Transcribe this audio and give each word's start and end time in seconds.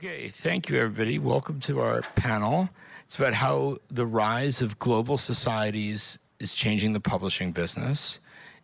Okay, 0.00 0.28
thank 0.28 0.68
you, 0.68 0.78
everybody. 0.78 1.18
Welcome 1.18 1.58
to 1.62 1.80
our 1.80 2.02
panel. 2.14 2.70
It's 3.04 3.16
about 3.16 3.34
how 3.34 3.78
the 3.88 4.06
rise 4.06 4.62
of 4.62 4.78
global 4.78 5.16
societies 5.16 6.20
is 6.38 6.52
changing 6.52 6.92
the 6.92 7.00
publishing 7.00 7.50
business. 7.50 8.20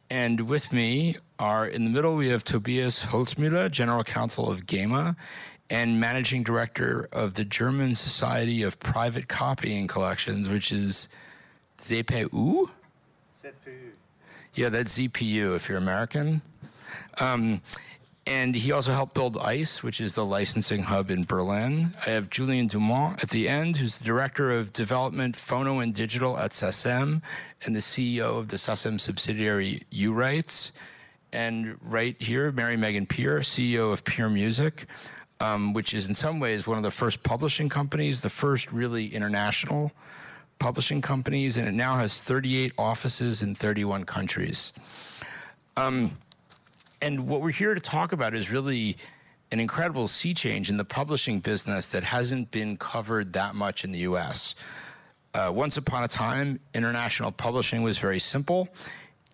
And 0.09 0.43
with 0.43 0.73
me 0.73 1.17
are 1.41 1.67
in 1.67 1.83
the 1.83 1.91
middle, 1.91 2.15
we 2.15 2.29
have 2.29 2.45
Tobias 2.45 3.07
Holzmüller, 3.07 3.69
General 3.69 4.05
Counsel 4.05 4.49
of 4.49 4.65
GEMA 4.65 5.17
and 5.69 5.99
Managing 5.99 6.45
Director 6.45 7.09
of 7.11 7.35
the 7.35 7.45
German 7.45 7.97
Society 7.97 8.63
of 8.63 8.79
Private 8.79 9.27
Copying 9.27 9.89
Collections, 9.89 10.49
which 10.49 10.71
is 10.71 11.09
ZPU? 11.81 12.71
ZPU. 13.37 13.91
Yeah, 14.55 14.69
that's 14.69 14.97
ZPU 14.97 15.57
if 15.57 15.69
you're 15.69 15.79
American. 15.79 16.43
Um, 17.19 17.61
and 18.27 18.55
he 18.55 18.73
also 18.73 18.93
helped 18.93 19.15
build 19.15 19.37
ICE, 19.39 19.83
which 19.83 20.01
is 20.01 20.15
the 20.15 20.25
licensing 20.25 20.85
hub 20.85 21.11
in 21.11 21.25
Berlin. 21.25 21.95
I 22.07 22.11
have 22.11 22.31
Julien 22.31 22.69
Dumon 22.69 23.23
at 23.23 23.31
the 23.31 23.49
end, 23.49 23.77
who's 23.77 23.99
the 23.99 24.05
Director 24.05 24.51
of 24.51 24.73
Development, 24.73 25.37
Phono 25.37 25.83
and 25.83 25.95
Digital 25.95 26.39
at 26.39 26.53
SACEM, 26.53 27.21
and 27.65 27.77
the 27.77 27.81
CEO 27.81 28.39
of 28.39 28.49
the 28.49 28.57
SACEM 28.57 28.99
subsidiary 28.99 29.83
U-Rights. 29.91 30.73
And 31.33 31.77
right 31.83 32.21
here, 32.21 32.51
Mary 32.53 32.77
Megan 32.77 33.07
Peer, 33.07 33.41
CEO 33.41 33.93
of 33.93 34.05
Peer 34.05 34.31
Music, 34.31 34.87
um, 35.41 35.75
which 35.75 35.93
is 35.93 36.09
in 36.09 36.15
some 36.15 36.41
ways 36.41 36.67
one 36.67 36.79
of 36.79 36.85
the 36.85 36.91
first 36.91 37.23
publishing 37.25 37.69
companies, 37.69 38.23
the 38.23 38.31
first 38.31 38.73
really 38.73 39.09
international 39.09 39.93
publishing 40.59 41.03
companies, 41.03 41.57
and 41.59 41.69
it 41.69 41.73
now 41.73 41.97
has 41.97 42.23
38 42.23 42.73
offices 42.79 43.43
in 43.43 43.55
31 43.55 44.05
countries. 44.05 44.73
Um, 45.77 46.17
and 47.05 47.29
what 47.29 47.43
we're 47.43 47.51
here 47.51 47.75
to 47.75 47.81
talk 47.81 48.13
about 48.13 48.35
is 48.35 48.51
really 48.51 48.97
an 49.53 49.61
incredible 49.61 50.09
sea 50.09 50.33
change 50.33 50.71
in 50.71 50.79
the 50.79 50.87
publishing 50.87 51.39
business 51.39 51.89
that 51.91 52.03
hasn't 52.03 52.51
been 52.51 52.79
covered 52.79 53.35
that 53.35 53.55
much 53.55 53.85
in 53.85 53.93
the 53.93 53.99
US. 53.99 54.55
Uh, 55.35 55.53
once 55.55 55.77
upon 55.77 56.03
a 56.03 56.09
time, 56.09 56.59
international 56.73 57.31
publishing 57.31 57.83
was 57.83 57.99
very 57.99 58.19
simple. 58.19 58.71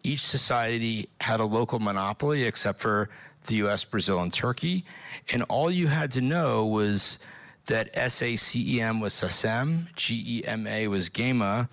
Each 0.02 0.20
society 0.20 1.08
had 1.20 1.38
a 1.38 1.44
local 1.44 1.78
monopoly 1.78 2.42
except 2.42 2.80
for 2.80 3.08
the 3.46 3.54
US, 3.66 3.84
Brazil, 3.84 4.20
and 4.20 4.32
Turkey. 4.32 4.84
And 5.32 5.44
all 5.44 5.70
you 5.70 5.86
had 5.86 6.10
to 6.12 6.20
know 6.20 6.66
was 6.66 7.20
that 7.66 7.94
SACEM 7.94 9.00
was 9.00 9.14
SACEM, 9.14 9.94
GEMA 9.94 10.90
was 10.90 11.08
GEMA, 11.08 11.68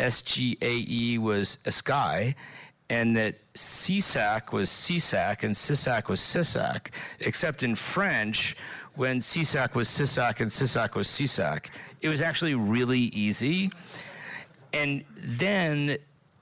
SGAE 0.00 1.18
was 1.18 1.58
ESCAI, 1.64 2.34
and 2.90 3.16
that 3.16 3.36
CSAC 3.54 4.52
was 4.52 4.68
CSAC 4.68 5.44
and 5.44 5.54
CISAC 5.54 6.08
was 6.08 6.20
CISAC, 6.20 6.88
except 7.20 7.62
in 7.62 7.76
French, 7.76 8.56
when 8.96 9.20
CSAC 9.20 9.74
was 9.74 9.88
CISAC 9.88 10.40
and 10.40 10.50
CISAC 10.50 10.94
was 10.94 11.06
CSAC, 11.06 11.66
it 12.02 12.08
was 12.08 12.20
actually 12.20 12.56
really 12.56 12.98
easy. 12.98 13.70
And 14.72 15.04
then, 15.16 15.96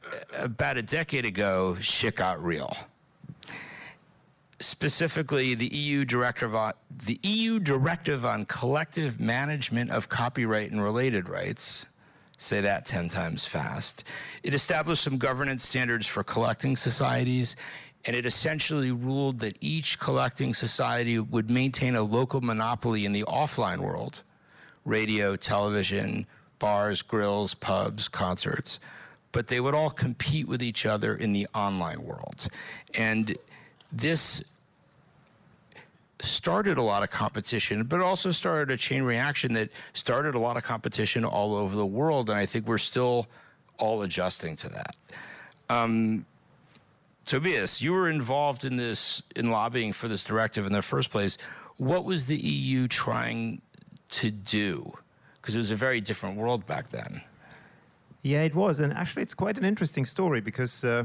uh, 0.04 0.42
about 0.42 0.78
a 0.78 0.82
decade 0.82 1.26
ago, 1.26 1.76
shit 1.80 2.16
got 2.16 2.42
real. 2.42 2.74
Specifically, 4.58 5.54
the 5.54 5.68
EU 5.68 6.04
directive 6.04 6.54
on, 6.54 6.72
the 7.06 7.20
EU 7.22 7.58
directive 7.60 8.24
on 8.24 8.46
collective 8.46 9.20
management 9.20 9.90
of 9.90 10.08
copyright 10.08 10.72
and 10.72 10.82
related 10.82 11.28
rights 11.28 11.86
Say 12.38 12.60
that 12.60 12.86
10 12.86 13.08
times 13.08 13.44
fast. 13.44 14.04
It 14.44 14.54
established 14.54 15.02
some 15.02 15.18
governance 15.18 15.66
standards 15.66 16.06
for 16.06 16.22
collecting 16.22 16.76
societies, 16.76 17.56
and 18.04 18.14
it 18.14 18.24
essentially 18.24 18.92
ruled 18.92 19.40
that 19.40 19.58
each 19.60 19.98
collecting 19.98 20.54
society 20.54 21.18
would 21.18 21.50
maintain 21.50 21.96
a 21.96 22.02
local 22.02 22.40
monopoly 22.40 23.04
in 23.04 23.12
the 23.12 23.24
offline 23.24 23.78
world 23.78 24.22
radio, 24.84 25.36
television, 25.36 26.26
bars, 26.58 27.02
grills, 27.02 27.54
pubs, 27.54 28.08
concerts. 28.08 28.78
But 29.32 29.48
they 29.48 29.60
would 29.60 29.74
all 29.74 29.90
compete 29.90 30.48
with 30.48 30.62
each 30.62 30.86
other 30.86 31.14
in 31.14 31.32
the 31.32 31.46
online 31.54 32.02
world. 32.04 32.48
And 32.94 33.36
this 33.92 34.42
started 36.20 36.78
a 36.78 36.82
lot 36.82 37.02
of 37.02 37.10
competition, 37.10 37.84
but 37.84 38.00
also 38.00 38.30
started 38.30 38.72
a 38.72 38.76
chain 38.76 39.02
reaction 39.02 39.52
that 39.54 39.70
started 39.92 40.34
a 40.34 40.38
lot 40.38 40.56
of 40.56 40.64
competition 40.64 41.24
all 41.24 41.54
over 41.54 41.76
the 41.76 41.86
world. 41.86 42.28
And 42.28 42.38
I 42.38 42.46
think 42.46 42.66
we're 42.66 42.78
still 42.78 43.26
all 43.78 44.02
adjusting 44.02 44.56
to 44.56 44.68
that. 44.70 44.96
Um, 45.68 46.26
Tobias, 47.26 47.82
you 47.82 47.92
were 47.92 48.08
involved 48.08 48.64
in 48.64 48.76
this, 48.76 49.22
in 49.36 49.50
lobbying 49.50 49.92
for 49.92 50.08
this 50.08 50.24
directive 50.24 50.66
in 50.66 50.72
the 50.72 50.82
first 50.82 51.10
place. 51.10 51.38
What 51.76 52.04
was 52.04 52.26
the 52.26 52.36
EU 52.36 52.88
trying 52.88 53.60
to 54.10 54.30
do? 54.30 54.96
Because 55.40 55.54
it 55.54 55.58
was 55.58 55.70
a 55.70 55.76
very 55.76 56.00
different 56.00 56.36
world 56.36 56.66
back 56.66 56.88
then. 56.88 57.22
Yeah, 58.22 58.42
it 58.42 58.54
was. 58.54 58.80
And 58.80 58.92
actually, 58.92 59.22
it's 59.22 59.34
quite 59.34 59.58
an 59.58 59.64
interesting 59.64 60.04
story 60.04 60.40
because. 60.40 60.84
Uh, 60.84 61.04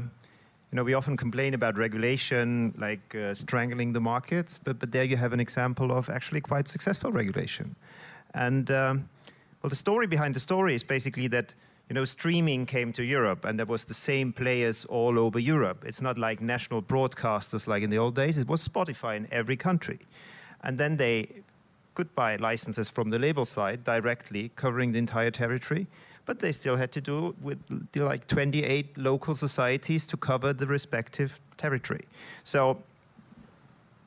you 0.74 0.78
know, 0.78 0.82
we 0.82 0.94
often 0.94 1.16
complain 1.16 1.54
about 1.54 1.76
regulation, 1.76 2.74
like 2.76 3.14
uh, 3.14 3.32
strangling 3.32 3.92
the 3.92 4.00
markets, 4.00 4.58
but, 4.64 4.80
but 4.80 4.90
there 4.90 5.04
you 5.04 5.16
have 5.16 5.32
an 5.32 5.38
example 5.38 5.92
of 5.92 6.10
actually 6.10 6.40
quite 6.40 6.66
successful 6.66 7.12
regulation. 7.12 7.76
And 8.34 8.68
um, 8.72 9.08
well, 9.62 9.70
the 9.70 9.76
story 9.76 10.08
behind 10.08 10.34
the 10.34 10.40
story 10.40 10.74
is 10.74 10.82
basically 10.82 11.28
that 11.28 11.54
you 11.88 11.94
know, 11.94 12.04
streaming 12.04 12.66
came 12.66 12.92
to 12.94 13.04
Europe, 13.04 13.44
and 13.44 13.56
there 13.56 13.66
was 13.66 13.84
the 13.84 13.94
same 13.94 14.32
players 14.32 14.84
all 14.86 15.16
over 15.16 15.38
Europe. 15.38 15.84
It's 15.86 16.00
not 16.02 16.18
like 16.18 16.40
national 16.40 16.82
broadcasters 16.82 17.68
like 17.68 17.84
in 17.84 17.90
the 17.90 17.98
old 17.98 18.16
days. 18.16 18.36
It 18.36 18.48
was 18.48 18.66
Spotify 18.66 19.16
in 19.16 19.28
every 19.30 19.56
country, 19.56 20.00
and 20.64 20.76
then 20.76 20.96
they 20.96 21.28
could 21.94 22.12
buy 22.16 22.34
licenses 22.34 22.88
from 22.88 23.10
the 23.10 23.18
label 23.20 23.44
side 23.44 23.84
directly, 23.84 24.50
covering 24.56 24.90
the 24.90 24.98
entire 24.98 25.30
territory 25.30 25.86
but 26.26 26.38
they 26.38 26.52
still 26.52 26.76
had 26.76 26.90
to 26.92 27.00
do 27.00 27.34
with 27.42 27.58
like 27.94 28.26
28 28.26 28.96
local 28.96 29.34
societies 29.34 30.06
to 30.06 30.16
cover 30.16 30.52
the 30.52 30.66
respective 30.66 31.40
territory. 31.56 32.06
So 32.44 32.82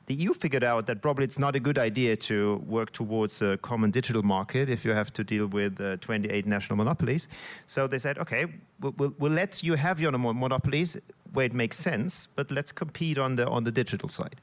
the 0.08 0.14
EU 0.14 0.32
figured 0.32 0.64
out 0.64 0.86
that 0.86 1.02
probably 1.02 1.24
it's 1.24 1.38
not 1.38 1.54
a 1.54 1.60
good 1.60 1.78
idea 1.78 2.16
to 2.16 2.56
work 2.66 2.92
towards 2.92 3.42
a 3.42 3.58
common 3.58 3.90
digital 3.90 4.22
market 4.22 4.70
if 4.70 4.82
you 4.82 4.92
have 4.92 5.12
to 5.12 5.22
deal 5.22 5.46
with 5.46 5.78
uh, 5.80 5.98
28 5.98 6.46
national 6.46 6.76
monopolies. 6.78 7.28
So 7.66 7.86
they 7.86 7.98
said, 7.98 8.18
okay, 8.18 8.46
we'll, 8.80 8.94
we'll, 8.96 9.14
we'll, 9.18 9.32
let 9.32 9.62
you 9.62 9.74
have 9.74 10.00
your 10.00 10.12
monopolies 10.12 10.96
where 11.34 11.44
it 11.44 11.52
makes 11.52 11.76
sense, 11.76 12.26
but 12.36 12.50
let's 12.50 12.72
compete 12.72 13.18
on 13.18 13.36
the 13.36 13.46
on 13.48 13.64
the 13.64 13.70
digital 13.70 14.08
side. 14.08 14.40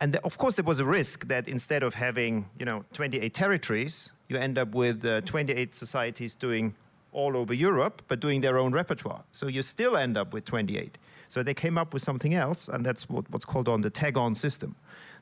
And 0.00 0.12
the, 0.12 0.22
of 0.22 0.36
course, 0.36 0.56
there 0.56 0.66
was 0.66 0.80
a 0.80 0.84
risk 0.84 1.26
that 1.28 1.48
instead 1.48 1.82
of 1.82 1.94
having 1.94 2.46
you 2.58 2.66
know 2.66 2.84
28 2.92 3.32
territories, 3.32 4.10
you 4.30 4.36
end 4.36 4.58
up 4.58 4.74
with 4.74 5.04
uh, 5.04 5.20
28 5.22 5.74
societies 5.74 6.34
doing 6.34 6.74
all 7.12 7.36
over 7.36 7.52
Europe, 7.52 8.02
but 8.08 8.20
doing 8.20 8.40
their 8.40 8.58
own 8.58 8.72
repertoire. 8.72 9.22
So 9.32 9.48
you 9.48 9.62
still 9.62 9.96
end 9.96 10.16
up 10.16 10.32
with 10.32 10.44
28. 10.44 10.96
So 11.28 11.42
they 11.42 11.54
came 11.54 11.76
up 11.76 11.92
with 11.92 12.02
something 12.02 12.34
else, 12.34 12.68
and 12.68 12.84
that's 12.86 13.08
what, 13.08 13.28
what's 13.30 13.44
called 13.44 13.68
on 13.68 13.80
the 13.80 13.90
tag-on 13.90 14.34
system. 14.34 14.76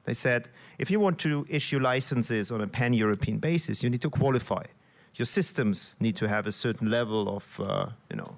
They 0.04 0.14
said, 0.14 0.48
if 0.78 0.90
you 0.90 1.00
want 1.00 1.18
to 1.20 1.46
issue 1.48 1.78
licenses 1.78 2.50
on 2.50 2.60
a 2.60 2.66
pan-European 2.66 3.38
basis, 3.38 3.82
you 3.82 3.90
need 3.90 4.02
to 4.02 4.10
qualify. 4.10 4.64
Your 5.16 5.26
systems 5.26 5.96
need 6.00 6.16
to 6.16 6.28
have 6.28 6.46
a 6.46 6.52
certain 6.52 6.90
level 6.90 7.28
of, 7.34 7.60
uh, 7.60 7.86
you 8.10 8.16
know, 8.16 8.36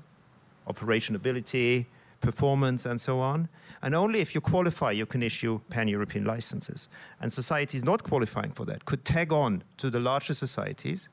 operationability, 0.69 1.87
performance, 2.21 2.87
and 2.87 3.01
so 3.01 3.21
on. 3.21 3.49
And 3.83 3.95
only 3.95 4.21
if 4.21 4.35
you 4.35 4.41
qualify, 4.41 4.93
you 4.93 5.07
can 5.07 5.23
issue 5.23 5.61
pan-European 5.71 6.25
licenses. 6.25 6.89
And 7.21 7.33
societies 7.33 7.83
not 7.83 8.03
qualifying 8.03 8.53
for 8.53 8.67
that 8.67 8.85
could 8.85 9.05
tag 9.05 9.33
on 9.33 9.63
to 9.79 9.91
the 9.91 10.01
larger 10.01 10.35
societies 10.35 11.09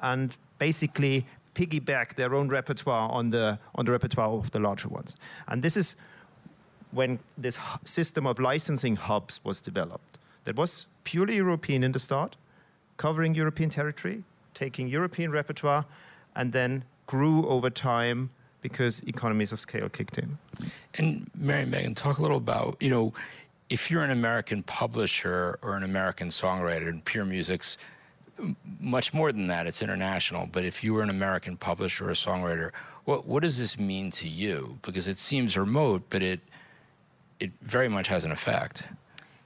and 0.00 0.36
basically 0.58 1.26
piggyback 1.54 2.14
their 2.14 2.34
own 2.34 2.48
repertoire 2.48 3.10
on 3.10 3.30
the, 3.30 3.58
on 3.74 3.84
the 3.84 3.92
repertoire 3.92 4.28
of 4.28 4.50
the 4.50 4.60
larger 4.60 4.88
ones. 4.88 5.16
And 5.48 5.62
this 5.62 5.76
is 5.76 5.96
when 6.92 7.18
this 7.36 7.58
system 7.84 8.26
of 8.26 8.38
licensing 8.38 8.96
hubs 8.96 9.40
was 9.44 9.60
developed. 9.60 10.18
That 10.44 10.56
was 10.56 10.86
purely 11.04 11.36
European 11.36 11.82
in 11.82 11.92
the 11.92 11.98
start, 11.98 12.36
covering 12.96 13.34
European 13.34 13.70
territory, 13.70 14.22
taking 14.52 14.86
European 14.88 15.32
repertoire, 15.32 15.84
and 16.36 16.52
then 16.52 16.84
grew 17.06 17.46
over 17.48 17.70
time 17.70 18.30
because 18.64 19.00
economies 19.00 19.52
of 19.52 19.60
scale 19.60 19.90
kicked 19.90 20.16
in. 20.16 20.38
And 20.94 21.30
Mary 21.36 21.66
Megan, 21.66 21.94
talk 21.94 22.16
a 22.16 22.22
little 22.22 22.38
about, 22.38 22.78
you 22.80 22.88
know, 22.88 23.12
if 23.68 23.90
you're 23.90 24.02
an 24.02 24.10
American 24.10 24.62
publisher 24.62 25.58
or 25.60 25.76
an 25.76 25.82
American 25.82 26.28
songwriter, 26.28 26.88
and 26.88 27.04
Peer 27.04 27.26
Music's 27.26 27.76
much 28.80 29.12
more 29.12 29.30
than 29.32 29.48
that, 29.48 29.66
it's 29.66 29.82
international, 29.82 30.48
but 30.50 30.64
if 30.64 30.82
you 30.82 30.94
were 30.94 31.02
an 31.02 31.10
American 31.10 31.58
publisher 31.58 32.06
or 32.06 32.10
a 32.10 32.14
songwriter, 32.14 32.70
what, 33.04 33.26
what 33.26 33.42
does 33.42 33.58
this 33.58 33.78
mean 33.78 34.10
to 34.12 34.26
you? 34.26 34.78
Because 34.80 35.08
it 35.08 35.18
seems 35.18 35.58
remote, 35.58 36.04
but 36.08 36.22
it, 36.22 36.40
it 37.38 37.52
very 37.60 37.90
much 37.90 38.08
has 38.08 38.24
an 38.24 38.32
effect. 38.32 38.84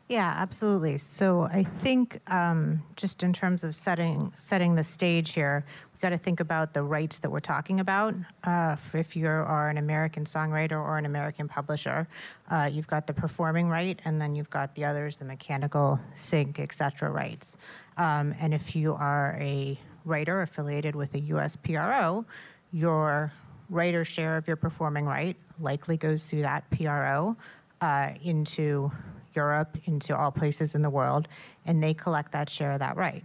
Yeah, 0.08 0.32
absolutely. 0.38 0.96
So 0.96 1.42
I 1.42 1.64
think 1.64 2.18
um, 2.32 2.82
just 2.96 3.22
in 3.22 3.34
terms 3.34 3.62
of 3.62 3.74
setting 3.74 4.32
setting 4.34 4.74
the 4.74 4.82
stage 4.82 5.32
here, 5.32 5.66
we've 5.92 6.00
got 6.00 6.10
to 6.10 6.18
think 6.18 6.40
about 6.40 6.72
the 6.72 6.82
rights 6.82 7.18
that 7.18 7.30
we're 7.30 7.40
talking 7.40 7.80
about. 7.80 8.14
Uh, 8.42 8.76
if 8.94 9.14
you 9.16 9.26
are 9.28 9.68
an 9.68 9.76
American 9.76 10.24
songwriter 10.24 10.82
or 10.82 10.96
an 10.96 11.04
American 11.04 11.46
publisher, 11.46 12.08
uh, 12.50 12.70
you've 12.72 12.86
got 12.86 13.06
the 13.06 13.12
performing 13.12 13.68
right, 13.68 14.00
and 14.06 14.18
then 14.18 14.34
you've 14.34 14.48
got 14.48 14.74
the 14.74 14.86
others, 14.86 15.18
the 15.18 15.26
mechanical, 15.26 16.00
sync, 16.14 16.58
etc. 16.58 17.10
rights. 17.10 17.58
Um, 17.98 18.34
and 18.40 18.54
if 18.54 18.74
you 18.74 18.94
are 18.94 19.36
a 19.38 19.78
writer 20.06 20.40
affiliated 20.40 20.96
with 20.96 21.12
a 21.12 21.20
U.S. 21.20 21.54
PRO, 21.54 22.24
your 22.72 23.30
writer 23.68 24.06
share 24.06 24.38
of 24.38 24.46
your 24.46 24.56
performing 24.56 25.04
right 25.04 25.36
likely 25.60 25.98
goes 25.98 26.24
through 26.24 26.42
that 26.42 26.64
PRO 26.70 27.36
uh, 27.82 28.10
into 28.22 28.90
Europe, 29.42 29.72
into 29.84 30.10
all 30.16 30.32
places 30.42 30.74
in 30.74 30.82
the 30.82 30.94
world, 31.00 31.24
and 31.66 31.82
they 31.82 31.94
collect 31.94 32.32
that 32.32 32.48
share 32.50 32.72
of 32.72 32.80
that 32.80 32.96
right. 32.96 33.24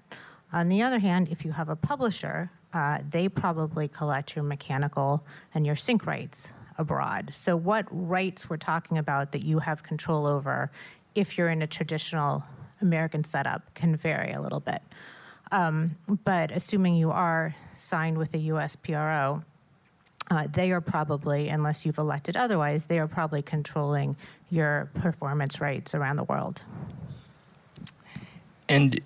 On 0.51 0.69
the 0.69 0.81
other 0.83 0.99
hand, 0.99 1.27
if 1.35 1.43
you 1.45 1.51
have 1.51 1.69
a 1.69 1.75
publisher, 1.75 2.51
uh, 2.73 2.99
they 3.15 3.27
probably 3.27 3.87
collect 3.87 4.35
your 4.35 4.43
mechanical 4.43 5.25
and 5.53 5.65
your 5.65 5.75
sync 5.75 6.05
rights 6.05 6.39
abroad. 6.77 7.31
So, 7.33 7.55
what 7.55 7.85
rights 7.89 8.49
we're 8.49 8.65
talking 8.73 8.97
about 8.97 9.31
that 9.31 9.43
you 9.43 9.59
have 9.59 9.83
control 9.91 10.25
over 10.25 10.71
if 11.15 11.37
you're 11.37 11.49
in 11.49 11.61
a 11.61 11.67
traditional 11.67 12.43
American 12.81 13.23
setup 13.23 13.73
can 13.73 13.95
vary 13.95 14.31
a 14.33 14.41
little 14.41 14.59
bit. 14.59 14.81
Um, 15.51 15.97
but 16.23 16.51
assuming 16.51 16.95
you 16.95 17.11
are 17.11 17.55
signed 17.75 18.17
with 18.17 18.33
a 18.33 18.39
US 18.53 18.75
PRO, 18.75 19.43
uh, 20.31 20.47
they 20.51 20.71
are 20.71 20.81
probably, 20.81 21.49
unless 21.49 21.85
you've 21.85 21.97
elected 21.97 22.37
otherwise, 22.37 22.85
they 22.85 22.99
are 22.99 23.07
probably 23.07 23.41
controlling 23.41 24.15
your 24.49 24.89
performance 24.95 25.59
rights 25.59 25.93
around 25.93 26.15
the 26.15 26.23
world. 26.23 26.63
And 28.69 29.01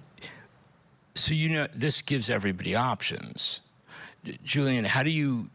so 1.15 1.33
you 1.33 1.49
know 1.49 1.67
this 1.73 2.01
gives 2.01 2.29
everybody 2.29 2.75
options. 2.75 3.61
Julien, 4.43 4.85
how 4.85 5.03
do 5.03 5.09
you 5.09 5.49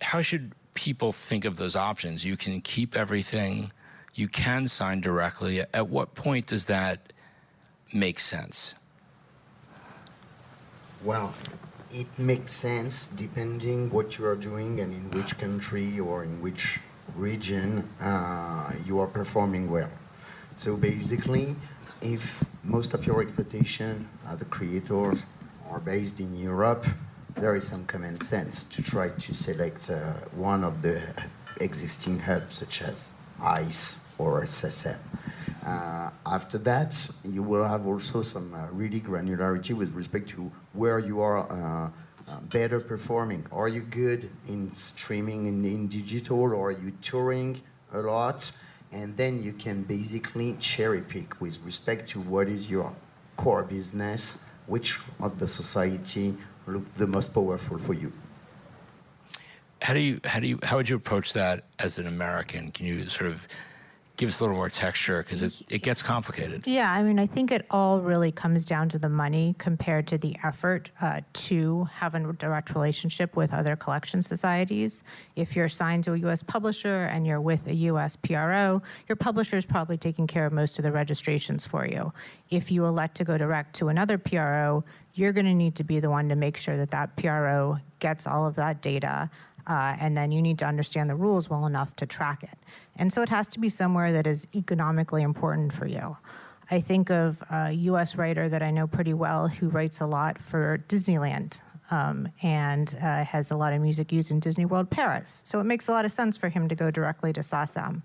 how 0.00 0.20
should 0.20 0.52
people 0.74 1.12
think 1.12 1.44
of 1.44 1.56
those 1.56 1.74
options? 1.74 2.24
You 2.24 2.36
can 2.36 2.60
keep 2.60 2.96
everything, 2.96 3.72
you 4.14 4.28
can 4.28 4.68
sign 4.68 5.00
directly. 5.00 5.60
At 5.72 5.88
what 5.88 6.14
point 6.14 6.46
does 6.46 6.66
that 6.66 7.12
make 7.92 8.20
sense? 8.20 8.74
Well, 11.02 11.32
it 11.92 12.06
makes 12.18 12.52
sense 12.52 13.06
depending 13.06 13.90
what 13.90 14.18
you 14.18 14.26
are 14.26 14.36
doing 14.36 14.80
and 14.80 14.92
in 14.92 15.10
which 15.10 15.38
country 15.38 15.98
or 15.98 16.22
in 16.22 16.40
which 16.42 16.80
region 17.16 17.88
uh, 18.00 18.72
you 18.86 19.00
are 19.00 19.06
performing 19.06 19.70
well. 19.70 19.90
So 20.56 20.76
basically, 20.76 21.56
if 22.02 22.44
most 22.62 22.94
of 22.94 23.06
your 23.06 23.22
exploitation 23.22 24.08
as 24.28 24.38
the 24.38 24.44
creators 24.44 25.22
are 25.70 25.80
based 25.80 26.20
in 26.20 26.38
Europe, 26.38 26.86
there 27.34 27.54
is 27.56 27.66
some 27.68 27.84
common 27.86 28.20
sense 28.20 28.64
to 28.64 28.82
try 28.82 29.10
to 29.10 29.34
select 29.34 29.90
uh, 29.90 30.12
one 30.32 30.64
of 30.64 30.82
the 30.82 31.00
existing 31.60 32.20
hubs 32.20 32.56
such 32.56 32.82
as 32.82 33.10
ICE 33.40 33.98
or 34.18 34.44
SACEM. 34.46 34.98
Uh, 35.68 36.10
after 36.24 36.56
that, 36.56 37.10
you 37.24 37.42
will 37.42 37.64
have 37.64 37.86
also 37.86 38.22
some 38.22 38.54
uh, 38.54 38.66
really 38.72 39.00
granularity 39.00 39.74
with 39.74 39.92
respect 39.92 40.28
to 40.30 40.50
where 40.72 40.98
you 40.98 41.20
are 41.20 41.38
uh, 41.40 41.90
uh, 42.30 42.40
better 42.50 42.80
performing. 42.80 43.44
Are 43.52 43.68
you 43.68 43.82
good 43.82 44.30
in 44.48 44.74
streaming 44.74 45.46
in, 45.46 45.64
in 45.64 45.88
digital 45.88 46.40
or 46.40 46.68
are 46.68 46.70
you 46.70 46.92
touring 47.02 47.60
a 47.92 47.98
lot? 47.98 48.50
And 48.92 49.14
then 49.18 49.42
you 49.42 49.52
can 49.52 49.82
basically 49.82 50.56
cherry 50.58 51.02
pick 51.02 51.38
with 51.40 51.58
respect 51.62 52.08
to 52.10 52.20
what 52.20 52.48
is 52.48 52.70
your 52.70 52.94
core 53.36 53.64
business, 53.64 54.38
which 54.66 54.98
of 55.20 55.38
the 55.38 55.48
society 55.48 56.34
look 56.66 56.94
the 56.94 57.06
most 57.06 57.34
powerful 57.34 57.78
for 57.78 57.92
you. 57.92 58.10
How 59.82 59.92
do 59.92 60.00
you 60.00 60.20
how 60.24 60.40
do 60.40 60.46
you 60.46 60.58
how 60.62 60.76
would 60.76 60.88
you 60.88 60.96
approach 60.96 61.34
that 61.34 61.64
as 61.78 61.98
an 61.98 62.06
American? 62.06 62.72
Can 62.72 62.86
you 62.86 63.08
sort 63.08 63.30
of 63.30 63.46
give 64.18 64.28
us 64.28 64.40
a 64.40 64.42
little 64.42 64.56
more 64.56 64.68
texture 64.68 65.22
because 65.22 65.42
it, 65.42 65.54
it 65.70 65.82
gets 65.82 66.02
complicated. 66.02 66.66
Yeah, 66.66 66.92
I 66.92 67.04
mean, 67.04 67.20
I 67.20 67.26
think 67.26 67.52
it 67.52 67.64
all 67.70 68.00
really 68.00 68.32
comes 68.32 68.64
down 68.64 68.88
to 68.90 68.98
the 68.98 69.08
money 69.08 69.54
compared 69.58 70.08
to 70.08 70.18
the 70.18 70.36
effort 70.42 70.90
uh, 71.00 71.20
to 71.32 71.84
have 71.84 72.16
a 72.16 72.32
direct 72.32 72.74
relationship 72.74 73.36
with 73.36 73.54
other 73.54 73.76
collection 73.76 74.20
societies. 74.20 75.04
If 75.36 75.54
you're 75.54 75.68
signed 75.68 76.02
to 76.04 76.14
a 76.14 76.18
U.S. 76.18 76.42
publisher 76.42 77.04
and 77.04 77.26
you're 77.26 77.40
with 77.40 77.68
a 77.68 77.74
U.S. 77.74 78.16
PRO, 78.16 78.82
your 79.08 79.16
publisher 79.16 79.56
is 79.56 79.64
probably 79.64 79.96
taking 79.96 80.26
care 80.26 80.46
of 80.46 80.52
most 80.52 80.80
of 80.80 80.82
the 80.82 80.92
registrations 80.92 81.64
for 81.64 81.86
you. 81.86 82.12
If 82.50 82.72
you 82.72 82.84
elect 82.86 83.16
to 83.18 83.24
go 83.24 83.38
direct 83.38 83.76
to 83.76 83.88
another 83.88 84.18
PRO, 84.18 84.82
you're 85.14 85.32
going 85.32 85.46
to 85.46 85.54
need 85.54 85.76
to 85.76 85.84
be 85.84 86.00
the 86.00 86.10
one 86.10 86.28
to 86.28 86.34
make 86.34 86.56
sure 86.56 86.76
that 86.76 86.90
that 86.90 87.14
PRO 87.16 87.78
gets 88.00 88.26
all 88.26 88.46
of 88.46 88.56
that 88.56 88.82
data 88.82 89.30
uh, 89.68 89.94
and 90.00 90.16
then 90.16 90.32
you 90.32 90.40
need 90.40 90.58
to 90.58 90.64
understand 90.64 91.10
the 91.10 91.14
rules 91.14 91.50
well 91.50 91.66
enough 91.66 91.94
to 91.96 92.06
track 92.06 92.42
it. 92.42 92.58
And 92.98 93.12
so 93.12 93.22
it 93.22 93.28
has 93.28 93.46
to 93.48 93.60
be 93.60 93.68
somewhere 93.68 94.12
that 94.12 94.26
is 94.26 94.46
economically 94.54 95.22
important 95.22 95.72
for 95.72 95.86
you. 95.86 96.16
I 96.70 96.80
think 96.80 97.10
of 97.10 97.42
a 97.50 97.70
US 97.72 98.16
writer 98.16 98.48
that 98.48 98.62
I 98.62 98.70
know 98.70 98.86
pretty 98.86 99.14
well 99.14 99.48
who 99.48 99.68
writes 99.68 100.00
a 100.00 100.06
lot 100.06 100.38
for 100.40 100.84
Disneyland 100.88 101.60
um, 101.90 102.28
and 102.42 102.94
uh, 103.00 103.24
has 103.24 103.50
a 103.50 103.56
lot 103.56 103.72
of 103.72 103.80
music 103.80 104.12
used 104.12 104.30
in 104.30 104.40
Disney 104.40 104.66
World 104.66 104.90
Paris. 104.90 105.42
So 105.46 105.60
it 105.60 105.64
makes 105.64 105.88
a 105.88 105.92
lot 105.92 106.04
of 106.04 106.12
sense 106.12 106.36
for 106.36 106.48
him 106.48 106.68
to 106.68 106.74
go 106.74 106.90
directly 106.90 107.32
to 107.32 107.40
SACEM. 107.40 108.02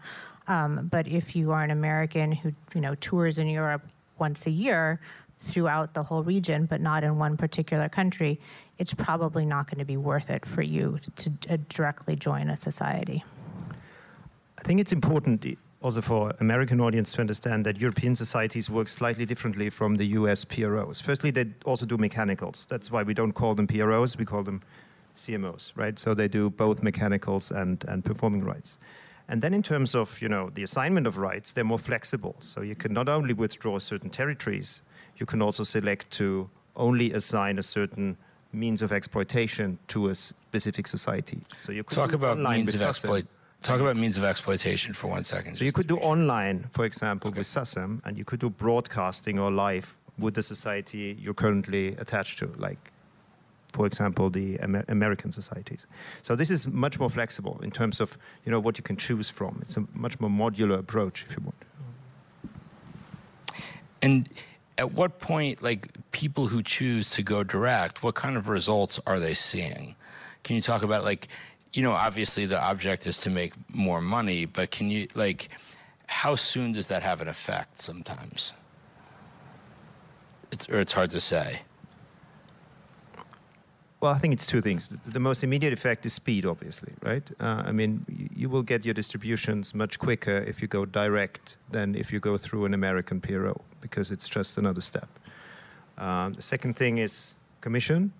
Um, 0.48 0.88
but 0.92 1.07
if 1.07 1.36
you 1.36 1.51
are 1.51 1.63
an 1.63 1.72
American 1.72 2.31
who 2.31 2.54
you 2.74 2.81
know 2.81 2.95
tours 2.95 3.38
in 3.38 3.48
Europe 3.48 3.81
once 4.19 4.45
a 4.45 4.51
year 4.51 5.00
throughout 5.40 5.94
the 5.94 6.04
whole 6.04 6.24
region, 6.24 6.66
but 6.66 6.80
not 6.80 7.04
in 7.04 7.18
one 7.18 7.36
particular 7.36 7.90
country, 7.90 8.40
it's 8.78 8.94
probably 8.94 9.45
not 9.45 9.69
going 9.69 9.80
to 9.80 9.86
be 9.86 9.98
worth 9.98 10.30
it 10.30 10.45
for 10.45 10.62
you 10.62 11.00
to 11.18 11.30
directly 11.69 12.16
join 12.16 12.50
a 12.50 12.57
society. 12.57 13.24
I 14.63 14.65
think 14.65 14.80
it's 14.80 14.94
important 14.94 15.45
also 15.81 16.01
for 16.01 16.33
American 16.39 16.80
audience 16.80 17.12
to 17.12 17.19
understand 17.19 17.65
that 17.65 17.81
European 17.81 18.15
societies 18.15 18.69
work 18.69 18.88
slightly 18.88 19.25
differently 19.25 19.69
from 19.69 19.95
the 19.95 20.06
US 20.19 20.45
PROs. 20.45 21.01
Firstly, 21.01 21.31
they 21.31 21.48
also 21.65 21.86
do 21.86 21.98
mechanicals. 21.98 22.65
That's 22.69 22.89
why 22.89 23.04
we 23.04 23.13
don't 23.13 23.33
call 23.33 23.56
them 23.56 23.68
PROs, 23.68 24.18
we 24.18 24.24
call 24.24 24.42
them 24.42 24.62
CMOs, 25.18 25.74
right? 25.75 26.00
So 26.00 26.13
they 26.13 26.30
do 26.30 26.50
both 26.50 26.81
mechanicals 26.81 27.51
and, 27.51 27.83
and 27.89 28.06
performing 28.06 28.45
rights. 28.45 28.77
And 29.27 29.42
then 29.42 29.54
in 29.54 29.63
terms 29.63 29.95
of, 29.95 30.21
you 30.21 30.30
know, 30.30 30.50
the 30.54 30.63
assignment 30.63 31.07
of 31.07 31.18
rights, 31.18 31.51
they're 31.51 31.66
more 31.66 31.77
flexible. 31.77 32.38
So 32.39 32.62
you 32.62 32.75
can 32.75 32.94
not 32.94 33.09
only 33.09 33.33
withdraw 33.33 33.80
certain 33.80 34.09
territories, 34.09 34.81
you 35.18 35.25
can 35.25 35.42
also 35.42 35.66
select 35.66 36.09
to 36.12 36.50
only 36.77 37.12
assign 37.12 37.59
a 37.59 37.63
certain 37.63 38.16
means 38.54 38.81
of 38.81 38.94
exploitation 38.94 39.77
to 39.89 40.07
a 40.07 40.16
specific 40.16 40.88
society. 40.88 41.42
So 41.59 41.74
you 41.74 41.83
could 41.83 41.95
talk 41.95 42.13
about 42.13 42.39
means 42.39 42.75
of 42.75 42.81
exploit. 42.83 43.25
Talk 43.63 43.80
about 43.80 43.95
means 43.95 44.18
of 44.18 44.25
exploitation 44.25 44.94
for 44.94 45.07
one 45.07 45.24
second. 45.24 45.57
So 45.57 45.63
you 45.63 45.71
could 45.71 45.88
do 45.88 45.98
online, 45.98 46.65
for 46.71 46.83
example, 46.83 47.30
okay. 47.30 47.39
with 47.39 47.48
SACEM, 47.48 48.01
and 48.04 48.18
you 48.18 48.25
could 48.25 48.42
do 48.42 48.50
broadcasting 48.50 49.39
or 49.39 49.51
live 49.51 49.98
with 50.19 50.36
the 50.36 50.44
society 50.44 51.18
you're 51.19 51.33
currently 51.33 51.95
attached 51.95 52.39
to, 52.39 52.54
like, 52.57 52.92
for 53.71 53.85
example, 53.87 54.30
the 54.30 54.59
Amer- 54.61 54.83
American 54.90 55.31
societies. 55.31 55.87
So 56.21 56.35
this 56.35 56.52
is 56.52 56.68
much 56.68 56.99
more 56.99 57.09
flexible 57.09 57.59
in 57.64 57.71
terms 57.71 58.02
of 58.02 58.18
you 58.45 58.52
know 58.52 58.59
what 58.59 58.78
you 58.78 58.83
can 58.83 58.97
choose 58.97 59.30
from. 59.30 59.59
It's 59.61 59.78
a 59.78 59.85
much 59.94 60.19
more 60.19 60.30
modular 60.30 60.78
approach, 60.78 61.26
if 61.28 61.35
you 61.35 61.44
want. 61.44 61.56
And 64.02 64.30
at 64.78 64.92
what 64.92 65.19
point, 65.19 65.64
like 65.64 65.87
people 66.11 66.47
who 66.47 66.61
choose 66.61 67.09
to 67.11 67.23
go 67.23 67.44
direct, 67.44 68.04
what 68.04 68.16
kind 68.16 68.35
of 68.35 68.49
results 68.49 68.99
are 69.07 69.19
they 69.19 69.33
seeing? 69.33 69.95
Can 70.44 70.57
you 70.57 70.61
talk 70.61 70.83
about 70.83 71.06
like, 71.06 71.30
you 71.73 71.81
know, 71.81 71.92
obviously 71.92 72.45
the 72.45 72.61
object 72.61 73.07
is 73.07 73.18
to 73.19 73.30
make 73.30 73.53
more 73.73 74.01
money, 74.01 74.45
but 74.45 74.71
can 74.71 74.89
you 74.89 75.07
like, 75.15 75.49
how 76.07 76.35
soon 76.35 76.71
does 76.71 76.87
that 76.87 77.01
have 77.01 77.19
an 77.21 77.27
effect? 77.27 77.81
Sometimes, 77.81 78.53
it's 80.51 80.69
or 80.69 80.80
it's 80.80 80.94
hard 80.94 81.09
to 81.11 81.21
say. 81.21 81.61
Well, 83.99 84.11
I 84.11 84.18
think 84.19 84.33
it's 84.33 84.45
two 84.45 84.61
things. 84.61 84.89
The 85.06 85.19
most 85.19 85.45
immediate 85.45 85.71
effect 85.71 86.06
is 86.06 86.11
speed, 86.11 86.45
obviously, 86.45 86.92
right? 87.03 87.23
Uh, 87.39 87.63
I 87.65 87.71
mean, 87.71 88.06
you 88.35 88.49
will 88.49 88.61
get 88.61 88.83
your 88.83 88.94
distributions 88.94 89.73
much 89.73 89.97
quicker 89.97 90.39
if 90.39 90.61
you 90.61 90.68
go 90.68 90.83
direct 90.83 91.56
than 91.71 91.95
if 91.95 92.11
you 92.11 92.19
go 92.19 92.37
through 92.37 92.65
an 92.65 92.73
American 92.73 93.21
PRO, 93.21 93.61
because 93.80 94.11
it's 94.11 94.27
just 94.27 94.57
another 94.57 94.81
step. 94.81 95.07
Uh, 95.97 96.30
the 96.30 96.42
second 96.42 96.75
thing 96.75 96.97
is 96.97 97.33
commission. 97.61 98.11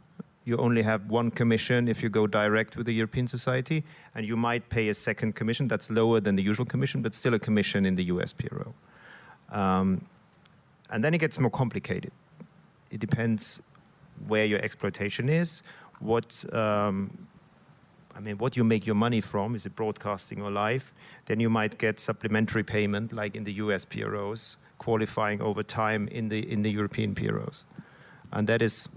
You 0.46 0.58
only 0.58 0.82
have 0.82 1.10
one 1.10 1.32
commission 1.32 1.88
if 1.88 2.04
you 2.04 2.10
go 2.10 2.28
direct 2.28 2.76
with 2.76 2.86
the 2.86 2.94
European 2.94 3.28
Society, 3.28 3.84
and 4.16 4.26
you 4.26 4.36
might 4.36 4.68
pay 4.70 4.90
a 4.90 4.94
second 4.94 5.36
commission 5.36 5.68
that's 5.68 5.90
lower 5.90 6.20
than 6.20 6.36
the 6.36 6.44
usual 6.44 6.66
commission, 6.66 7.02
but 7.02 7.16
still 7.16 7.34
a 7.34 7.40
commission 7.40 7.86
in 7.86 7.96
the 7.96 8.04
US 8.06 8.34
PRO. 8.34 8.74
Um, 9.52 10.06
and 10.90 11.04
then 11.04 11.14
it 11.14 11.20
gets 11.20 11.40
more 11.40 11.52
complicated. 11.52 12.12
It 12.92 13.00
depends 13.00 13.62
where 14.28 14.46
your 14.46 14.60
exploitation 14.60 15.30
is, 15.30 15.64
what, 16.00 16.44
um, 16.54 17.28
I 18.16 18.20
mean, 18.20 18.38
what 18.38 18.58
you 18.58 18.64
make 18.64 18.86
your 18.86 18.96
money 18.96 19.22
from 19.22 19.56
is 19.56 19.66
it 19.66 19.76
broadcasting 19.76 20.42
or 20.42 20.52
live? 20.52 20.94
Then 21.26 21.40
you 21.40 21.50
might 21.50 21.78
get 21.78 22.00
supplementary 22.00 22.64
payment, 22.64 23.14
like 23.14 23.36
in 23.36 23.44
the 23.44 23.54
US 23.54 23.86
PROs, 23.86 24.58
qualifying 24.78 25.42
over 25.42 25.64
time 25.64 26.08
in 26.10 26.28
the 26.28 26.52
in 26.52 26.62
the 26.62 26.70
European 26.70 27.16
PROs, 27.16 27.64
and 28.34 28.48
that 28.48 28.62
is 28.62 28.90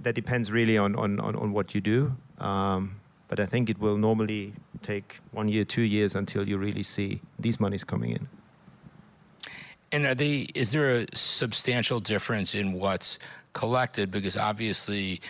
that 0.00 0.14
depends 0.14 0.50
really 0.50 0.78
on 0.78 0.96
on 0.96 1.20
on, 1.20 1.36
on 1.36 1.52
what 1.52 1.74
you 1.74 1.80
do. 1.80 2.12
Um, 2.38 2.96
but 3.28 3.38
I 3.38 3.46
think 3.46 3.70
it 3.70 3.78
will 3.78 3.96
normally 3.96 4.52
take 4.82 5.18
one 5.30 5.48
year, 5.48 5.64
two 5.64 5.82
years 5.82 6.16
until 6.16 6.48
you 6.48 6.58
really 6.58 6.82
see 6.82 7.20
these 7.38 7.60
monies 7.60 7.84
coming 7.84 8.10
in. 8.10 8.28
And 9.92 10.04
are 10.04 10.16
they? 10.16 10.48
Is 10.54 10.72
there 10.72 10.90
a 10.90 11.06
substantial 11.14 12.00
difference 12.00 12.54
in 12.54 12.72
what's 12.72 13.20
collected? 13.52 14.10
Because 14.10 14.36
obviously, 14.36 15.20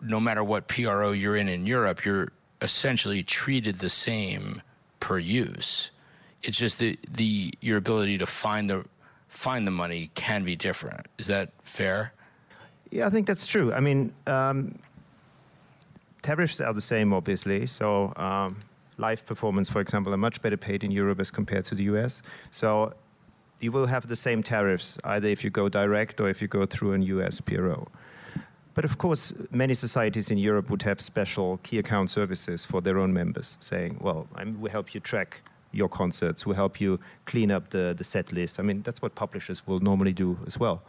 no 0.00 0.18
matter 0.18 0.42
what 0.42 0.66
PRO 0.68 1.12
you're 1.12 1.36
in 1.36 1.48
in 1.48 1.64
Europe, 1.64 2.04
you're 2.04 2.32
essentially 2.60 3.22
treated 3.22 3.78
the 3.78 3.90
same 3.90 4.62
per 4.98 5.18
use. 5.18 5.92
It's 6.42 6.58
just 6.58 6.78
the 6.78 6.98
the 7.10 7.52
your 7.60 7.76
ability 7.76 8.18
to 8.18 8.26
find 8.26 8.68
the 8.68 8.84
find 9.28 9.66
the 9.66 9.70
money 9.70 10.10
can 10.14 10.44
be 10.44 10.56
different. 10.56 11.06
Is 11.18 11.26
that 11.28 11.52
fair? 11.62 12.12
Yeah, 12.90 13.06
I 13.06 13.10
think 13.10 13.26
that's 13.26 13.46
true. 13.46 13.72
I 13.72 13.80
mean, 13.80 14.12
um, 14.26 14.78
tariffs 16.22 16.60
are 16.60 16.72
the 16.72 16.80
same, 16.80 17.12
obviously. 17.12 17.66
So 17.66 18.12
um, 18.16 18.56
live 18.96 19.24
performance, 19.26 19.68
for 19.68 19.80
example, 19.80 20.12
are 20.12 20.18
much 20.18 20.40
better 20.42 20.56
paid 20.56 20.84
in 20.84 20.90
Europe 20.90 21.20
as 21.20 21.30
compared 21.30 21.64
to 21.66 21.74
the 21.74 21.84
US. 21.84 22.22
So 22.50 22.94
you 23.60 23.72
will 23.72 23.86
have 23.86 24.06
the 24.06 24.16
same 24.16 24.42
tariffs 24.42 24.98
either 25.04 25.28
if 25.28 25.42
you 25.44 25.50
go 25.50 25.68
direct 25.68 26.20
or 26.20 26.28
if 26.28 26.40
you 26.40 26.48
go 26.48 26.66
through 26.66 26.92
an 26.92 27.02
US 27.02 27.40
PRO. 27.40 27.86
But 28.74 28.84
of 28.84 28.98
course, 28.98 29.32
many 29.50 29.74
societies 29.74 30.30
in 30.30 30.38
Europe 30.38 30.70
would 30.70 30.82
have 30.82 31.00
special 31.00 31.58
key 31.64 31.78
account 31.78 32.10
services 32.10 32.64
for 32.64 32.80
their 32.80 32.98
own 32.98 33.12
members, 33.12 33.58
saying, 33.60 33.98
well, 34.00 34.28
I'm, 34.36 34.60
we 34.60 34.70
help 34.70 34.94
you 34.94 35.00
track 35.00 35.40
your 35.72 35.88
concerts, 35.88 36.46
we 36.46 36.54
help 36.54 36.80
you 36.80 37.00
clean 37.24 37.50
up 37.50 37.70
the, 37.70 37.94
the 37.98 38.04
set 38.04 38.32
list. 38.32 38.60
I 38.60 38.62
mean, 38.62 38.82
that's 38.82 39.02
what 39.02 39.14
publishers 39.16 39.66
will 39.66 39.80
normally 39.80 40.12
do 40.12 40.38
as 40.46 40.58
well, 40.58 40.80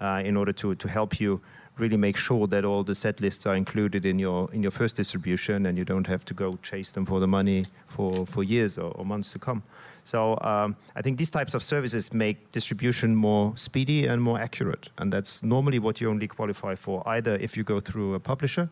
in 0.00 0.36
order 0.36 0.52
to, 0.52 0.74
to 0.74 0.88
help 0.88 1.20
you 1.20 1.40
really 1.78 1.96
make 1.96 2.16
sure 2.16 2.46
that 2.46 2.64
all 2.64 2.82
the 2.82 2.94
set 2.94 3.20
lists 3.20 3.46
are 3.46 3.54
included 3.54 4.06
in 4.06 4.18
your 4.18 4.50
in 4.52 4.62
your 4.62 4.70
first 4.70 4.96
distribution 4.96 5.66
and 5.66 5.76
you 5.76 5.84
don't 5.84 6.06
have 6.06 6.24
to 6.24 6.34
go 6.34 6.58
chase 6.62 6.92
them 6.92 7.04
for 7.04 7.20
the 7.20 7.26
money 7.26 7.66
for, 7.88 8.26
for 8.26 8.42
years 8.42 8.78
or, 8.78 8.92
or 8.92 9.04
months 9.04 9.32
to 9.32 9.38
come. 9.38 9.62
So 10.04 10.38
um, 10.40 10.76
I 10.94 11.02
think 11.02 11.18
these 11.18 11.30
types 11.30 11.52
of 11.54 11.62
services 11.62 12.12
make 12.12 12.52
distribution 12.52 13.14
more 13.14 13.52
speedy 13.56 14.06
and 14.06 14.22
more 14.22 14.38
accurate. 14.40 14.88
And 14.98 15.12
that's 15.12 15.42
normally 15.42 15.80
what 15.80 16.00
you 16.00 16.08
only 16.08 16.28
qualify 16.28 16.76
for, 16.76 17.02
either 17.06 17.34
if 17.36 17.56
you 17.56 17.64
go 17.64 17.80
through 17.80 18.14
a 18.14 18.20
publisher 18.20 18.70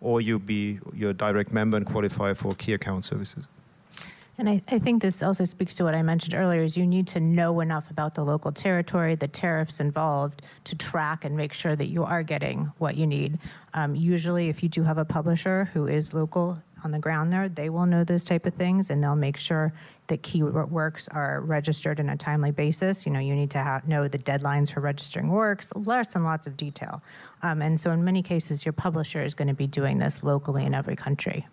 or 0.00 0.20
you 0.20 0.38
be 0.38 0.78
your 0.92 1.14
direct 1.14 1.52
member 1.52 1.78
and 1.78 1.86
qualify 1.86 2.34
for 2.34 2.54
key 2.54 2.74
account 2.74 3.06
services. 3.06 3.44
And 4.36 4.48
I, 4.48 4.60
I, 4.68 4.80
think 4.80 5.00
this 5.00 5.22
also 5.22 5.44
speaks 5.44 5.74
to 5.74 5.84
what 5.84 5.94
I 5.94 6.02
mentioned 6.02 6.34
earlier 6.34 6.62
is 6.62 6.76
you 6.76 6.86
need 6.86 7.06
to 7.08 7.20
know 7.20 7.60
enough 7.60 7.90
about 7.90 8.16
the 8.16 8.24
local 8.24 8.50
territory, 8.50 9.14
the 9.14 9.28
tariffs 9.28 9.78
involved 9.78 10.42
to 10.64 10.76
track 10.76 11.24
and 11.24 11.36
make 11.36 11.52
sure 11.52 11.76
that 11.76 11.86
you 11.86 12.02
are 12.02 12.24
getting 12.24 12.72
what 12.78 12.96
you 12.96 13.06
need. 13.06 13.38
Um, 13.74 13.94
usually 13.94 14.48
if 14.48 14.62
you 14.62 14.68
do 14.68 14.82
have 14.82 14.98
a 14.98 15.04
publisher 15.04 15.66
who 15.72 15.86
is 15.86 16.14
local 16.14 16.60
on 16.82 16.90
the 16.90 16.98
ground 16.98 17.32
there, 17.32 17.48
they 17.48 17.70
will 17.70 17.86
know 17.86 18.02
those 18.02 18.24
type 18.24 18.44
of 18.44 18.54
things 18.54 18.90
and 18.90 19.02
they'll 19.02 19.14
make 19.14 19.36
sure 19.36 19.72
that 20.08 20.22
key 20.22 20.42
works 20.42 21.08
are 21.08 21.40
registered 21.40 22.00
in 22.00 22.10
a 22.10 22.16
timely 22.16 22.50
basis. 22.50 23.06
You 23.06 23.12
know, 23.12 23.20
you 23.20 23.36
need 23.36 23.50
to 23.52 23.58
have, 23.58 23.86
know 23.86 24.08
the 24.08 24.18
deadlines 24.18 24.72
for 24.72 24.80
registering 24.80 25.28
works, 25.28 25.72
lots 25.76 26.16
and 26.16 26.24
lots 26.24 26.48
of 26.48 26.56
detail. 26.56 27.02
Um, 27.42 27.62
and 27.62 27.78
so 27.78 27.92
in 27.92 28.04
many 28.04 28.22
cases, 28.22 28.66
your 28.66 28.72
publisher 28.72 29.22
is 29.22 29.32
going 29.32 29.48
to 29.48 29.54
be 29.54 29.68
doing 29.68 29.98
this 29.98 30.24
locally 30.24 30.64
in 30.64 30.74
every 30.74 30.96
country. 30.96 31.46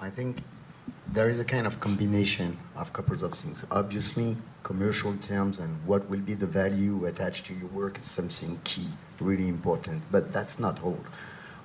I 0.00 0.10
think 0.10 0.38
there 1.12 1.28
is 1.28 1.38
a 1.38 1.44
kind 1.44 1.66
of 1.66 1.80
combination 1.80 2.58
of 2.76 2.92
couples 2.92 3.22
of 3.22 3.32
things. 3.32 3.64
Obviously, 3.70 4.36
commercial 4.62 5.14
terms 5.16 5.58
and 5.58 5.84
what 5.86 6.08
will 6.08 6.20
be 6.20 6.34
the 6.34 6.46
value 6.46 7.04
attached 7.06 7.46
to 7.46 7.54
your 7.54 7.68
work 7.68 7.98
is 7.98 8.04
something 8.04 8.60
key, 8.64 8.86
really 9.20 9.48
important. 9.48 10.02
But 10.10 10.32
that's 10.32 10.58
not 10.58 10.82
all. 10.82 10.98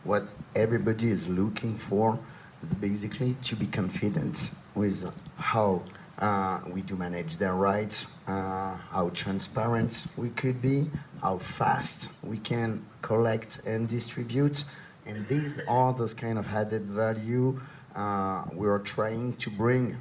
What 0.04 0.28
everybody 0.56 1.10
is 1.10 1.28
looking 1.28 1.76
for 1.76 2.20
is 2.64 2.74
basically 2.74 3.36
to 3.44 3.56
be 3.56 3.68
confident 3.68 4.52
with 4.76 5.10
how 5.38 5.84
uh, 6.20 6.60
we 6.68 6.82
do 6.82 6.96
manage 6.98 7.38
their 7.38 7.56
rights, 7.56 8.08
uh, 8.28 8.76
how 8.92 9.10
transparent 9.14 10.06
we 10.18 10.30
could 10.30 10.62
be, 10.62 10.90
how 11.22 11.38
fast 11.38 12.12
we 12.22 12.38
can 12.38 12.86
collect 13.02 13.62
and 13.66 13.88
distribute. 13.88 14.66
And 15.06 15.28
these 15.28 15.60
are 15.68 15.94
those 15.94 16.14
kind 16.14 16.38
of 16.38 16.50
added 16.50 16.84
value 16.84 17.60
uh, 17.96 18.44
we 18.54 18.68
are 18.68 18.80
trying 18.80 19.36
to 19.38 19.50
bring 19.50 19.98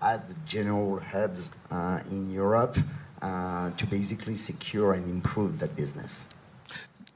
at 0.00 0.28
the 0.28 0.34
general 0.46 0.98
hubs 0.98 1.50
uh, 1.70 2.00
in 2.10 2.30
Europe 2.30 2.76
uh, 3.20 3.70
to 3.70 3.86
basically 3.86 4.36
secure 4.36 4.92
and 4.92 5.08
improve 5.08 5.58
that 5.60 5.76
business. 5.76 6.26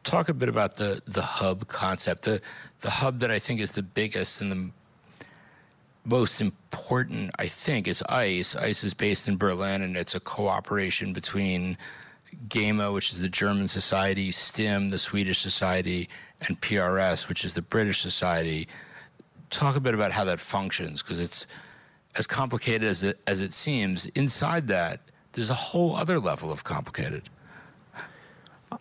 Talk 0.05 0.29
a 0.29 0.35
bit 0.35 0.49
about 0.49 0.77
the, 0.77 1.01
the 1.05 1.23
hub 1.23 1.67
concept. 1.67 2.23
The, 2.23 2.41
the 2.81 2.91
hub 2.91 3.19
that 3.21 3.31
I 3.31 3.41
think 3.41 3.61
is 3.61 3.73
the 3.73 3.83
biggest 3.83 4.41
and 4.41 4.53
the 4.53 4.71
most 6.05 6.41
important, 6.41 7.33
I 7.39 7.47
think, 7.47 7.89
is 7.89 8.03
ICE. 8.09 8.55
ICE 8.55 8.85
is 8.85 8.95
based 8.95 9.27
in 9.27 9.37
Berlin, 9.37 9.83
and 9.83 9.97
it's 9.97 10.15
a 10.15 10.21
cooperation 10.21 11.13
between 11.13 11.77
GEMA, 12.49 12.93
which 12.93 13.13
is 13.13 13.21
the 13.21 13.29
German 13.29 13.67
society, 13.67 14.31
STIM, 14.31 14.91
the 14.91 14.99
Swedish 14.99 15.41
society, 15.41 16.09
and 16.43 16.61
PRS, 16.61 17.29
which 17.29 17.45
is 17.45 17.55
the 17.55 17.63
British 17.63 18.01
society 18.01 18.69
talk 19.51 19.77
a 19.77 19.81
bit 19.81 19.95
about 19.95 20.13
how 20.13 20.25
that 20.25 20.41
functions 20.41 21.03
because 21.03 21.21
it's 21.21 21.47
as 22.17 22.27
complicated 22.27 22.85
as 22.85 23.03
it, 23.03 23.21
as 23.27 23.41
it 23.41 23.53
seems. 23.53 24.07
Inside 24.07 24.69
that, 24.69 25.01
there's 25.33 25.51
a 25.51 25.55
whole 25.55 25.95
other 25.95 26.19
level 26.19 26.51
of 26.51 26.65
complicated. 26.65 27.29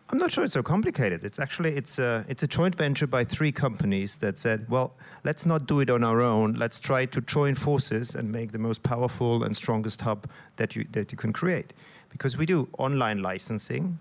I'm 0.09 0.17
not 0.17 0.31
sure 0.31 0.43
it's 0.43 0.53
so 0.53 0.63
complicated. 0.63 1.23
It's 1.23 1.39
actually 1.39 1.75
it's 1.75 1.99
a 1.99 2.25
it's 2.27 2.43
a 2.43 2.47
joint 2.47 2.75
venture 2.75 3.07
by 3.07 3.23
three 3.23 3.51
companies 3.51 4.17
that 4.17 4.37
said, 4.37 4.67
well, 4.69 4.93
let's 5.23 5.45
not 5.45 5.67
do 5.67 5.79
it 5.79 5.89
on 5.89 6.03
our 6.03 6.21
own. 6.21 6.53
Let's 6.53 6.79
try 6.79 7.05
to 7.05 7.21
join 7.21 7.55
forces 7.55 8.15
and 8.15 8.31
make 8.31 8.51
the 8.51 8.57
most 8.57 8.81
powerful 8.81 9.43
and 9.43 9.55
strongest 9.55 10.01
hub 10.01 10.27
that 10.55 10.75
you 10.75 10.85
that 10.91 11.11
you 11.11 11.17
can 11.17 11.31
create. 11.33 11.73
Because 12.09 12.37
we 12.37 12.45
do 12.45 12.67
online 12.77 13.21
licensing. 13.21 13.99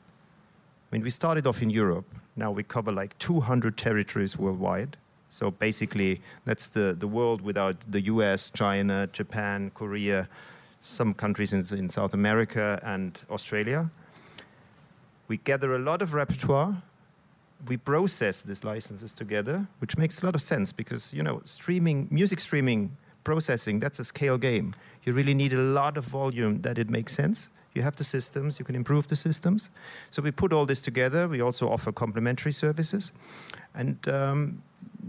I 0.91 0.97
mean, 0.97 1.03
we 1.03 1.11
started 1.11 1.47
off 1.47 1.63
in 1.63 1.71
Europe. 1.71 2.07
Now 2.37 2.51
we 2.51 2.63
cover 2.63 2.93
like 2.93 3.19
200 3.19 3.77
territories 3.77 4.39
worldwide. 4.39 4.97
So 5.35 5.51
basically, 5.51 6.21
that's 6.45 6.69
the, 6.69 6.95
the 6.97 7.09
world 7.09 7.41
without 7.41 7.75
the 7.91 8.03
US, 8.03 8.51
China, 8.51 9.09
Japan, 9.09 9.73
Korea, 9.75 10.29
some 10.81 11.13
countries 11.13 11.53
in, 11.53 11.67
in 11.77 11.91
South 11.91 12.15
America, 12.15 12.81
and 12.85 13.21
Australia. 13.29 13.91
We 15.27 15.39
gather 15.39 15.75
a 15.75 15.79
lot 15.81 16.03
of 16.03 16.15
repertoire. 16.15 16.81
We 17.67 17.77
process 17.77 18.45
these 18.45 18.63
licenses 18.63 19.13
together, 19.13 19.67
which 19.81 19.99
makes 19.99 20.23
a 20.23 20.27
lot 20.27 20.37
of 20.37 20.43
sense 20.43 20.73
because, 20.73 21.13
you 21.13 21.25
know, 21.25 21.43
streaming, 21.45 22.07
music 22.13 22.39
streaming, 22.39 22.97
processing, 23.25 23.81
that's 23.81 23.99
a 23.99 24.05
scale 24.05 24.39
game. 24.39 24.73
You 25.03 25.15
really 25.15 25.35
need 25.35 25.53
a 25.53 25.59
lot 25.59 25.97
of 25.97 26.05
volume 26.05 26.63
that 26.63 26.79
it 26.79 26.89
makes 26.89 27.13
sense. 27.13 27.49
You 27.75 27.83
have 27.83 27.97
the 27.97 28.05
systems, 28.05 28.59
you 28.59 28.65
can 28.65 28.77
improve 28.77 29.09
the 29.09 29.17
systems. 29.17 29.71
So 30.11 30.23
we 30.23 30.31
put 30.31 30.53
all 30.53 30.65
this 30.65 30.81
together. 30.81 31.29
We 31.29 31.41
also 31.41 31.69
offer 31.69 31.93
complementary 31.93 32.53
services. 32.53 33.13
And 33.75 34.09
um, 34.09 34.63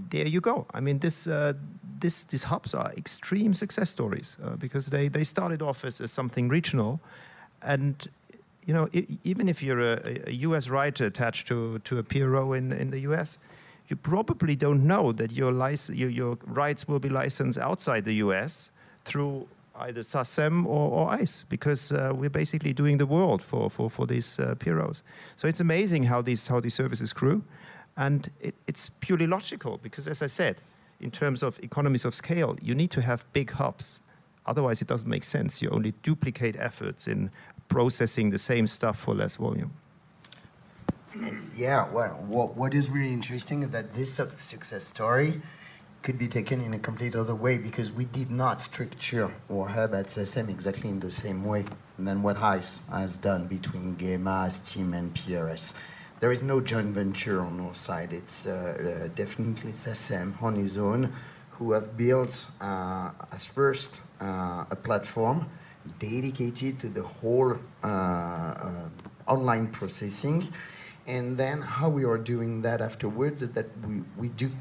there 0.10 0.28
you 0.28 0.42
go. 0.42 0.66
I 0.74 0.80
mean, 0.80 1.00
this, 1.00 1.28
uh, 1.28 1.54
this, 2.00 2.24
these 2.24 2.44
hubs 2.44 2.74
are 2.74 2.92
extreme 2.98 3.54
success 3.54 3.90
stories 3.90 4.38
uh, 4.44 4.56
because 4.56 4.88
they, 4.88 5.08
they 5.08 5.24
started 5.24 5.62
off 5.62 5.86
as, 5.86 6.02
as 6.02 6.12
something 6.12 6.50
regional. 6.50 7.00
And, 7.62 8.08
you 8.66 8.74
know, 8.74 8.90
even 9.24 9.48
if 9.48 9.62
you're 9.62 9.94
a, 9.94 10.22
a, 10.28 10.32
US 10.48 10.68
writer 10.70 11.06
attached 11.06 11.48
to, 11.48 11.80
to 11.80 12.00
a 12.00 12.04
PRO 12.04 12.54
in, 12.54 12.72
in 12.72 12.90
the 12.90 13.00
US, 13.12 13.38
you 13.88 13.96
probably 13.96 14.56
don't 14.56 14.86
know 14.86 15.12
that 15.12 15.32
your, 15.32 15.52
lic- 15.52 15.90
your, 15.90 16.10
your 16.10 16.38
rights 16.46 16.88
will 16.88 17.00
be 17.00 17.10
licensed 17.10 17.60
outside 17.60 18.06
the 18.06 18.16
US 18.16 18.72
through 19.04 19.48
either 19.78 20.02
SACEM 20.02 20.66
or, 20.66 20.92
or 20.92 21.10
ICE 21.10 21.44
because 21.50 21.92
uh, 21.92 22.12
we're 22.16 22.30
basically 22.30 22.74
doing 22.74 22.98
the 22.98 23.06
world 23.06 23.42
for, 23.42 23.70
for, 23.70 23.90
for 23.90 24.06
these 24.06 24.40
uh, 24.40 24.56
PROs. 24.56 25.04
So 25.36 25.48
it's 25.48 25.60
amazing 25.60 26.04
how 26.04 26.22
these, 26.22 26.48
how 26.48 26.60
these 26.60 26.74
services 26.74 27.14
grew. 27.14 27.44
And 27.98 28.30
it, 28.42 28.56
it's 28.68 28.90
purely 29.02 29.28
logical 29.28 29.80
because, 29.82 30.08
as 30.08 30.22
I 30.22 30.28
said, 30.28 30.62
in 31.00 31.12
terms 31.12 31.44
of 31.44 31.60
economies 31.64 32.06
of 32.06 32.16
scale, 32.16 32.58
you 32.62 32.76
need 32.76 32.92
to 32.92 33.02
have 33.02 33.26
big 33.34 33.52
hubs. 33.52 34.00
Otherwise, 34.46 34.82
it 34.82 34.88
doesn't 34.88 35.10
make 35.10 35.24
sense. 35.24 35.62
You 35.62 35.70
only 35.70 35.94
duplicate 36.04 36.56
efforts 36.58 37.08
in 37.08 37.32
processing 37.68 38.30
the 38.30 38.40
same 38.40 38.68
stuff 38.68 39.00
for 39.00 39.14
less 39.16 39.36
volume. 39.36 39.74
Yeah, 41.56 41.90
well, 41.92 42.12
what, 42.28 42.56
what 42.56 42.74
is 42.74 42.90
really 42.90 43.14
interesting 43.14 43.64
is 43.64 43.70
that 43.70 43.94
this 43.94 44.14
success 44.14 44.84
story 44.84 45.42
could 46.06 46.18
be 46.18 46.30
taken 46.30 46.62
in 46.62 46.74
a 46.74 46.80
complete 46.80 47.16
other 47.16 47.36
way 47.36 47.58
because 47.58 47.92
we 47.92 48.06
did 48.06 48.30
not 48.32 48.62
structure 48.62 49.30
our 49.52 49.68
hub 49.68 49.94
at 49.94 50.06
SACEM 50.08 50.50
exactly 50.50 50.90
in 50.90 51.00
the 51.00 51.12
same 51.12 51.44
way 51.44 51.66
than 52.00 52.22
what 52.22 52.38
ICE 52.38 52.80
has 52.92 53.18
done 53.18 53.48
between 53.48 53.98
GEMA, 53.98 54.50
STIM, 54.50 54.94
and 54.94 55.14
PRS 55.14 55.74
there 56.20 56.32
is 56.32 56.44
no 56.44 56.62
joint 56.62 56.94
venture 56.94 57.42
on 57.42 57.60
our 57.60 57.74
side. 57.74 58.14
It's 58.14 58.48
uh, 58.48 58.52
uh, 58.52 59.08
definitely 59.16 59.74
SACEM 59.74 60.42
on 60.42 60.56
his 60.56 60.78
own 60.78 61.14
who 61.52 61.74
have 61.74 61.98
built 61.98 62.48
uh, 62.62 63.12
as 63.32 63.46
first 63.46 64.02
uh, 64.22 64.66
a 64.70 64.76
platform 64.76 65.50
dedicated 66.00 66.80
to 66.80 66.90
the 66.90 67.04
whole 67.04 67.58
uh, 67.84 67.88
uh, 67.88 68.90
online 69.28 69.68
processing. 69.68 70.52
And 71.08 71.38
then 71.38 71.62
how 71.62 71.90
we 71.90 72.04
are 72.06 72.18
doing 72.18 72.62
that 72.64 72.82
afterwards 72.82 73.48
that 73.48 73.68
we, 73.88 74.02
we 74.18 74.30
do 74.30 74.52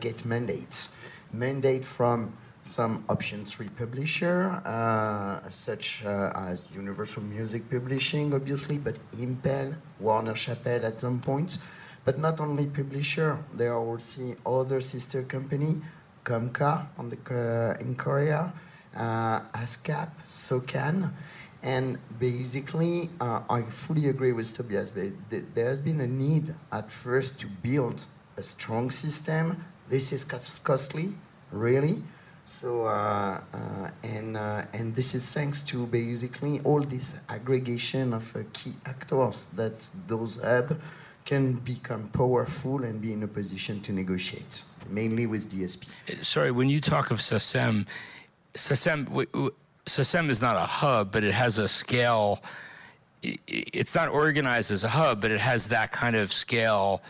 get 0.00 0.24
mandates. 0.24 0.90
Mandate 1.32 1.84
from 1.84 2.32
some 2.66 3.04
option 3.08 3.44
three 3.44 3.68
publisher, 3.68 4.60
uh, 4.64 5.48
such 5.50 6.04
uh, 6.04 6.32
as 6.34 6.64
Universal 6.74 7.22
Music 7.22 7.70
Publishing, 7.70 8.34
obviously, 8.34 8.78
but 8.78 8.96
Impel, 9.18 9.74
Warner 10.00 10.34
Chappell 10.34 10.84
at 10.84 11.00
some 11.00 11.20
point. 11.20 11.58
But 12.04 12.18
not 12.18 12.40
only 12.40 12.66
publisher, 12.66 13.38
there 13.54 13.72
are 13.72 13.84
also 13.84 14.36
other 14.44 14.80
sister 14.80 15.22
company, 15.22 15.80
KOMCA 16.24 16.86
on 16.98 17.10
the, 17.10 17.18
uh, 17.30 17.80
in 17.80 17.94
Korea, 17.94 18.52
uh, 18.96 19.40
ASCAP, 19.54 20.10
SOCAN, 20.26 21.12
and 21.62 21.98
basically, 22.18 23.10
uh, 23.20 23.40
I 23.48 23.62
fully 23.62 24.08
agree 24.08 24.32
with 24.32 24.54
Tobias. 24.54 24.90
But 24.90 25.12
th- 25.30 25.44
there 25.54 25.68
has 25.68 25.80
been 25.80 26.00
a 26.00 26.06
need 26.06 26.54
at 26.70 26.90
first 26.90 27.40
to 27.40 27.46
build 27.46 28.04
a 28.36 28.42
strong 28.42 28.90
system. 28.90 29.64
This 29.88 30.12
is 30.12 30.24
cost- 30.24 30.62
costly, 30.64 31.14
really. 31.50 32.02
So, 32.44 32.86
uh, 32.86 33.40
uh, 33.52 33.90
and, 34.04 34.36
uh, 34.36 34.62
and 34.72 34.94
this 34.94 35.14
is 35.14 35.32
thanks 35.32 35.62
to 35.62 35.86
basically 35.86 36.60
all 36.60 36.80
this 36.80 37.16
aggregation 37.28 38.12
of 38.12 38.34
uh, 38.36 38.40
key 38.52 38.74
actors 38.84 39.48
that 39.54 39.84
those 40.06 40.36
hubs 40.36 40.76
can 41.24 41.54
become 41.54 42.08
powerful 42.08 42.84
and 42.84 43.00
be 43.02 43.12
in 43.12 43.22
a 43.24 43.26
position 43.26 43.80
to 43.80 43.92
negotiate, 43.92 44.62
mainly 44.88 45.26
with 45.26 45.50
DSP. 45.50 45.88
Sorry, 46.24 46.52
when 46.52 46.68
you 46.68 46.80
talk 46.80 47.10
of 47.10 47.18
w- 49.06 49.26
w- 49.32 49.54
SACEM 49.86 50.30
is 50.30 50.40
not 50.40 50.56
a 50.56 50.66
hub, 50.66 51.10
but 51.10 51.24
it 51.24 51.34
has 51.34 51.58
a 51.58 51.66
scale. 51.66 52.42
It's 53.22 53.94
not 53.96 54.08
organized 54.08 54.70
as 54.70 54.84
a 54.84 54.88
hub, 54.88 55.20
but 55.20 55.32
it 55.32 55.40
has 55.40 55.66
that 55.68 55.90
kind 55.90 56.14
of 56.14 56.32
scale 56.32 57.02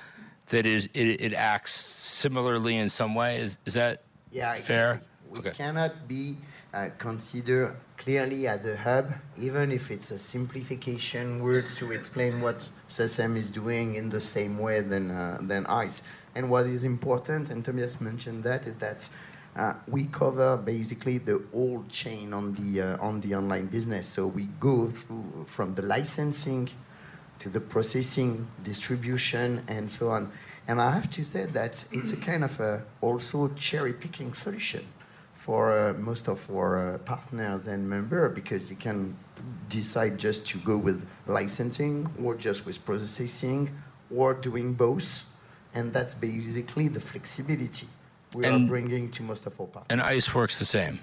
that 0.48 0.66
is 0.66 0.86
it, 0.94 1.20
it 1.20 1.34
acts 1.34 1.72
similarly 1.74 2.76
in 2.76 2.88
some 2.88 3.14
way. 3.14 3.38
Is 3.38 3.58
is 3.64 3.74
that 3.74 4.02
Yeah, 4.30 4.54
fair? 4.54 5.00
We 5.30 5.38
Okay. 5.40 5.50
cannot 5.50 6.06
be 6.08 6.36
uh, 6.72 6.90
considered 6.98 7.74
clearly 7.96 8.46
at 8.46 8.62
the 8.62 8.76
hub, 8.76 9.12
even 9.38 9.72
if 9.72 9.90
it's 9.90 10.10
a 10.10 10.18
simplification 10.18 11.42
word 11.42 11.64
to 11.78 11.90
explain 11.92 12.40
what 12.40 12.68
SACEM 12.88 13.36
is 13.36 13.50
doing 13.50 13.94
in 13.94 14.10
the 14.10 14.20
same 14.20 14.58
way 14.58 14.80
than, 14.80 15.10
uh, 15.10 15.38
than 15.40 15.66
ICE. 15.66 16.02
And 16.34 16.50
what 16.50 16.66
is 16.66 16.84
important, 16.84 17.50
and 17.50 17.64
Tobias 17.64 18.00
mentioned 18.00 18.44
that, 18.44 18.66
is 18.66 18.74
that 18.74 19.08
uh, 19.56 19.72
we 19.88 20.04
cover 20.04 20.56
basically 20.58 21.16
the 21.18 21.42
whole 21.52 21.82
chain 21.88 22.34
on 22.34 22.54
the, 22.54 22.82
uh, 22.82 22.98
on 23.08 23.20
the 23.22 23.34
online 23.34 23.66
business. 23.66 24.06
So 24.06 24.26
we 24.26 24.44
go 24.60 24.90
through 24.90 25.46
from 25.46 25.74
the 25.74 25.82
licensing 25.82 26.68
to 27.38 27.49
the 27.49 27.61
processing, 27.61 28.47
distribution, 28.62 29.62
and 29.69 29.90
so 29.90 30.11
on. 30.11 30.31
And 30.69 30.81
I 30.81 30.90
have 30.90 31.09
to 31.11 31.25
say 31.25 31.47
that 31.47 31.85
it's 31.93 32.12
a 32.12 32.16
kind 32.16 32.43
of 32.45 32.59
a 32.61 32.85
also 33.00 33.49
cherry 33.55 33.93
picking 33.93 34.35
solution 34.35 34.85
for 35.33 35.78
uh, 35.78 35.93
most 35.95 36.28
of 36.28 36.50
our 36.50 36.95
uh, 36.95 36.99
partners 36.99 37.69
and 37.69 37.88
members 37.88 38.35
because 38.35 38.69
you 38.69 38.75
can 38.75 39.16
decide 39.69 40.19
just 40.19 40.45
to 40.49 40.59
go 40.59 40.76
with 40.76 41.07
licensing 41.26 42.09
or 42.23 42.35
just 42.35 42.66
with 42.66 42.85
processing 42.85 43.71
or 44.14 44.35
doing 44.35 44.75
both. 44.75 45.25
And 45.73 45.93
that's 45.93 46.14
basically 46.14 46.88
the 46.88 47.00
flexibility 47.00 47.87
we 48.35 48.45
are 48.47 48.59
bringing 48.59 49.11
to 49.12 49.23
most 49.23 49.47
of 49.47 49.61
our 49.61 49.66
partners. 49.66 49.87
and 49.90 50.00
ICE 50.00 50.35
works 50.35 50.59
the 50.59 50.64
same. 50.64 51.00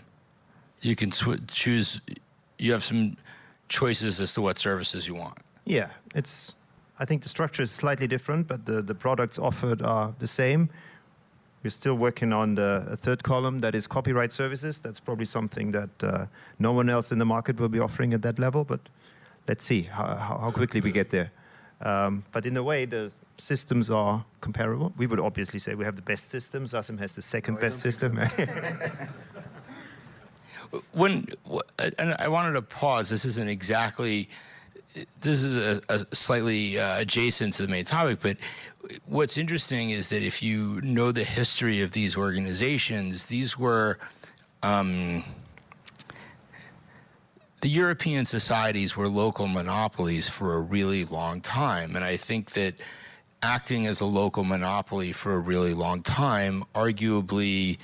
You 0.82 0.96
can 0.96 1.12
sw- 1.12 1.40
choose. 1.48 2.02
You 2.60 2.74
have 2.74 2.84
some 2.84 3.16
choices 3.70 4.20
as 4.20 4.34
to 4.34 4.42
what 4.42 4.58
services 4.58 5.08
you 5.08 5.16
want. 5.16 5.38
Yeah, 5.65 5.89
it's. 6.15 6.53
I 7.00 7.05
think 7.05 7.24
the 7.24 7.29
structure 7.29 7.63
is 7.63 7.72
slightly 7.72 8.08
different, 8.08 8.48
but 8.48 8.65
the, 8.65 8.82
the 8.82 8.93
products 8.93 9.39
offered 9.39 9.82
are 9.82 10.13
the 10.20 10.27
same. 10.27 10.70
We're 11.63 11.72
still 11.72 11.96
working 11.96 12.32
on 12.32 12.55
the 12.55 12.86
a 12.89 12.96
third 12.96 13.24
column 13.24 13.62
that 13.62 13.74
is 13.74 13.88
copyright 13.88 14.32
services. 14.32 14.79
That's 14.79 15.00
probably 15.00 15.25
something 15.25 15.72
that 15.72 16.03
uh, 16.03 16.25
no 16.60 16.72
one 16.72 16.89
else 16.89 17.12
in 17.12 17.20
the 17.20 17.25
market 17.25 17.60
will 17.60 17.70
be 17.70 17.79
offering 17.79 18.13
at 18.13 18.22
that 18.22 18.38
level. 18.38 18.63
But 18.63 18.82
let's 19.48 19.65
see 19.65 19.84
how, 19.84 20.15
how 20.15 20.38
how 20.38 20.51
quickly 20.51 20.82
we 20.82 20.91
get 20.91 21.10
there. 21.10 21.32
Um, 21.82 22.24
but 22.32 22.46
in 22.46 22.55
a 22.58 22.63
way, 22.63 22.86
the 22.86 23.12
systems 23.38 23.89
are 23.89 24.24
comparable. 24.41 24.93
We 24.98 25.08
would 25.08 25.20
obviously 25.20 25.60
say 25.60 25.75
we 25.75 25.86
have 25.86 25.96
the 25.96 26.01
best 26.01 26.29
systems. 26.29 26.74
SACEM 26.74 27.00
has 27.00 27.15
the 27.15 27.21
second 27.21 27.56
No, 27.56 27.62
best 27.62 27.84
don't 27.84 27.91
system. 27.91 28.17
when 30.91 31.28
and 31.97 32.15
I 32.19 32.28
wanted 32.28 32.54
to 32.54 32.62
pause. 32.62 33.10
This 33.10 33.26
isn't 33.26 33.49
exactly. 33.49 34.30
This 35.21 35.43
is 35.43 35.58
a, 35.58 35.82
a 35.89 36.15
slightly 36.15 36.79
uh, 36.79 36.99
adjacent 36.99 37.56
to 37.56 37.63
the 37.63 37.67
main 37.67 37.86
topic, 37.86 38.19
but 38.21 38.38
what's 39.06 39.38
interesting 39.38 39.89
is 39.89 40.10
that 40.10 40.21
if 40.23 40.43
you 40.43 40.82
know 40.82 41.12
the 41.12 41.23
history 41.23 41.82
of 41.82 41.91
these 41.91 42.17
organizations, 42.17 43.25
these 43.25 43.58
were. 43.58 43.99
Um, 44.62 45.23
the 47.63 47.69
European 47.69 48.25
societies 48.25 48.97
were 48.97 49.08
local 49.08 49.47
monopolies 49.47 50.27
for 50.27 50.56
a 50.56 50.60
really 50.60 51.06
long 51.06 51.39
time. 51.39 51.95
And 51.95 52.03
I 52.03 52.17
think 52.17 52.51
that 52.51 52.82
acting 53.41 53.88
as 53.88 54.01
a 54.01 54.06
local 54.06 54.43
monopoly 54.43 55.13
for 55.13 55.34
a 55.36 55.39
really 55.39 55.73
long 55.73 56.01
time 56.01 56.65
arguably 56.75 57.77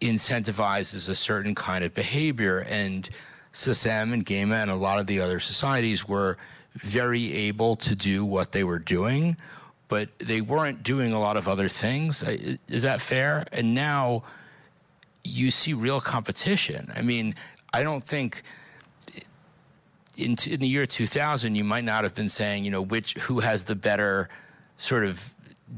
incentivizes 0.00 1.08
a 1.08 1.14
certain 1.16 1.56
kind 1.56 1.82
of 1.82 1.92
behavior. 1.92 2.60
And 2.68 3.10
SACEM 3.52 4.12
and 4.12 4.24
GEMA 4.24 4.56
and 4.56 4.70
a 4.70 4.76
lot 4.76 4.98
of 4.98 5.06
the 5.06 5.20
other 5.20 5.40
societies 5.40 6.06
were 6.06 6.36
very 6.74 7.32
able 7.32 7.76
to 7.76 7.96
do 7.96 8.24
what 8.24 8.52
they 8.52 8.64
were 8.64 8.78
doing, 8.78 9.36
but 9.88 10.08
they 10.18 10.40
weren't 10.40 10.82
doing 10.82 11.12
a 11.12 11.20
lot 11.20 11.36
of 11.36 11.48
other 11.48 11.68
things. 11.68 12.22
Is 12.22 12.82
that 12.82 13.00
fair? 13.00 13.46
And 13.52 13.74
now 13.74 14.22
you 15.24 15.50
see 15.50 15.72
real 15.72 16.00
competition. 16.00 16.92
I 16.94 17.02
mean, 17.02 17.34
I 17.72 17.82
don't 17.82 18.04
think 18.04 18.42
in, 20.16 20.36
in 20.46 20.60
the 20.60 20.68
year 20.68 20.86
2000 20.86 21.54
you 21.54 21.64
might 21.64 21.84
not 21.84 22.04
have 22.04 22.14
been 22.14 22.28
saying, 22.28 22.64
you 22.64 22.70
know, 22.70 22.82
which 22.82 23.14
who 23.14 23.40
has 23.40 23.64
the 23.64 23.74
better 23.74 24.28
sort 24.76 25.04
of 25.04 25.34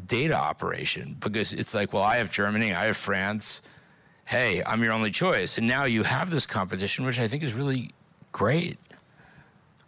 data 0.07 0.35
operation 0.35 1.17
because 1.21 1.53
it's 1.53 1.75
like, 1.75 1.93
well, 1.93 2.03
I 2.03 2.17
have 2.17 2.31
Germany, 2.31 2.73
I 2.75 2.87
have 2.87 2.97
France. 2.97 3.63
Hey, 4.25 4.63
I'm 4.65 4.83
your 4.83 4.93
only 4.93 5.11
choice. 5.11 5.59
And 5.59 5.67
now 5.67 5.85
you 5.85 6.05
have 6.05 6.31
this 6.31 6.47
competition, 6.47 7.05
which 7.05 7.21
I 7.21 7.29
think 7.29 7.43
is 7.43 7.55
really 7.55 7.91
great. 8.33 8.79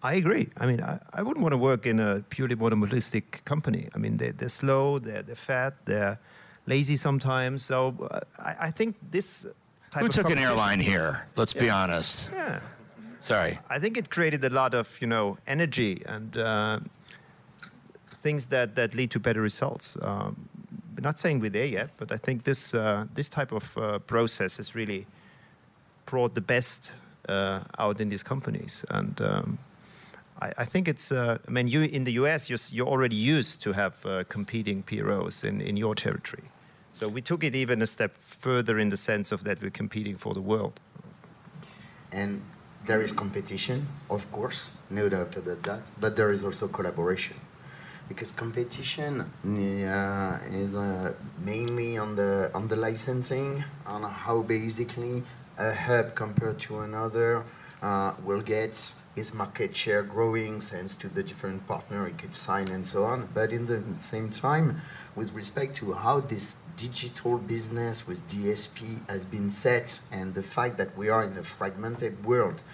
I 0.02 0.14
agree. 0.14 0.50
I 0.58 0.66
mean, 0.66 0.82
I, 0.82 1.00
I 1.14 1.22
wouldn't 1.22 1.42
want 1.42 1.54
to 1.54 1.58
work 1.58 1.86
in 1.86 1.98
a 1.98 2.20
purely 2.28 2.54
monopolistic 2.54 3.42
company. 3.46 3.88
I 3.94 3.98
mean, 3.98 4.18
they're, 4.18 4.32
they're 4.32 4.50
slow, 4.50 4.98
they're, 4.98 5.22
they're 5.22 5.34
fat, 5.34 5.74
they're 5.86 6.18
lazy 6.66 6.96
sometimes. 6.96 7.64
So 7.64 7.94
uh, 8.10 8.20
I, 8.38 8.66
I 8.66 8.70
think 8.70 8.96
this 9.10 9.46
type 9.90 10.00
Who 10.00 10.06
of 10.06 10.12
took 10.12 10.30
an 10.30 10.38
airline 10.38 10.80
here? 10.80 11.26
Let's 11.36 11.54
be 11.54 11.70
honest. 11.70 12.28
Yeah. 12.34 12.60
Sorry. 13.20 13.58
I 13.70 13.78
think 13.78 13.96
it 13.96 14.10
created 14.10 14.44
a 14.44 14.50
lot 14.50 14.74
of, 14.74 14.90
you 15.00 15.06
know, 15.06 15.38
energy 15.46 16.02
and 16.04 16.36
uh, 16.36 16.80
things 18.20 18.48
that, 18.48 18.74
that 18.74 18.94
lead 18.94 19.10
to 19.12 19.18
better 19.18 19.40
results. 19.40 19.96
Um, 20.02 20.50
we're 20.94 21.02
not 21.02 21.18
saying 21.18 21.40
we're 21.40 21.50
there 21.50 21.66
yet, 21.66 21.90
but 21.96 22.12
I 22.12 22.16
think 22.16 22.44
this, 22.44 22.74
uh, 22.74 23.06
this 23.14 23.28
type 23.28 23.52
of 23.52 23.76
uh, 23.76 23.98
process 24.00 24.56
has 24.58 24.74
really 24.74 25.06
brought 26.06 26.34
the 26.34 26.40
best 26.40 26.92
uh, 27.28 27.60
out 27.78 28.00
in 28.00 28.08
these 28.08 28.22
companies. 28.22 28.84
And 28.90 29.20
um, 29.20 29.58
I, 30.40 30.52
I 30.58 30.64
think 30.64 30.88
it's, 30.88 31.10
uh, 31.10 31.38
I 31.46 31.50
mean, 31.50 31.68
you 31.68 31.82
in 31.82 32.04
the 32.04 32.12
US, 32.12 32.48
you're, 32.48 32.58
you're 32.70 32.86
already 32.86 33.16
used 33.16 33.62
to 33.62 33.72
have 33.72 34.04
uh, 34.06 34.24
competing 34.28 34.82
PROs 34.82 35.44
in, 35.44 35.60
in 35.60 35.76
your 35.76 35.94
territory. 35.94 36.44
So 36.92 37.08
we 37.08 37.20
took 37.20 37.42
it 37.42 37.54
even 37.56 37.82
a 37.82 37.86
step 37.86 38.16
further 38.16 38.78
in 38.78 38.88
the 38.88 38.96
sense 38.96 39.32
of 39.32 39.42
that 39.44 39.60
we're 39.60 39.70
competing 39.70 40.16
for 40.16 40.32
the 40.32 40.40
world. 40.40 40.78
And 42.12 42.42
there 42.86 43.02
is 43.02 43.12
competition, 43.12 43.88
of 44.08 44.30
course, 44.30 44.72
no 44.90 45.08
doubt 45.08 45.36
about 45.36 45.62
that, 45.64 45.80
but 45.98 46.14
there 46.14 46.30
is 46.30 46.44
also 46.44 46.68
collaboration. 46.68 47.36
Because 48.08 48.32
competition 48.32 49.20
uh, 49.22 50.38
is 50.50 50.74
uh, 50.74 51.12
mainly 51.42 51.96
on 51.96 52.16
the, 52.16 52.50
on 52.54 52.68
the 52.68 52.76
licensing, 52.76 53.64
on 53.86 54.02
how 54.02 54.42
basically 54.42 55.22
a 55.56 55.74
hub 55.74 56.14
compared 56.14 56.58
to 56.60 56.80
another 56.80 57.44
uh, 57.82 58.12
will 58.24 58.40
get 58.40 58.92
its 59.16 59.32
market 59.32 59.76
share 59.76 60.02
growing 60.02 60.60
thanks 60.60 60.96
to 60.96 61.08
the 61.08 61.22
different 61.22 61.66
partner 61.66 62.06
it 62.08 62.18
could 62.18 62.34
sign 62.34 62.68
and 62.68 62.86
so 62.86 63.04
on. 63.04 63.28
But 63.32 63.52
in 63.52 63.66
the 63.66 63.82
same 63.96 64.30
time, 64.30 64.80
with 65.14 65.32
respect 65.32 65.76
to 65.76 65.92
how 65.92 66.20
this 66.20 66.56
digital 66.76 67.38
business 67.38 68.06
with 68.06 68.26
DSP 68.28 69.08
has 69.08 69.24
been 69.24 69.50
set 69.50 70.00
and 70.10 70.34
the 70.34 70.42
fact 70.42 70.76
that 70.78 70.96
we 70.96 71.08
are 71.08 71.22
in 71.22 71.36
a 71.36 71.42
fragmented 71.42 72.24
world, 72.24 72.64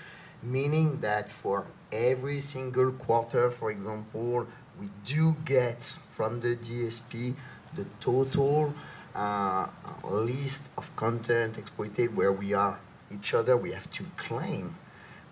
meaning 0.43 1.01
that 1.01 1.31
for 1.31 1.66
every 1.93 2.40
single 2.40 2.93
quarter, 2.93 3.51
for 3.51 3.71
example, 3.71 4.47
we 4.78 4.88
do 5.04 5.37
get 5.44 5.83
from 6.14 6.40
the 6.40 6.56
DSP 6.56 7.35
the 7.74 7.87
total 8.00 8.74
uh, 9.14 9.66
list 10.04 10.64
of 10.76 10.94
content 10.96 11.59
exploited 11.59 12.16
where 12.16 12.33
we 12.33 12.54
are 12.54 12.78
each 13.12 13.35
other, 13.35 13.56
we 13.56 13.72
have 13.72 13.90
to 13.90 14.04
claim. 14.16 14.76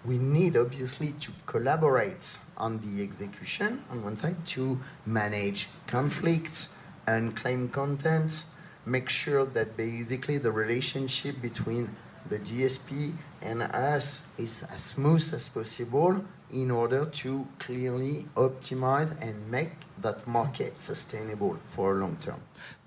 We 0.05 0.19
need 0.19 0.57
obviously 0.57 1.13
to 1.21 1.33
collaborate 1.47 2.39
on 2.57 2.81
the 2.81 3.03
execution 3.03 3.85
on 3.91 4.05
one 4.05 4.17
side 4.17 4.47
to 4.49 4.81
manage 5.07 5.69
conflicts 5.87 6.71
and 7.07 7.37
claim 7.37 7.69
content, 7.69 8.45
make 8.85 9.09
sure 9.09 9.45
that 9.47 9.77
basically 9.77 10.39
the 10.39 10.53
relationship 10.53 11.41
between 11.41 11.97
the 12.29 12.39
DSP 12.39 13.15
and 13.43 13.63
us 13.63 14.23
is 14.37 14.65
as 14.65 14.83
smooth 14.83 15.33
as 15.35 15.49
possible 15.49 16.25
in 16.53 16.71
order 16.71 17.07
to 17.07 17.47
clearly 17.59 18.27
optimize 18.35 19.11
and 19.21 19.51
make 19.51 19.73
that 20.03 20.27
market 20.27 20.79
sustainable 20.81 21.59
for 21.67 21.93
a 21.93 21.95
long 21.97 22.17
term. 22.17 22.41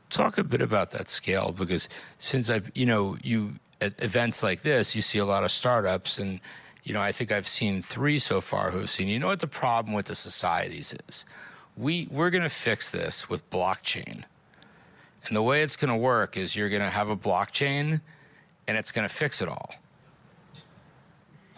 Talk 0.10 0.38
a 0.38 0.44
bit 0.44 0.62
about 0.62 0.92
that 0.92 1.10
scale 1.10 1.54
because 1.58 1.88
since 2.20 2.50
I've, 2.50 2.72
you 2.76 2.86
know, 2.86 3.18
you 3.24 3.54
at 3.80 4.02
events 4.04 4.44
like 4.44 4.62
this, 4.62 4.96
you 4.96 5.02
see 5.02 5.20
a 5.20 5.26
lot 5.26 5.44
of 5.44 5.52
startups 5.52 6.18
and 6.18 6.40
you 6.84 6.94
know, 6.94 7.02
I 7.02 7.12
think 7.12 7.32
I've 7.32 7.48
seen 7.48 7.82
three 7.82 8.18
so 8.18 8.42
far 8.42 8.72
who 8.72 8.80
have 8.80 8.90
seen, 8.90 9.08
you 9.08 9.20
know 9.20 9.28
what 9.28 9.40
the 9.40 9.48
problem 9.48 9.94
with 9.94 10.08
the 10.08 10.16
societies 10.16 10.94
is? 11.08 11.26
We, 11.78 12.08
we're 12.10 12.32
going 12.32 12.44
to 12.44 12.50
fix 12.50 12.92
this 12.92 13.30
with 13.30 13.48
blockchain. 13.50 14.24
And 15.28 15.36
the 15.36 15.44
way 15.44 15.62
it's 15.62 15.76
going 15.76 15.92
to 15.92 15.98
work 15.98 16.38
is 16.38 16.56
you're 16.56 16.70
going 16.70 16.82
to 16.82 16.90
have 16.90 17.10
a 17.10 17.16
blockchain 17.16 18.02
and 18.68 18.78
it's 18.78 18.92
going 18.92 19.08
to 19.08 19.14
fix 19.14 19.42
it 19.42 19.48
all. 19.48 19.76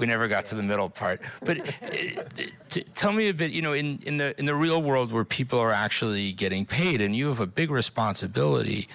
We 0.03 0.07
never 0.07 0.27
got 0.27 0.45
to 0.47 0.55
the 0.55 0.63
middle 0.63 0.89
part. 0.89 1.21
But 1.45 1.59
uh, 1.61 2.81
tell 2.93 3.13
me 3.13 3.29
a 3.29 3.33
bit, 3.33 3.51
you 3.51 3.61
know, 3.61 3.71
in, 3.71 3.99
in, 4.05 4.17
the, 4.17 4.37
in 4.37 4.45
the 4.45 4.53
real 4.53 4.81
world 4.81 5.13
where 5.13 5.23
people 5.23 5.59
are 5.59 5.71
actually 5.71 6.33
getting 6.33 6.65
paid 6.65 6.99
and 6.99 7.15
you 7.15 7.27
have 7.27 7.39
a 7.39 7.47
big 7.47 7.71
responsibility, 7.71 8.89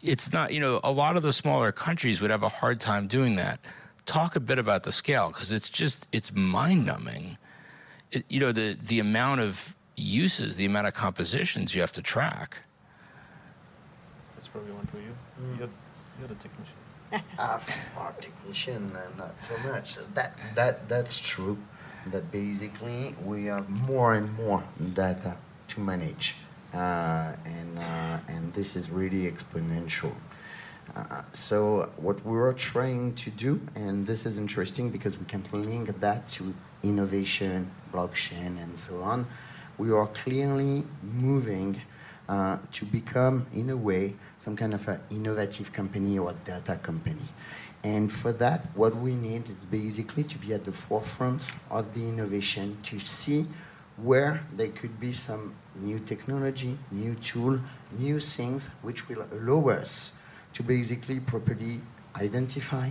it's 0.00 0.32
not, 0.32 0.52
you 0.52 0.60
know, 0.60 0.78
a 0.84 0.92
lot 0.92 1.16
of 1.16 1.24
the 1.24 1.32
smaller 1.32 1.72
countries 1.72 2.20
would 2.20 2.30
have 2.30 2.44
a 2.44 2.48
hard 2.48 2.78
time 2.78 3.08
doing 3.08 3.34
that. 3.34 3.58
Talk 4.06 4.36
a 4.36 4.40
bit 4.40 4.60
about 4.60 4.84
the 4.84 4.92
scale 4.92 5.26
because 5.32 5.50
it's 5.50 5.68
just, 5.68 6.06
it's 6.12 6.32
mind 6.32 6.86
numbing. 6.86 7.38
It, 8.12 8.24
you 8.28 8.38
know, 8.38 8.52
the, 8.52 8.78
the 8.80 9.00
amount 9.00 9.40
of 9.40 9.74
uses, 9.96 10.54
the 10.54 10.66
amount 10.66 10.86
of 10.86 10.94
compositions 10.94 11.74
you 11.74 11.80
have 11.80 11.90
to 11.94 12.00
track. 12.00 12.58
That's 14.36 14.46
probably 14.46 14.70
one 14.70 14.86
for 14.86 14.98
you. 14.98 15.16
Mm. 15.42 15.58
You're, 15.58 15.68
you're 16.20 16.28
the 16.28 16.34
technician. 16.36 16.51
Uh, 17.38 17.58
our 17.98 18.12
technician, 18.20 18.92
uh, 18.96 19.18
not 19.18 19.42
so 19.42 19.56
much. 19.68 19.96
That 20.14 20.38
that 20.54 20.88
that's 20.88 21.18
true. 21.20 21.58
That 22.06 22.32
basically 22.32 23.14
we 23.24 23.46
have 23.46 23.68
more 23.88 24.14
and 24.14 24.34
more 24.36 24.64
data 24.94 25.36
to 25.68 25.80
manage, 25.80 26.34
uh, 26.74 27.36
and 27.44 27.78
uh, 27.78 28.18
and 28.28 28.52
this 28.54 28.76
is 28.76 28.90
really 28.90 29.30
exponential. 29.30 30.12
Uh, 30.96 31.22
so 31.32 31.90
what 31.96 32.24
we're 32.24 32.52
trying 32.52 33.14
to 33.14 33.30
do, 33.30 33.60
and 33.74 34.06
this 34.06 34.26
is 34.26 34.36
interesting 34.36 34.90
because 34.90 35.16
we 35.18 35.24
can 35.24 35.42
link 35.52 36.00
that 36.00 36.28
to 36.28 36.54
innovation, 36.82 37.70
blockchain, 37.92 38.60
and 38.62 38.76
so 38.76 39.00
on. 39.02 39.26
We 39.78 39.90
are 39.92 40.06
clearly 40.08 40.84
moving 41.02 41.80
uh, 42.28 42.58
to 42.72 42.84
become, 42.84 43.46
in 43.52 43.70
a 43.70 43.76
way, 43.76 44.14
some 44.38 44.56
kind 44.56 44.74
of 44.74 44.86
an 44.88 45.00
innovative 45.10 45.72
company 45.72 46.18
or 46.18 46.34
data 46.44 46.76
company. 46.76 47.28
And 47.84 48.12
for 48.12 48.32
that, 48.34 48.66
what 48.74 48.96
we 48.96 49.14
need 49.14 49.50
is 49.50 49.64
basically 49.64 50.24
to 50.24 50.38
be 50.38 50.54
at 50.54 50.64
the 50.64 50.72
forefront 50.72 51.50
of 51.70 51.94
the 51.94 52.06
innovation, 52.06 52.78
to 52.84 52.98
see 53.00 53.46
where 53.96 54.44
there 54.56 54.68
could 54.68 54.98
be 55.00 55.12
some 55.12 55.54
new 55.76 55.98
technology, 55.98 56.78
new 56.90 57.14
tool, 57.16 57.58
new 57.98 58.20
things 58.20 58.70
which 58.82 59.08
will 59.08 59.26
allow 59.32 59.68
us 59.70 60.12
to 60.52 60.62
basically 60.62 61.18
properly 61.20 61.80
identify, 62.16 62.88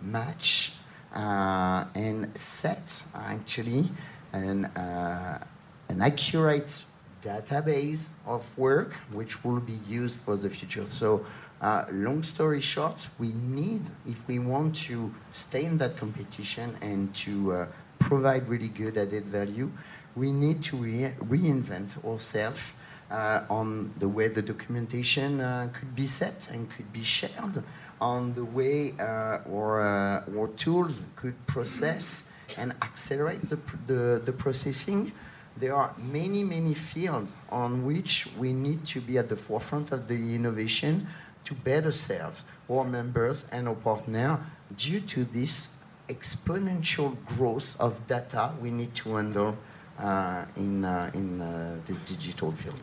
match, 0.00 0.74
uh, 1.14 1.84
and 1.94 2.36
set 2.36 3.04
actually 3.14 3.88
an, 4.32 4.64
uh, 4.64 5.44
an 5.88 6.02
accurate 6.02 6.84
database 7.22 8.08
of 8.26 8.42
work 8.58 8.94
which 9.12 9.44
will 9.44 9.60
be 9.60 9.78
used 9.88 10.18
for 10.18 10.36
the 10.36 10.50
future. 10.50 10.84
So 10.84 11.24
uh, 11.60 11.84
long 11.92 12.22
story 12.24 12.60
short, 12.60 13.08
we 13.18 13.32
need, 13.32 13.82
if 14.06 14.26
we 14.26 14.40
want 14.40 14.74
to 14.86 15.14
stay 15.32 15.64
in 15.64 15.78
that 15.78 15.96
competition 15.96 16.76
and 16.82 17.14
to 17.14 17.52
uh, 17.52 17.66
provide 18.00 18.48
really 18.48 18.68
good 18.68 18.98
added 18.98 19.26
value, 19.26 19.70
we 20.16 20.32
need 20.32 20.62
to 20.64 20.76
re 20.76 21.12
reinvent 21.20 22.04
ourselves 22.04 22.74
uh, 23.10 23.42
on 23.48 23.92
the 23.98 24.08
way 24.08 24.28
the 24.28 24.42
documentation 24.42 25.40
uh, 25.40 25.68
could 25.72 25.94
be 25.94 26.06
set 26.06 26.50
and 26.52 26.68
could 26.70 26.92
be 26.92 27.04
shared, 27.04 27.62
on 28.00 28.32
the 28.34 28.44
way 28.44 28.94
uh, 28.98 29.38
our, 29.48 29.82
uh, 29.82 30.36
our 30.36 30.48
tools 30.56 31.02
could 31.14 31.46
process 31.46 32.30
and 32.56 32.72
accelerate 32.82 33.48
the, 33.48 33.58
the, 33.86 34.20
the 34.24 34.32
processing 34.32 35.12
there 35.56 35.74
are 35.74 35.94
many, 35.98 36.42
many 36.44 36.74
fields 36.74 37.34
on 37.50 37.84
which 37.84 38.28
we 38.38 38.52
need 38.52 38.84
to 38.86 39.00
be 39.00 39.18
at 39.18 39.28
the 39.28 39.36
forefront 39.36 39.92
of 39.92 40.08
the 40.08 40.14
innovation 40.34 41.06
to 41.44 41.54
better 41.54 41.92
serve 41.92 42.42
our 42.70 42.84
members 42.84 43.46
and 43.52 43.68
our 43.68 43.74
partners 43.74 44.38
due 44.76 45.00
to 45.00 45.24
this 45.24 45.68
exponential 46.08 47.16
growth 47.24 47.76
of 47.80 48.06
data 48.06 48.52
we 48.60 48.70
need 48.70 48.94
to 48.94 49.16
handle 49.16 49.56
uh, 49.98 50.44
in, 50.56 50.84
uh, 50.84 51.10
in 51.14 51.40
uh, 51.40 51.76
this 51.86 52.00
digital 52.00 52.52
field. 52.52 52.80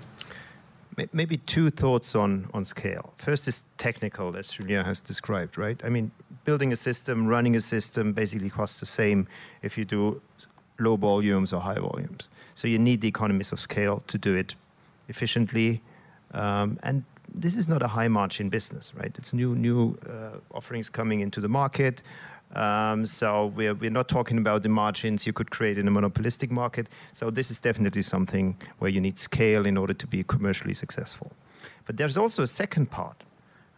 Maybe 1.14 1.38
two 1.38 1.70
thoughts 1.70 2.14
on, 2.14 2.50
on 2.54 2.66
scale. 2.66 3.14
First 3.18 3.48
is 3.48 3.64
technical, 3.78 4.36
as 4.36 4.50
Julien 4.50 4.84
has 4.84 5.00
described, 5.00 5.58
right? 5.58 5.80
I 5.86 5.90
mean, 5.90 6.12
building 6.44 6.74
a 6.74 6.76
system, 6.76 7.26
running 7.26 7.56
a 7.56 7.62
system 7.62 8.12
basically 8.12 8.50
costs 8.50 8.82
the 8.82 8.86
same 8.86 9.26
if 9.62 9.78
you 9.78 9.86
do 9.86 10.22
low 10.78 10.98
volumes 10.98 11.54
or 11.54 11.62
high 11.62 11.80
volumes. 11.80 12.28
So 12.60 12.68
you 12.68 12.78
need 12.78 13.00
the 13.00 13.08
economies 13.08 13.54
of 13.54 13.60
scale 13.62 14.04
to 14.08 14.18
do 14.18 14.36
it 14.36 14.54
efficiently. 15.08 15.82
Um, 16.34 16.78
and 16.84 17.06
this 17.34 17.56
is 17.56 17.70
not 17.70 17.82
a 17.82 17.88
high 17.88 18.10
margin 18.10 18.50
business, 18.50 18.92
right? 18.94 19.16
It's 19.18 19.34
new 19.34 19.56
new 19.56 19.98
uh, 20.06 20.58
offerings 20.58 20.90
coming 20.90 21.22
into 21.22 21.40
the 21.40 21.48
market. 21.48 22.04
Um, 22.56 23.06
so 23.06 23.46
we're, 23.56 23.76
we're 23.76 23.98
not 24.00 24.10
talking 24.10 24.38
about 24.40 24.64
the 24.64 24.68
margins 24.68 25.26
you 25.26 25.32
could 25.32 25.52
create 25.52 25.78
in 25.78 25.88
a 25.88 25.92
monopolistic 25.92 26.52
market. 26.52 26.90
So 27.14 27.32
this 27.32 27.50
is 27.50 27.62
definitely 27.62 28.02
something 28.02 28.58
where 28.80 28.92
you 28.92 29.00
need 29.00 29.18
scale 29.18 29.66
in 29.66 29.78
order 29.78 29.94
to 29.94 30.08
be 30.08 30.24
commercially 30.24 30.74
successful. 30.74 31.32
But 31.86 31.96
there's 31.96 32.18
also 32.18 32.44
a 32.44 32.48
second 32.48 32.92
part, 32.92 33.24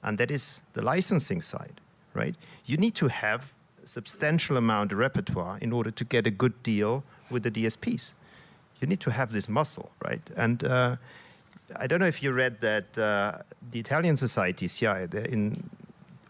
and 0.01 0.17
that 0.17 0.31
is 0.31 0.61
the 0.73 0.81
licensing 0.81 1.41
side, 1.41 1.79
right? 2.15 2.33
You 2.65 2.77
need 2.77 2.95
to 2.95 3.09
have 3.09 3.53
a 3.83 3.87
substantial 3.87 4.57
amount 4.57 4.91
of 4.91 4.97
repertoire 4.97 5.59
in 5.61 5.71
order 5.71 5.91
to 5.91 6.03
get 6.03 6.25
a 6.25 6.31
good 6.31 6.63
deal 6.63 7.03
with 7.29 7.43
the 7.43 7.51
DSPs 7.51 8.13
you 8.81 8.87
need 8.87 8.99
to 9.01 9.11
have 9.11 9.31
this 9.31 9.47
muscle, 9.47 9.91
right? 10.03 10.21
And 10.35 10.63
uh, 10.63 10.95
I 11.75 11.87
don't 11.87 11.99
know 11.99 12.07
if 12.07 12.21
you 12.21 12.31
read 12.31 12.59
that 12.61 12.97
uh, 12.97 13.39
the 13.71 13.79
Italian 13.79 14.17
society, 14.17 14.67
SIAE, 14.67 15.09
they're 15.09 15.25
in 15.25 15.69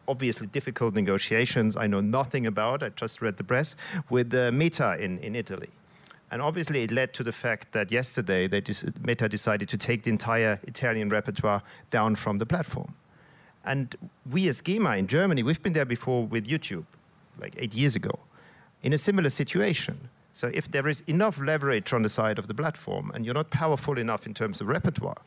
obviously 0.07 0.47
difficult 0.47 0.93
negotiations 0.93 1.77
I 1.77 1.87
know 1.87 2.01
nothing 2.01 2.45
about, 2.45 2.83
I 2.83 2.89
just 2.89 3.21
read 3.21 3.37
the 3.37 3.43
press, 3.43 3.75
with 4.09 4.33
uh, 4.33 4.51
Meta 4.51 4.97
in, 4.99 5.19
in 5.19 5.35
Italy. 5.35 5.69
And 6.31 6.41
obviously, 6.41 6.83
it 6.83 6.91
led 6.91 7.13
to 7.15 7.23
the 7.23 7.31
fact 7.31 7.73
that 7.73 7.91
yesterday 7.91 8.47
they 8.47 8.63
Meta 9.03 9.27
decided 9.27 9.67
to 9.69 9.77
take 9.77 10.03
the 10.03 10.11
entire 10.11 10.59
Italian 10.63 11.09
repertoire 11.09 11.61
down 11.89 12.15
from 12.15 12.37
the 12.37 12.45
platform. 12.45 12.93
And 13.65 13.95
we 14.29 14.47
as 14.47 14.61
GEMA 14.61 14.97
in 14.97 15.07
Germany, 15.07 15.43
we've 15.43 15.61
been 15.61 15.73
there 15.73 15.85
before 15.85 16.25
with 16.25 16.47
YouTube, 16.47 16.85
like 17.39 17.53
eight 17.57 17.73
years 17.73 17.95
ago, 17.95 18.17
in 18.81 18.93
a 18.93 18.97
similar 18.97 19.29
situation. 19.29 20.09
So 20.33 20.49
if 20.53 20.71
there 20.71 20.87
is 20.87 21.01
enough 21.07 21.39
leverage 21.39 21.93
on 21.93 22.03
the 22.03 22.09
side 22.09 22.39
of 22.39 22.47
the 22.47 22.53
platform 22.53 23.11
and 23.13 23.25
you're 23.25 23.33
not 23.33 23.49
powerful 23.49 23.97
enough 23.97 24.25
in 24.25 24.33
terms 24.33 24.61
of 24.61 24.67
repertoire, 24.67 25.21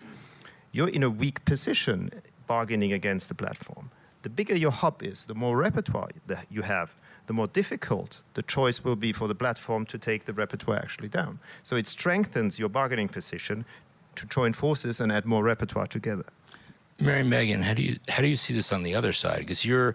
you're 0.72 0.88
in 0.88 1.02
a 1.02 1.10
weak 1.10 1.44
position 1.44 2.10
bargaining 2.46 2.92
against 2.92 3.28
the 3.28 3.34
platform. 3.34 3.90
The 4.22 4.30
bigger 4.30 4.56
your 4.56 4.70
hub 4.70 5.02
is, 5.02 5.26
the 5.26 5.34
more 5.34 5.56
repertoire 5.56 6.08
that 6.26 6.46
you 6.50 6.62
have, 6.62 6.94
the 7.26 7.32
more 7.32 7.46
difficult 7.46 8.22
the 8.34 8.42
choice 8.42 8.84
will 8.84 8.96
be 8.96 9.12
for 9.12 9.28
the 9.28 9.34
platform 9.34 9.86
to 9.86 9.98
take 9.98 10.24
the 10.24 10.32
repertoire 10.32 10.78
actually 10.78 11.08
down. 11.08 11.38
So 11.62 11.76
it 11.76 11.86
strengthens 11.86 12.58
your 12.58 12.68
bargaining 12.68 13.08
position 13.08 13.64
to 14.16 14.26
join 14.26 14.52
forces 14.52 15.00
and 15.00 15.10
add 15.10 15.24
more 15.24 15.42
repertoire 15.42 15.86
together. 15.86 16.24
Mary 17.00 17.22
Megan, 17.22 17.62
how 17.62 17.74
do 17.74 17.82
you 17.82 17.96
how 18.08 18.22
do 18.22 18.28
you 18.28 18.36
see 18.36 18.54
this 18.54 18.72
on 18.72 18.82
the 18.82 18.94
other 18.94 19.12
side? 19.12 19.40
Because 19.40 19.64
you're 19.64 19.94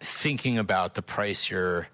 thinking 0.00 0.56
about 0.56 0.94
the 0.94 1.02
price 1.02 1.50
you're 1.50 1.88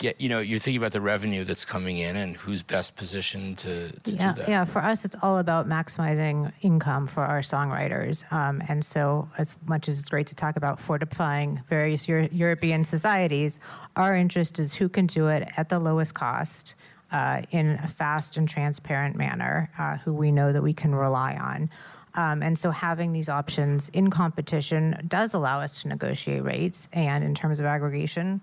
get 0.00 0.18
you 0.20 0.28
know 0.28 0.40
you're 0.40 0.58
thinking 0.58 0.80
about 0.80 0.92
the 0.92 1.00
revenue 1.00 1.44
that's 1.44 1.64
coming 1.64 1.98
in 1.98 2.16
and 2.16 2.36
who's 2.36 2.62
best 2.62 2.96
positioned 2.96 3.58
to, 3.58 3.92
to 4.00 4.12
yeah, 4.12 4.32
do 4.32 4.40
that 4.40 4.48
yeah 4.48 4.64
for 4.64 4.82
us 4.82 5.04
it's 5.04 5.14
all 5.22 5.38
about 5.38 5.68
maximizing 5.68 6.50
income 6.62 7.06
for 7.06 7.22
our 7.22 7.40
songwriters 7.40 8.30
um, 8.32 8.62
and 8.66 8.84
so 8.84 9.28
as 9.36 9.56
much 9.66 9.88
as 9.88 10.00
it's 10.00 10.08
great 10.08 10.26
to 10.26 10.34
talk 10.34 10.56
about 10.56 10.80
fortifying 10.80 11.60
various 11.68 12.08
Euro- 12.08 12.30
european 12.32 12.82
societies 12.82 13.60
our 13.96 14.16
interest 14.16 14.58
is 14.58 14.74
who 14.74 14.88
can 14.88 15.06
do 15.06 15.28
it 15.28 15.46
at 15.58 15.68
the 15.68 15.78
lowest 15.78 16.14
cost 16.14 16.74
uh, 17.12 17.42
in 17.50 17.78
a 17.84 17.88
fast 17.88 18.38
and 18.38 18.48
transparent 18.48 19.16
manner 19.16 19.70
uh, 19.78 19.98
who 19.98 20.14
we 20.14 20.32
know 20.32 20.50
that 20.52 20.62
we 20.62 20.72
can 20.72 20.94
rely 20.94 21.34
on 21.36 21.70
Um, 22.14 22.42
and 22.42 22.58
so 22.58 22.70
having 22.70 23.12
these 23.12 23.28
options 23.28 23.88
in 23.92 24.10
competition 24.10 24.96
does 25.06 25.32
allow 25.32 25.60
us 25.60 25.82
to 25.82 25.88
negotiate 25.88 26.42
rates. 26.42 26.88
And 26.92 27.22
in 27.22 27.34
terms 27.34 27.60
of 27.60 27.66
aggregation, 27.66 28.40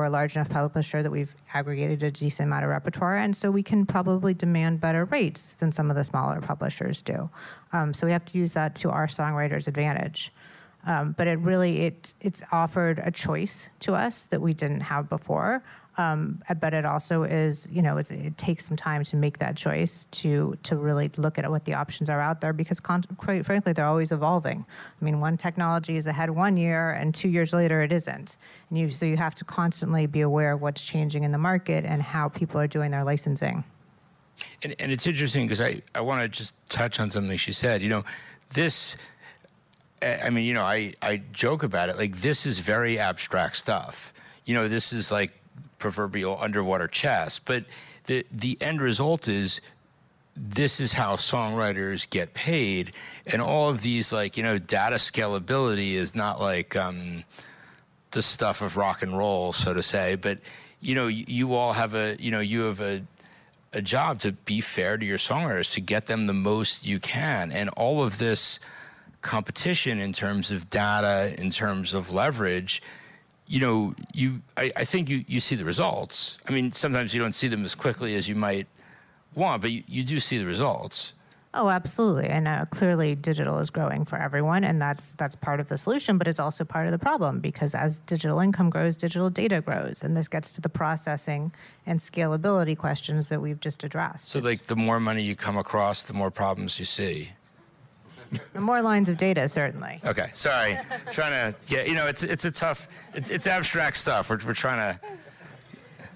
we're 0.00 0.06
a 0.06 0.10
large 0.10 0.34
enough 0.34 0.48
publisher 0.48 1.02
that 1.02 1.10
we've 1.10 1.34
aggregated 1.52 2.02
a 2.02 2.10
decent 2.10 2.48
amount 2.48 2.64
of 2.64 2.70
repertoire, 2.70 3.18
and 3.18 3.36
so 3.36 3.50
we 3.50 3.62
can 3.62 3.84
probably 3.84 4.32
demand 4.32 4.80
better 4.80 5.04
rates 5.04 5.54
than 5.56 5.70
some 5.70 5.90
of 5.90 5.96
the 5.96 6.04
smaller 6.04 6.40
publishers 6.40 7.02
do. 7.02 7.28
Um, 7.74 7.92
so 7.92 8.06
we 8.06 8.12
have 8.12 8.24
to 8.24 8.38
use 8.38 8.54
that 8.54 8.74
to 8.76 8.90
our 8.90 9.06
songwriters' 9.06 9.68
advantage. 9.68 10.32
Um, 10.86 11.14
but 11.18 11.26
it 11.26 11.38
really 11.40 11.82
it 11.82 12.14
it's 12.22 12.42
offered 12.50 13.02
a 13.04 13.10
choice 13.10 13.68
to 13.80 13.94
us 13.94 14.22
that 14.30 14.40
we 14.40 14.54
didn't 14.54 14.80
have 14.80 15.10
before. 15.10 15.62
Um, 16.00 16.42
but 16.60 16.72
it 16.72 16.86
also 16.86 17.24
is, 17.24 17.68
you 17.70 17.82
know, 17.82 17.98
it 17.98 18.38
takes 18.38 18.66
some 18.66 18.76
time 18.76 19.04
to 19.04 19.16
make 19.16 19.38
that 19.38 19.54
choice 19.54 20.06
to 20.12 20.56
to 20.62 20.76
really 20.76 21.10
look 21.16 21.38
at 21.38 21.50
what 21.50 21.66
the 21.66 21.74
options 21.74 22.08
are 22.08 22.20
out 22.20 22.40
there 22.40 22.54
because, 22.54 22.80
con- 22.80 23.04
quite 23.18 23.44
frankly, 23.44 23.74
they're 23.74 23.86
always 23.86 24.10
evolving. 24.10 24.64
I 25.00 25.04
mean, 25.04 25.20
one 25.20 25.36
technology 25.36 25.98
is 25.98 26.06
ahead 26.06 26.30
one 26.30 26.56
year, 26.56 26.92
and 26.92 27.14
two 27.14 27.28
years 27.28 27.52
later, 27.52 27.82
it 27.82 27.92
isn't. 27.92 28.38
And 28.70 28.78
you, 28.78 28.88
so 28.88 29.04
you 29.04 29.18
have 29.18 29.34
to 29.36 29.44
constantly 29.44 30.06
be 30.06 30.22
aware 30.22 30.52
of 30.52 30.62
what's 30.62 30.82
changing 30.82 31.22
in 31.24 31.32
the 31.32 31.38
market 31.38 31.84
and 31.84 32.00
how 32.00 32.30
people 32.30 32.58
are 32.58 32.66
doing 32.66 32.90
their 32.90 33.04
licensing. 33.04 33.62
And, 34.62 34.74
and 34.78 34.90
it's 34.90 35.06
interesting 35.06 35.46
because 35.46 35.60
I, 35.60 35.82
I 35.94 36.00
want 36.00 36.22
to 36.22 36.28
just 36.28 36.54
touch 36.70 36.98
on 36.98 37.10
something 37.10 37.36
she 37.36 37.52
said. 37.52 37.82
You 37.82 37.90
know, 37.90 38.04
this 38.54 38.96
I 40.02 40.30
mean, 40.30 40.46
you 40.46 40.54
know, 40.54 40.62
I, 40.62 40.94
I 41.02 41.20
joke 41.32 41.62
about 41.62 41.90
it. 41.90 41.98
Like, 41.98 42.22
this 42.22 42.46
is 42.46 42.58
very 42.58 42.98
abstract 42.98 43.56
stuff. 43.56 44.14
You 44.46 44.54
know, 44.54 44.66
this 44.66 44.94
is 44.94 45.12
like 45.12 45.39
proverbial 45.80 46.38
underwater 46.40 46.86
chess. 46.86 47.40
But 47.40 47.64
the, 48.06 48.24
the 48.30 48.56
end 48.60 48.80
result 48.80 49.26
is 49.26 49.60
this 50.36 50.80
is 50.80 50.92
how 50.92 51.16
songwriters 51.16 52.08
get 52.08 52.32
paid. 52.34 52.92
And 53.26 53.42
all 53.42 53.68
of 53.68 53.82
these, 53.82 54.12
like, 54.12 54.36
you 54.36 54.42
know, 54.42 54.58
data 54.58 54.96
scalability 54.96 55.94
is 55.94 56.14
not 56.14 56.40
like 56.40 56.76
um, 56.76 57.24
the 58.12 58.22
stuff 58.22 58.62
of 58.62 58.76
rock 58.76 59.02
and 59.02 59.16
roll, 59.18 59.52
so 59.52 59.74
to 59.74 59.82
say. 59.82 60.14
But, 60.14 60.38
you 60.80 60.94
know, 60.94 61.08
you, 61.08 61.24
you 61.26 61.54
all 61.54 61.72
have 61.72 61.94
a, 61.94 62.16
you 62.20 62.30
know, 62.30 62.40
you 62.40 62.60
have 62.62 62.80
a, 62.80 63.02
a 63.72 63.82
job 63.82 64.20
to 64.20 64.32
be 64.32 64.60
fair 64.60 64.96
to 64.96 65.04
your 65.04 65.18
songwriters, 65.18 65.72
to 65.72 65.80
get 65.80 66.06
them 66.06 66.26
the 66.26 66.32
most 66.32 66.86
you 66.86 67.00
can. 67.00 67.52
And 67.52 67.68
all 67.70 68.02
of 68.02 68.18
this 68.18 68.60
competition 69.22 70.00
in 70.00 70.12
terms 70.12 70.50
of 70.50 70.70
data, 70.70 71.34
in 71.38 71.50
terms 71.50 71.92
of 71.92 72.10
leverage, 72.10 72.82
you 73.50 73.58
know, 73.58 73.94
you 74.14 74.40
I, 74.56 74.70
I 74.76 74.84
think 74.84 75.10
you, 75.10 75.24
you 75.26 75.40
see 75.40 75.56
the 75.56 75.64
results. 75.64 76.38
I 76.48 76.52
mean, 76.52 76.70
sometimes 76.70 77.12
you 77.12 77.20
don't 77.20 77.34
see 77.34 77.48
them 77.48 77.64
as 77.64 77.74
quickly 77.74 78.14
as 78.14 78.28
you 78.28 78.36
might 78.36 78.68
want, 79.34 79.60
but 79.60 79.72
you, 79.72 79.82
you 79.88 80.04
do 80.04 80.20
see 80.20 80.38
the 80.38 80.46
results. 80.46 81.14
Oh, 81.52 81.68
absolutely, 81.68 82.28
and 82.28 82.46
uh, 82.46 82.66
clearly, 82.66 83.16
digital 83.16 83.58
is 83.58 83.70
growing 83.70 84.04
for 84.04 84.16
everyone, 84.16 84.62
and 84.62 84.80
that's 84.80 85.16
that's 85.16 85.34
part 85.34 85.58
of 85.58 85.68
the 85.68 85.76
solution. 85.76 86.16
But 86.16 86.28
it's 86.28 86.38
also 86.38 86.62
part 86.64 86.86
of 86.86 86.92
the 86.92 86.98
problem 86.98 87.40
because 87.40 87.74
as 87.74 87.98
digital 88.00 88.38
income 88.38 88.70
grows, 88.70 88.96
digital 88.96 89.28
data 89.30 89.60
grows, 89.60 90.04
and 90.04 90.16
this 90.16 90.28
gets 90.28 90.52
to 90.52 90.60
the 90.60 90.68
processing 90.68 91.52
and 91.86 91.98
scalability 91.98 92.78
questions 92.78 93.28
that 93.30 93.42
we've 93.42 93.58
just 93.58 93.82
addressed. 93.82 94.28
So, 94.28 94.38
like, 94.38 94.66
the 94.66 94.76
more 94.76 95.00
money 95.00 95.22
you 95.22 95.34
come 95.34 95.58
across, 95.58 96.04
the 96.04 96.14
more 96.14 96.30
problems 96.30 96.78
you 96.78 96.84
see. 96.84 97.30
More 98.54 98.82
lines 98.82 99.08
of 99.08 99.16
data, 99.16 99.48
certainly. 99.48 100.00
Okay, 100.04 100.26
sorry. 100.32 100.78
trying 101.10 101.32
to 101.32 101.54
yeah, 101.68 101.84
you 101.84 101.94
know, 101.94 102.06
it's 102.06 102.22
it's 102.22 102.44
a 102.44 102.50
tough, 102.50 102.88
it's 103.14 103.30
it's 103.30 103.46
abstract 103.46 103.96
stuff. 103.96 104.30
We're 104.30 104.38
we're 104.46 104.54
trying 104.54 104.78
to. 104.78 105.00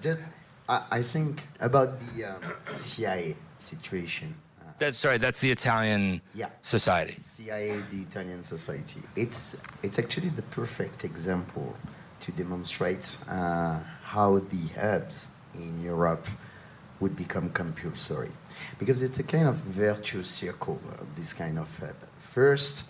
Just, 0.01 0.19
I, 0.69 0.83
I 0.91 1.01
think 1.01 1.41
about 1.59 1.99
the 1.99 2.25
um, 2.25 2.41
SIAE 2.73 3.35
situation. 3.57 4.35
Uh, 4.59 4.71
that's 4.77 4.97
sorry. 4.97 5.17
That's 5.17 5.41
the 5.41 5.51
Italian 5.51 6.21
yeah. 6.33 6.49
society. 6.61 7.13
SIAE, 7.13 7.89
the 7.91 8.01
Italian 8.01 8.43
society. 8.43 9.01
It's 9.15 9.57
it's 9.83 9.99
actually 9.99 10.29
the 10.29 10.43
perfect 10.43 11.03
example 11.03 11.75
to 12.21 12.31
demonstrate 12.31 13.17
uh, 13.29 13.79
how 14.03 14.39
the 14.39 14.67
hubs 14.79 15.27
in 15.53 15.83
Europe 15.83 16.27
would 16.99 17.15
become 17.15 17.49
compulsory 17.49 18.31
because 18.79 19.01
it's 19.01 19.19
a 19.19 19.23
kind 19.23 19.47
of 19.47 19.55
virtuous 19.55 20.29
circle, 20.29 20.79
uh, 20.91 21.03
this 21.15 21.33
kind 21.33 21.59
of 21.59 21.77
hub. 21.77 21.95
First, 22.35 22.83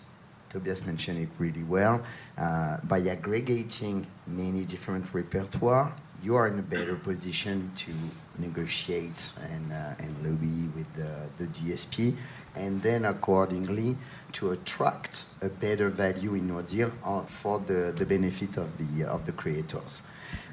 Tobias 0.49 0.88
mentioned 0.88 1.19
it 1.19 1.29
really 1.38 1.62
well, 1.62 2.01
uh, 2.36 2.77
by 2.84 2.97
aggregating 3.01 4.08
many 4.25 4.65
different 4.65 5.13
repertoire, 5.13 5.93
you 6.23 6.34
are 6.36 6.47
in 6.47 6.58
a 6.58 6.63
better 6.63 6.95
position 6.95 7.71
to 7.75 7.91
negotiate 8.39 9.34
and, 9.51 9.71
uh, 9.71 9.93
and 9.99 10.12
lobby 10.23 10.67
with 10.75 10.91
the, 10.95 11.13
the 11.38 11.45
DSP, 11.51 12.15
and 12.55 12.81
then 12.81 13.05
accordingly 13.05 13.95
to 14.31 14.49
attract 14.49 15.25
a 15.43 15.49
better 15.49 15.89
value 15.89 16.34
in 16.34 16.47
your 16.47 16.63
deal 16.63 16.91
uh, 17.03 17.21
for 17.21 17.60
the, 17.60 17.93
the 17.95 18.05
benefit 18.08 18.58
of 18.58 18.69
the, 18.79 19.05
of 19.05 19.27
the 19.27 19.31
creators. 19.31 20.01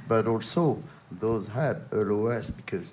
But 0.06 0.26
also, 0.26 0.82
those 1.10 1.46
hubs 1.46 1.90
allow 1.92 2.26
us 2.26 2.50
because 2.50 2.92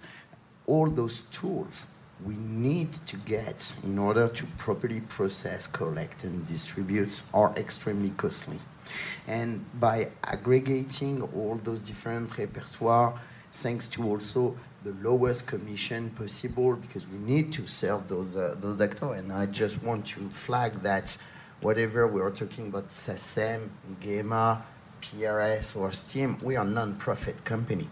all 0.66 0.90
those 0.90 1.24
tools 1.24 1.86
we 2.26 2.36
need 2.36 2.94
to 3.08 3.18
get 3.18 3.74
in 3.84 3.98
order 3.98 4.28
to 4.28 4.46
properly 4.58 5.02
process, 5.02 5.68
collect, 5.68 6.24
and 6.24 6.46
distribute 6.48 7.22
are 7.34 7.54
extremely 7.56 8.10
costly. 8.12 8.60
And 9.28 9.66
by 9.80 10.10
aggregating 10.24 11.22
all 11.22 11.60
those 11.64 11.82
different 11.82 12.38
repertoire, 12.38 13.20
thanks 13.52 13.88
to 13.90 14.04
also 14.04 14.58
the 14.84 14.94
lowest 15.02 15.48
commission 15.48 16.10
possible, 16.12 16.76
because 16.76 17.08
we 17.08 17.18
need 17.20 17.54
to 17.54 17.68
serve 17.68 18.08
those, 18.08 18.36
uh, 18.36 18.56
those 18.60 18.82
actors. 18.82 19.20
And 19.20 19.32
I 19.32 19.46
just 19.46 19.82
want 19.84 20.08
to 20.08 20.30
flag 20.30 20.82
that 20.84 21.18
whatever 21.62 22.08
we 22.08 22.22
are 22.22 22.32
talking 22.32 22.68
about 22.68 22.90
SACEM, 22.90 23.70
GEMA, 24.02 24.64
PRS, 25.02 25.76
or 25.76 25.92
STIM, 25.92 26.40
we 26.42 26.56
are 26.56 26.66
a 26.66 26.70
non-profit 26.70 27.44
company 27.46 27.90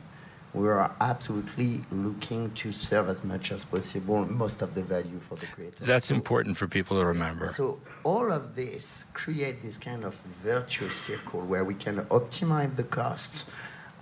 we 0.53 0.67
are 0.67 0.91
absolutely 1.01 1.81
looking 1.91 2.51
to 2.51 2.71
serve 2.71 3.10
as 3.10 3.23
much 3.23 3.51
as 3.51 3.65
possible 3.65 4.25
most 4.25 4.62
of 4.62 4.73
the 4.73 4.81
value 4.81 5.19
for 5.19 5.36
the 5.36 5.45
creator. 5.47 5.83
That's 5.86 6.07
so, 6.07 6.15
important 6.15 6.57
for 6.57 6.67
people 6.67 6.97
to 6.97 7.05
remember. 7.05 7.47
So 7.47 7.79
all 8.03 8.31
of 8.31 8.55
this 8.55 9.05
create 9.13 9.62
this 9.62 9.77
kind 9.77 10.03
of 10.03 10.15
virtuous 10.41 10.95
circle 10.95 11.41
where 11.41 11.63
we 11.63 11.73
can 11.73 11.97
optimize 12.05 12.75
the 12.75 12.83
costs, 12.83 13.45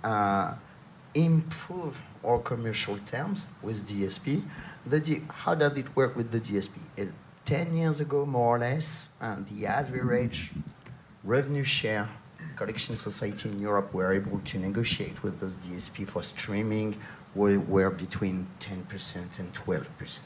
uh, 0.04 0.54
improve 1.14 2.00
our 2.24 2.38
commercial 2.38 2.98
terms 2.98 3.48
with 3.62 3.88
DSP. 3.88 4.42
The 4.86 5.20
how 5.28 5.54
does 5.54 5.76
it 5.76 5.94
work 5.96 6.16
with 6.16 6.30
the 6.30 6.40
DSP? 6.40 6.78
It, 6.96 7.08
Ten 7.44 7.76
years 7.76 8.00
ago, 8.00 8.26
more 8.26 8.56
or 8.56 8.58
less, 8.58 9.06
and 9.20 9.46
the 9.46 9.68
average 9.68 10.50
revenue 11.22 11.62
share 11.62 12.08
collection 12.54 12.96
society 12.96 13.48
in 13.48 13.60
Europe 13.60 13.92
were 13.92 14.12
able 14.12 14.40
to 14.40 14.58
negotiate 14.58 15.22
with 15.22 15.38
those 15.40 15.56
DSP 15.56 16.08
for 16.08 16.22
streaming 16.22 16.96
were, 17.34 17.58
were 17.58 17.90
between 17.90 18.46
10% 18.60 19.38
and 19.38 19.52
12%. 19.52 20.20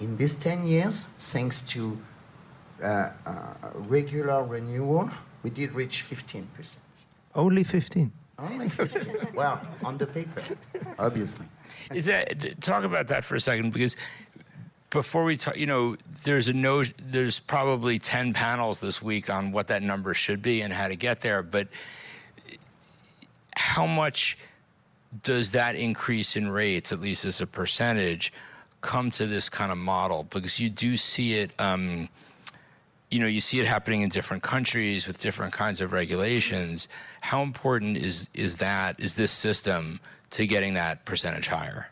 In 0.00 0.16
these 0.16 0.34
10 0.34 0.66
years, 0.66 1.04
thanks 1.18 1.60
to 1.62 1.98
uh, 2.82 3.10
uh, 3.26 3.54
regular 3.74 4.42
renewal, 4.44 5.10
we 5.42 5.50
did 5.50 5.72
reach 5.72 6.04
15%. 6.08 6.76
Only 7.34 7.64
15? 7.64 8.10
Only 8.38 8.68
15. 8.68 9.28
well, 9.34 9.60
on 9.84 9.98
the 9.98 10.06
paper, 10.06 10.42
obviously. 10.98 11.46
Is 11.94 12.06
that 12.06 12.60
talk 12.60 12.84
about 12.84 13.08
that 13.08 13.24
for 13.24 13.34
a 13.34 13.40
second 13.40 13.72
because 13.72 13.96
before 14.90 15.24
we 15.24 15.36
talk, 15.36 15.56
you 15.56 15.66
know, 15.66 15.96
there's 16.24 16.48
a 16.48 16.52
no, 16.52 16.84
there's 17.02 17.38
probably 17.38 17.98
10 17.98 18.34
panels 18.34 18.80
this 18.80 19.00
week 19.00 19.30
on 19.30 19.52
what 19.52 19.68
that 19.68 19.82
number 19.82 20.14
should 20.14 20.42
be 20.42 20.62
and 20.62 20.72
how 20.72 20.88
to 20.88 20.96
get 20.96 21.20
there. 21.20 21.42
But 21.42 21.68
how 23.56 23.86
much 23.86 24.36
does 25.22 25.52
that 25.52 25.76
increase 25.76 26.36
in 26.36 26.50
rates, 26.50 26.92
at 26.92 27.00
least 27.00 27.24
as 27.24 27.40
a 27.40 27.46
percentage, 27.46 28.32
come 28.80 29.10
to 29.12 29.26
this 29.26 29.48
kind 29.48 29.70
of 29.70 29.78
model? 29.78 30.24
Because 30.24 30.58
you 30.58 30.68
do 30.68 30.96
see 30.96 31.34
it, 31.34 31.52
um, 31.60 32.08
you 33.10 33.20
know, 33.20 33.26
you 33.26 33.40
see 33.40 33.60
it 33.60 33.66
happening 33.66 34.02
in 34.02 34.08
different 34.08 34.42
countries 34.42 35.06
with 35.06 35.20
different 35.20 35.52
kinds 35.52 35.80
of 35.80 35.92
regulations. 35.92 36.88
How 37.20 37.42
important 37.42 37.96
is 37.96 38.28
is 38.34 38.56
that? 38.56 38.98
Is 39.00 39.14
this 39.14 39.32
system 39.32 40.00
to 40.30 40.46
getting 40.46 40.74
that 40.74 41.04
percentage 41.04 41.48
higher? 41.48 41.90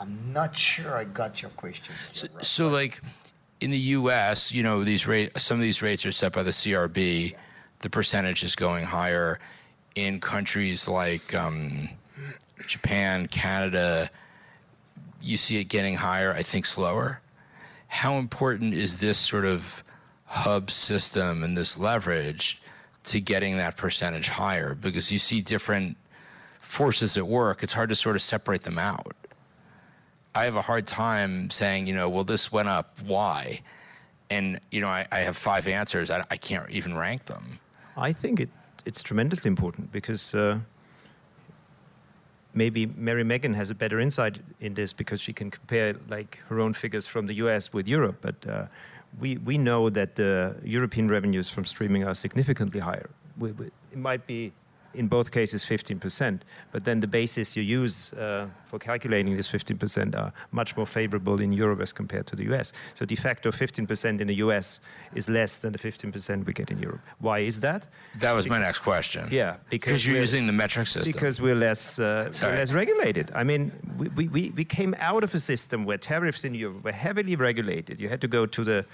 I'm 0.00 0.32
not 0.32 0.56
sure 0.56 0.96
I 0.96 1.04
got 1.04 1.42
your 1.42 1.50
question. 1.52 1.94
So, 2.12 2.28
so, 2.42 2.68
like 2.68 3.00
in 3.60 3.70
the 3.70 3.78
U.S., 3.78 4.52
you 4.52 4.62
know, 4.62 4.84
these 4.84 5.06
rate 5.06 5.36
some 5.38 5.56
of 5.56 5.62
these 5.62 5.82
rates 5.82 6.04
are 6.04 6.12
set 6.12 6.32
by 6.32 6.42
the 6.42 6.50
CRB. 6.50 7.34
The 7.80 7.90
percentage 7.90 8.42
is 8.42 8.54
going 8.54 8.84
higher. 8.84 9.38
In 9.94 10.20
countries 10.20 10.86
like 10.86 11.34
um, 11.34 11.88
Japan, 12.66 13.28
Canada, 13.28 14.10
you 15.22 15.38
see 15.38 15.56
it 15.58 15.64
getting 15.64 15.96
higher. 15.96 16.32
I 16.32 16.42
think 16.42 16.66
slower. 16.66 17.22
How 17.88 18.18
important 18.18 18.74
is 18.74 18.98
this 18.98 19.18
sort 19.18 19.46
of 19.46 19.82
hub 20.26 20.70
system 20.70 21.42
and 21.42 21.56
this 21.56 21.78
leverage 21.78 22.60
to 23.04 23.20
getting 23.20 23.56
that 23.56 23.78
percentage 23.78 24.28
higher? 24.28 24.74
Because 24.74 25.10
you 25.10 25.18
see 25.18 25.40
different 25.40 25.96
forces 26.60 27.16
at 27.16 27.26
work. 27.26 27.62
It's 27.62 27.72
hard 27.72 27.88
to 27.88 27.96
sort 27.96 28.16
of 28.16 28.22
separate 28.22 28.64
them 28.64 28.78
out. 28.78 29.14
I 30.36 30.44
have 30.44 30.56
a 30.56 30.62
hard 30.62 30.86
time 30.86 31.50
saying, 31.50 31.86
you 31.86 31.94
know, 31.94 32.08
well, 32.08 32.24
this 32.24 32.52
went 32.52 32.68
up. 32.68 32.98
Why? 33.06 33.62
and 34.30 34.60
you 34.70 34.80
know 34.80 34.88
I, 34.88 35.06
I 35.12 35.20
have 35.20 35.36
five 35.36 35.66
answers. 35.66 36.10
I, 36.10 36.24
I 36.30 36.36
can't 36.36 36.68
even 36.70 36.96
rank 36.96 37.26
them. 37.26 37.60
I 37.96 38.12
think 38.12 38.40
it, 38.40 38.50
it's 38.84 39.02
tremendously 39.02 39.48
important 39.48 39.92
because 39.92 40.34
uh, 40.34 40.58
maybe 42.54 42.86
Mary 42.86 43.24
Megan 43.24 43.54
has 43.54 43.70
a 43.70 43.74
better 43.74 44.00
insight 44.00 44.38
in 44.60 44.74
this 44.74 44.92
because 44.92 45.20
she 45.20 45.32
can 45.32 45.50
compare 45.50 45.94
like 46.08 46.38
her 46.48 46.60
own 46.60 46.74
figures 46.74 47.06
from 47.06 47.26
the 47.26 47.34
US 47.34 47.72
with 47.72 47.88
Europe. 47.88 48.18
But 48.20 48.46
uh, 48.46 48.66
we, 49.18 49.38
we 49.38 49.56
know 49.56 49.88
that 49.90 50.16
the 50.16 50.56
European 50.62 51.08
revenues 51.08 51.48
from 51.48 51.64
streaming 51.64 52.04
are 52.04 52.14
significantly 52.14 52.80
higher. 52.80 53.08
We, 53.38 53.52
we, 53.52 53.66
it 53.66 53.98
might 53.98 54.26
be 54.26 54.52
in 54.96 55.08
both 55.08 55.30
cases 55.30 55.64
15%. 55.64 56.40
But 56.72 56.84
then 56.84 57.00
the 57.00 57.06
basis 57.06 57.56
you 57.56 57.62
use 57.62 58.12
uh, 58.14 58.46
for 58.66 58.78
calculating 58.78 59.36
this 59.36 59.48
15% 59.48 60.16
are 60.16 60.32
much 60.52 60.76
more 60.76 60.86
favorable 60.86 61.40
in 61.40 61.52
Europe 61.52 61.80
as 61.80 61.92
compared 61.92 62.26
to 62.28 62.36
the 62.36 62.44
US. 62.52 62.72
So 62.94 63.04
de 63.04 63.14
facto 63.16 63.50
15% 63.50 64.20
in 64.20 64.26
the 64.26 64.36
US 64.46 64.80
is 65.14 65.28
less 65.28 65.58
than 65.58 65.72
the 65.72 65.78
15% 65.78 66.46
we 66.46 66.52
get 66.52 66.70
in 66.70 66.78
Europe. 66.78 67.00
Why 67.20 67.40
is 67.40 67.60
that? 67.60 67.86
That 68.18 68.32
was 68.32 68.48
my 68.48 68.58
next 68.58 68.80
question. 68.80 69.28
Yeah, 69.30 69.56
because 69.70 70.06
you're 70.06 70.16
using 70.16 70.46
the 70.46 70.52
metric 70.52 70.86
system. 70.86 71.12
because 71.12 71.40
we're 71.40 71.54
less, 71.68 71.98
uh, 71.98 72.32
we're 72.42 72.56
less 72.56 72.72
regulated. 72.72 73.30
I 73.34 73.44
mean, 73.44 73.72
we- 73.98 74.28
we, 74.36 74.50
we 74.56 74.64
came 74.64 74.94
out 74.98 75.22
of 75.24 75.34
a 75.34 75.40
system 75.40 75.84
where 75.84 75.98
tariffs 75.98 76.44
in 76.44 76.54
Europe 76.54 76.82
were 76.84 76.92
heavily 76.92 77.36
regulated. 77.36 78.00
You 78.00 78.08
had 78.08 78.20
to 78.22 78.28
go 78.28 78.46
to 78.46 78.64
the, 78.64 78.84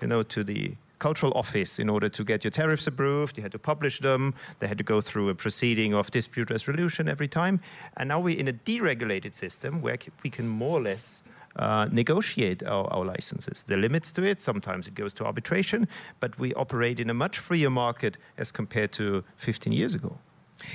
you 0.00 0.08
know, 0.08 0.22
to 0.24 0.42
the 0.44 0.74
cultural 1.02 1.32
office 1.34 1.72
in 1.82 1.88
order 1.88 2.08
to 2.08 2.22
get 2.22 2.44
your 2.44 2.50
tariffs 2.52 2.86
approved. 2.86 3.36
You 3.36 3.42
had 3.42 3.52
to 3.52 3.58
publish 3.72 3.98
them. 3.98 4.34
They 4.60 4.68
had 4.68 4.78
to 4.78 4.84
go 4.84 5.00
through 5.00 5.30
a 5.30 5.34
proceeding 5.34 5.94
of 5.94 6.10
dispute 6.10 6.48
resolution 6.56 7.08
every 7.08 7.28
time. 7.28 7.60
And 7.96 8.08
now 8.08 8.20
we're 8.20 8.38
in 8.38 8.48
a 8.48 8.52
deregulated 8.52 9.34
system 9.34 9.82
where 9.82 9.98
we 10.22 10.30
can 10.30 10.46
more 10.46 10.78
or 10.78 10.82
less 10.82 11.22
uh, 11.56 11.88
negotiate 11.90 12.62
our, 12.62 12.86
our 12.94 13.04
licenses. 13.04 13.64
The 13.64 13.76
limits 13.76 14.12
to 14.12 14.22
it. 14.22 14.42
Sometimes 14.42 14.86
it 14.86 14.94
goes 14.94 15.12
to 15.14 15.24
arbitration, 15.24 15.88
but 16.20 16.38
we 16.38 16.54
operate 16.54 17.00
in 17.00 17.10
a 17.10 17.14
much 17.14 17.38
freer 17.38 17.70
market 17.70 18.16
as 18.38 18.52
compared 18.52 18.92
to 18.92 19.24
15 19.36 19.72
years 19.72 19.94
ago. 19.94 20.16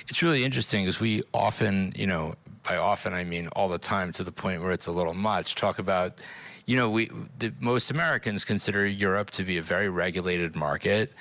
It's 0.08 0.22
really 0.24 0.44
interesting 0.44 0.84
because 0.86 1.00
we 1.00 1.24
often, 1.34 1.94
you 1.96 2.08
know, 2.08 2.36
by 2.68 2.78
often 2.78 3.14
I 3.14 3.24
mean 3.24 3.48
all 3.50 3.70
the 3.70 3.78
time 3.78 4.12
to 4.14 4.24
the 4.24 4.32
point 4.32 4.62
where 4.62 4.72
it's 4.72 4.88
a 4.88 4.92
little 4.92 5.14
much, 5.14 5.56
talk 5.56 5.80
about, 5.80 6.20
you 6.66 6.76
know, 6.76 6.90
we 6.90 7.10
the, 7.40 7.54
most 7.60 7.92
Americans 7.92 8.44
consider 8.44 8.86
Europe 8.86 9.32
to 9.32 9.44
be 9.44 9.58
a 9.58 9.62
very 9.62 9.90
regulated 9.90 10.56
market. 10.56 11.14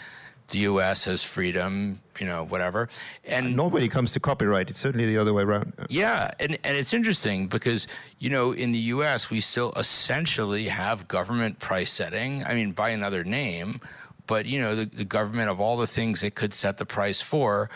The 0.48 0.60
U.S. 0.60 1.04
has 1.06 1.24
freedom, 1.24 2.00
you 2.20 2.26
know, 2.26 2.44
whatever, 2.44 2.88
and 3.24 3.56
Not 3.56 3.72
when 3.72 3.82
it 3.82 3.90
comes 3.90 4.12
to 4.12 4.20
copyright. 4.20 4.70
It's 4.70 4.78
certainly 4.78 5.06
the 5.06 5.18
other 5.18 5.34
way 5.34 5.42
around. 5.42 5.72
yeah, 5.88 6.30
and, 6.38 6.56
and 6.62 6.76
it's 6.76 6.94
interesting 6.94 7.48
because, 7.48 7.88
you 8.20 8.30
know, 8.30 8.52
in 8.52 8.70
the 8.70 8.78
US, 8.78 9.28
we 9.28 9.40
still 9.40 9.72
essentially 9.72 10.68
have 10.68 11.08
government 11.08 11.58
price 11.58 11.90
setting. 11.90 12.44
I 12.44 12.54
mean, 12.54 12.70
by 12.70 12.90
another 12.90 13.24
name, 13.24 13.80
but, 14.28 14.46
you 14.46 14.60
know, 14.60 14.76
the, 14.76 14.86
the 14.86 15.04
government 15.04 15.50
of 15.50 15.60
all 15.60 15.76
the 15.76 15.86
things 15.86 16.22
it 16.22 16.36
could 16.36 16.54
set 16.54 16.78
the 16.78 16.86
price 16.86 17.20
for, 17.20 17.68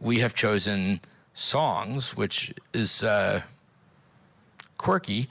we, 0.00 0.18
have 0.20 0.34
chosen 0.34 1.00
songs, 1.34 2.16
which 2.16 2.52
is 2.72 3.02
uh, 3.02 3.42
quirky. 4.78 5.28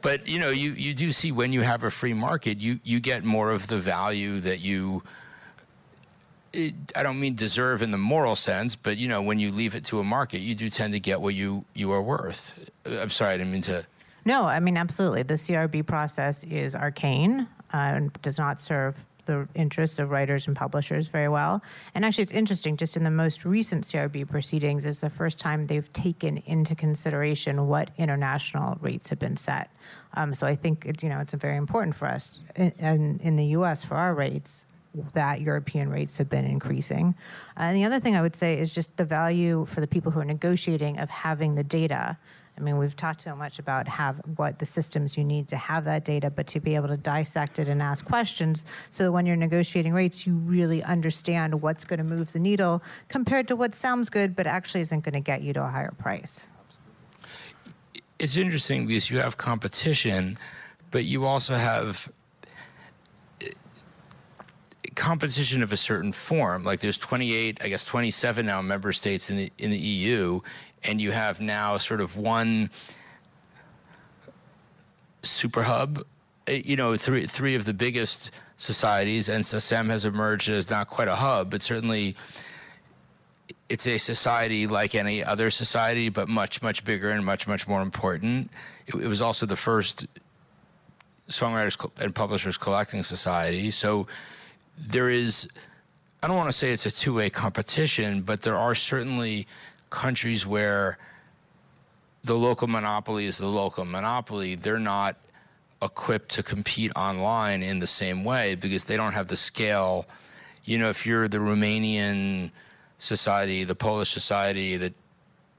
But, 0.00 0.26
you 0.26 0.38
know, 0.38 0.50
you, 0.50 0.72
you 0.72 0.94
do 0.94 1.12
see 1.12 1.30
when 1.30 1.52
you 1.52 1.62
have 1.62 1.84
a 1.84 1.90
free 1.90 2.14
market, 2.14 2.58
you, 2.58 2.80
you 2.82 3.00
get 3.00 3.24
more 3.24 3.50
of 3.50 3.68
the 3.68 3.78
value 3.78 4.40
that 4.40 4.60
you 4.60 5.02
it, 6.52 6.74
I 6.94 7.02
don't 7.02 7.18
mean 7.18 7.34
deserve 7.34 7.82
in 7.82 7.90
the 7.90 7.98
moral 7.98 8.36
sense, 8.36 8.76
but 8.76 8.98
you 8.98 9.08
know, 9.08 9.22
when 9.22 9.38
you 9.38 9.50
leave 9.50 9.74
it 9.74 9.84
to 9.86 10.00
a 10.00 10.04
market, 10.04 10.38
you 10.38 10.54
do 10.54 10.68
tend 10.68 10.92
to 10.92 11.00
get 11.00 11.20
what 11.20 11.34
you 11.34 11.64
you 11.74 11.92
are 11.92 12.02
worth. 12.02 12.54
Uh, 12.86 12.98
I'm 13.00 13.10
sorry, 13.10 13.34
I 13.34 13.36
didn't 13.38 13.52
mean 13.52 13.62
to. 13.62 13.86
No, 14.24 14.44
I 14.44 14.60
mean, 14.60 14.76
absolutely. 14.76 15.22
The 15.24 15.34
CRB 15.34 15.86
process 15.86 16.44
is 16.44 16.76
arcane 16.76 17.48
uh, 17.72 17.76
and 17.76 18.22
does 18.22 18.38
not 18.38 18.60
serve 18.60 18.96
the 19.26 19.48
interests 19.54 19.98
of 19.98 20.10
writers 20.10 20.46
and 20.46 20.56
publishers 20.56 21.08
very 21.08 21.28
well. 21.28 21.62
And 21.94 22.04
actually, 22.04 22.22
it's 22.22 22.32
interesting, 22.32 22.76
just 22.76 22.96
in 22.96 23.04
the 23.04 23.10
most 23.10 23.44
recent 23.44 23.84
CRB 23.84 24.28
proceedings, 24.28 24.84
is 24.84 25.00
the 25.00 25.10
first 25.10 25.38
time 25.38 25.66
they've 25.66 25.92
taken 25.92 26.38
into 26.38 26.74
consideration 26.74 27.66
what 27.66 27.90
international 27.96 28.78
rates 28.80 29.10
have 29.10 29.18
been 29.18 29.36
set. 29.36 29.70
Um, 30.14 30.34
so 30.34 30.46
I 30.46 30.54
think 30.54 30.86
it's, 30.86 31.02
you 31.02 31.08
know, 31.08 31.20
it's 31.20 31.32
very 31.34 31.56
important 31.56 31.96
for 31.96 32.06
us 32.06 32.40
in, 32.56 32.72
in, 32.78 33.20
in 33.22 33.36
the 33.36 33.46
US 33.56 33.84
for 33.84 33.96
our 33.96 34.14
rates 34.14 34.66
that 35.14 35.40
European 35.40 35.88
rates 35.88 36.18
have 36.18 36.28
been 36.28 36.44
increasing. 36.44 37.14
And 37.56 37.76
the 37.76 37.84
other 37.84 38.00
thing 38.00 38.16
I 38.16 38.22
would 38.22 38.36
say 38.36 38.58
is 38.58 38.74
just 38.74 38.96
the 38.96 39.04
value 39.04 39.66
for 39.66 39.80
the 39.80 39.86
people 39.86 40.12
who 40.12 40.20
are 40.20 40.24
negotiating 40.24 40.98
of 40.98 41.08
having 41.08 41.54
the 41.54 41.64
data. 41.64 42.18
I 42.62 42.64
mean, 42.64 42.78
we've 42.78 42.94
talked 42.94 43.22
so 43.22 43.34
much 43.34 43.58
about 43.58 43.88
have 43.88 44.20
what 44.36 44.60
the 44.60 44.66
systems 44.66 45.16
you 45.16 45.24
need 45.24 45.48
to 45.48 45.56
have 45.56 45.84
that 45.86 46.04
data, 46.04 46.30
but 46.30 46.46
to 46.48 46.60
be 46.60 46.76
able 46.76 46.86
to 46.88 46.96
dissect 46.96 47.58
it 47.58 47.66
and 47.66 47.82
ask 47.82 48.04
questions, 48.04 48.64
so 48.90 49.02
that 49.02 49.10
when 49.10 49.26
you're 49.26 49.34
negotiating 49.34 49.92
rates, 49.92 50.28
you 50.28 50.34
really 50.34 50.80
understand 50.84 51.60
what's 51.60 51.84
going 51.84 51.98
to 51.98 52.04
move 52.04 52.32
the 52.32 52.38
needle 52.38 52.80
compared 53.08 53.48
to 53.48 53.56
what 53.56 53.74
sounds 53.74 54.08
good 54.10 54.36
but 54.36 54.46
actually 54.46 54.80
isn't 54.80 55.00
going 55.00 55.12
to 55.12 55.20
get 55.20 55.42
you 55.42 55.52
to 55.52 55.64
a 55.64 55.66
higher 55.66 55.90
price. 55.98 56.46
It's 58.20 58.36
interesting 58.36 58.86
because 58.86 59.10
you 59.10 59.18
have 59.18 59.36
competition, 59.36 60.38
but 60.92 61.02
you 61.04 61.24
also 61.24 61.56
have 61.56 62.12
uh, 63.42 63.48
competition 64.94 65.64
of 65.64 65.72
a 65.72 65.76
certain 65.76 66.12
form. 66.12 66.62
Like 66.62 66.78
there's 66.78 66.98
28, 66.98 67.60
I 67.64 67.68
guess 67.68 67.84
27 67.84 68.46
now 68.46 68.62
member 68.62 68.92
states 68.92 69.30
in 69.30 69.36
the 69.36 69.52
in 69.58 69.72
the 69.72 69.78
EU, 69.78 70.40
and 70.84 71.00
you 71.00 71.12
have 71.12 71.40
now 71.40 71.76
sort 71.76 72.00
of 72.00 72.16
one 72.16 72.70
super 75.22 75.62
hub. 75.62 76.04
Uh, 76.48 76.52
You 76.52 76.76
know, 76.76 76.96
three 76.96 77.26
three 77.26 77.54
of 77.54 77.64
the 77.64 77.74
biggest 77.74 78.30
societies, 78.56 79.28
and 79.28 79.44
SACEM 79.44 79.88
has 79.88 80.04
emerged 80.04 80.48
as 80.48 80.70
not 80.70 80.88
quite 80.88 81.08
a 81.08 81.16
hub, 81.16 81.50
but 81.50 81.62
certainly 81.62 82.16
it's 83.68 83.86
a 83.86 83.98
society 83.98 84.66
like 84.66 84.94
any 84.94 85.24
other 85.24 85.50
society, 85.50 86.10
but 86.10 86.28
much, 86.28 86.62
much 86.62 86.84
bigger 86.84 87.10
and 87.10 87.24
much, 87.24 87.48
much 87.48 87.66
more 87.66 87.80
important. 87.80 88.50
It, 88.86 88.94
it 88.96 89.06
was 89.06 89.20
also 89.20 89.46
the 89.46 89.56
first 89.56 90.06
songwriters 91.28 91.90
and 91.98 92.14
publishers 92.14 92.58
collecting 92.58 93.02
society. 93.02 93.70
So 93.70 94.06
there 94.76 95.08
is, 95.08 95.48
I 96.22 96.28
don't 96.28 96.36
want 96.36 96.50
to 96.50 96.56
say 96.56 96.70
it's 96.72 96.86
a 96.86 96.90
two 96.90 97.14
way 97.14 97.30
competition, 97.30 98.22
but 98.22 98.42
there 98.42 98.56
are 98.56 98.74
certainly 98.74 99.46
countries 99.92 100.46
where 100.46 100.98
the 102.24 102.34
local 102.34 102.66
monopoly 102.66 103.26
is 103.26 103.38
the 103.38 103.46
local 103.46 103.84
monopoly. 103.84 104.54
They're 104.54 104.78
not 104.78 105.16
equipped 105.80 106.30
to 106.30 106.42
compete 106.42 106.92
online 106.96 107.62
in 107.62 107.78
the 107.78 107.86
same 107.86 108.24
way 108.24 108.54
because 108.54 108.84
they 108.84 108.96
don't 108.96 109.12
have 109.12 109.28
the 109.28 109.36
scale. 109.36 110.06
You 110.64 110.78
know, 110.78 110.88
if 110.88 111.06
you're 111.06 111.28
the 111.28 111.38
Romanian 111.38 112.50
society, 112.98 113.64
the 113.64 113.74
Polish 113.74 114.10
society, 114.10 114.76
the 114.76 114.92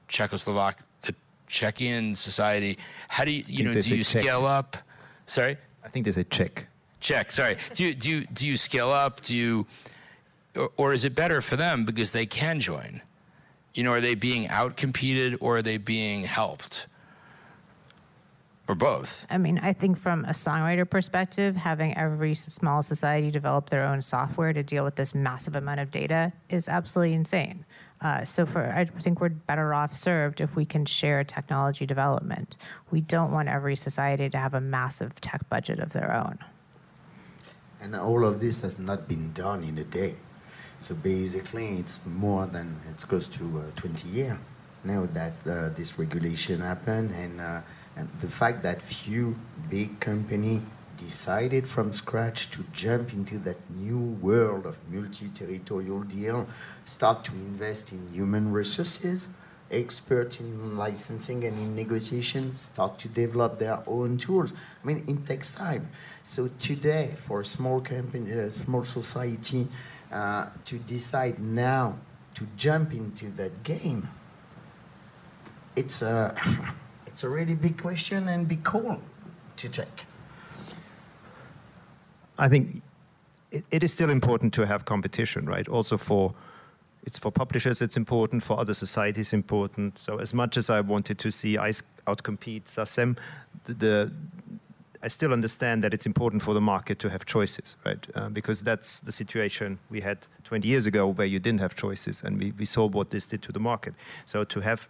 Czechoslovak, 0.08 0.76
the 1.02 1.14
Czechian 1.48 2.16
society, 2.16 2.78
how 3.08 3.24
do 3.24 3.30
you, 3.30 3.44
you 3.46 3.64
know, 3.64 3.72
do 3.72 3.96
you 3.96 4.04
Czech. 4.04 4.22
scale 4.22 4.46
up? 4.46 4.76
Sorry? 5.26 5.56
I 5.84 5.88
think 5.88 6.04
there's 6.04 6.16
a 6.16 6.24
check. 6.24 6.66
Czech, 7.00 7.30
sorry. 7.30 7.56
Do 7.74 7.84
you, 7.84 7.94
do 7.94 8.10
you, 8.10 8.26
do 8.32 8.46
you 8.48 8.56
scale 8.56 8.90
up? 8.90 9.20
Do 9.20 9.34
you, 9.34 9.66
or, 10.56 10.70
or 10.76 10.92
is 10.94 11.04
it 11.04 11.14
better 11.14 11.42
for 11.42 11.56
them 11.56 11.84
because 11.84 12.12
they 12.12 12.24
can 12.24 12.60
join? 12.60 13.02
You 13.74 13.82
know, 13.82 13.92
are 13.92 14.00
they 14.00 14.14
being 14.14 14.48
outcompeted 14.48 15.38
or 15.40 15.56
are 15.56 15.62
they 15.62 15.78
being 15.78 16.22
helped? 16.22 16.86
Or 18.66 18.74
both? 18.74 19.26
I 19.28 19.36
mean, 19.36 19.58
I 19.58 19.74
think 19.74 19.98
from 19.98 20.24
a 20.24 20.30
songwriter 20.30 20.88
perspective, 20.88 21.54
having 21.54 21.94
every 21.98 22.34
small 22.34 22.82
society 22.82 23.30
develop 23.30 23.68
their 23.68 23.84
own 23.84 24.00
software 24.00 24.54
to 24.54 24.62
deal 24.62 24.84
with 24.84 24.94
this 24.94 25.14
massive 25.14 25.54
amount 25.54 25.80
of 25.80 25.90
data 25.90 26.32
is 26.48 26.68
absolutely 26.68 27.14
insane. 27.14 27.66
Uh, 28.00 28.24
so, 28.24 28.46
for 28.46 28.72
I 28.72 28.84
think 28.84 29.20
we're 29.20 29.28
better 29.30 29.74
off 29.74 29.94
served 29.94 30.40
if 30.40 30.56
we 30.56 30.64
can 30.64 30.86
share 30.86 31.24
technology 31.24 31.84
development. 31.84 32.56
We 32.90 33.00
don't 33.02 33.32
want 33.32 33.48
every 33.48 33.76
society 33.76 34.30
to 34.30 34.38
have 34.38 34.54
a 34.54 34.60
massive 34.60 35.20
tech 35.20 35.46
budget 35.48 35.78
of 35.78 35.92
their 35.92 36.14
own. 36.14 36.38
And 37.80 37.94
all 37.94 38.24
of 38.24 38.40
this 38.40 38.62
has 38.62 38.78
not 38.78 39.08
been 39.08 39.32
done 39.32 39.62
in 39.62 39.76
a 39.78 39.84
day. 39.84 40.14
So 40.78 40.94
basically, 40.94 41.78
it's 41.78 42.00
more 42.06 42.46
than, 42.46 42.80
it's 42.90 43.04
close 43.04 43.28
to 43.28 43.44
uh, 43.44 43.80
20 43.80 44.08
years 44.08 44.38
now 44.84 45.06
that 45.14 45.32
uh, 45.46 45.70
this 45.70 45.98
regulation 45.98 46.60
happened. 46.60 47.10
And, 47.12 47.40
uh, 47.40 47.60
and 47.96 48.08
the 48.20 48.28
fact 48.28 48.62
that 48.62 48.82
few 48.82 49.36
big 49.70 50.00
company 50.00 50.60
decided 50.96 51.66
from 51.66 51.92
scratch 51.92 52.50
to 52.50 52.64
jump 52.72 53.12
into 53.12 53.38
that 53.38 53.56
new 53.70 53.98
world 53.98 54.66
of 54.66 54.78
multi-territorial 54.90 56.00
deal, 56.02 56.46
start 56.84 57.24
to 57.24 57.32
invest 57.32 57.92
in 57.92 58.08
human 58.12 58.52
resources, 58.52 59.28
expert 59.70 60.38
in 60.40 60.76
licensing 60.76 61.42
and 61.44 61.58
in 61.58 61.74
negotiations 61.74 62.60
start 62.60 62.98
to 62.98 63.08
develop 63.08 63.58
their 63.58 63.82
own 63.86 64.16
tools. 64.16 64.52
I 64.82 64.86
mean, 64.86 65.04
it 65.08 65.26
takes 65.26 65.54
time. 65.54 65.88
So 66.22 66.48
today, 66.58 67.14
for 67.16 67.40
a 67.40 67.44
small 67.44 67.80
company, 67.80 68.30
a 68.30 68.50
small 68.50 68.84
society, 68.84 69.66
uh, 70.14 70.46
to 70.64 70.78
decide 70.78 71.40
now 71.40 71.98
to 72.34 72.46
jump 72.56 72.92
into 72.94 73.30
that 73.32 73.64
game, 73.64 74.08
it's 75.76 76.02
a, 76.02 76.34
it's 77.06 77.24
a 77.24 77.28
really 77.28 77.54
big 77.54 77.76
question 77.76 78.28
and 78.28 78.46
big 78.48 78.62
call 78.62 79.00
to 79.56 79.68
take. 79.68 80.06
I 82.38 82.48
think 82.48 82.82
it, 83.50 83.64
it 83.70 83.82
is 83.82 83.92
still 83.92 84.10
important 84.10 84.54
to 84.54 84.66
have 84.66 84.84
competition, 84.84 85.46
right? 85.46 85.68
Also 85.68 85.96
for 85.96 86.32
it's 87.06 87.18
for 87.18 87.30
publishers, 87.30 87.82
it's 87.82 87.98
important 87.98 88.42
for 88.42 88.58
other 88.58 88.72
societies, 88.72 89.34
important. 89.34 89.98
So 89.98 90.18
as 90.18 90.32
much 90.32 90.56
as 90.56 90.70
I 90.70 90.80
wanted 90.80 91.18
to 91.18 91.30
see 91.30 91.58
ICE 91.58 91.82
outcompete 92.06 92.64
SACEM, 92.64 93.18
the, 93.64 93.74
the 93.74 94.12
I 95.04 95.08
still 95.08 95.34
understand 95.34 95.84
that 95.84 95.92
it's 95.92 96.06
important 96.06 96.42
for 96.42 96.54
the 96.54 96.62
market 96.62 96.98
to 97.00 97.10
have 97.10 97.26
choices, 97.26 97.76
right? 97.84 98.06
Uh, 98.14 98.30
because 98.30 98.62
that's 98.62 99.00
the 99.00 99.12
situation 99.12 99.78
we 99.90 100.00
had 100.00 100.26
20 100.44 100.66
years 100.66 100.86
ago 100.86 101.08
where 101.08 101.26
you 101.26 101.38
didn't 101.38 101.60
have 101.60 101.74
choices, 101.74 102.22
and 102.22 102.38
we, 102.38 102.52
we 102.52 102.64
saw 102.64 102.86
what 102.86 103.10
this 103.10 103.26
did 103.26 103.42
to 103.42 103.52
the 103.52 103.60
market. 103.60 103.92
So 104.24 104.44
to 104.44 104.60
have 104.60 104.88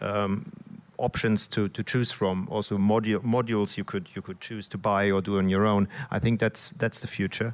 um, 0.00 0.52
options 0.98 1.48
to, 1.48 1.68
to 1.70 1.82
choose 1.82 2.12
from, 2.12 2.46
also 2.48 2.78
module, 2.78 3.24
modules 3.24 3.76
you 3.76 3.82
could 3.82 4.08
you 4.14 4.22
could 4.22 4.40
choose 4.40 4.68
to 4.68 4.78
buy 4.78 5.10
or 5.10 5.20
do 5.20 5.38
on 5.38 5.48
your 5.48 5.66
own. 5.66 5.88
I 6.12 6.20
think 6.20 6.38
that's 6.38 6.70
that's 6.78 7.00
the 7.00 7.08
future. 7.08 7.52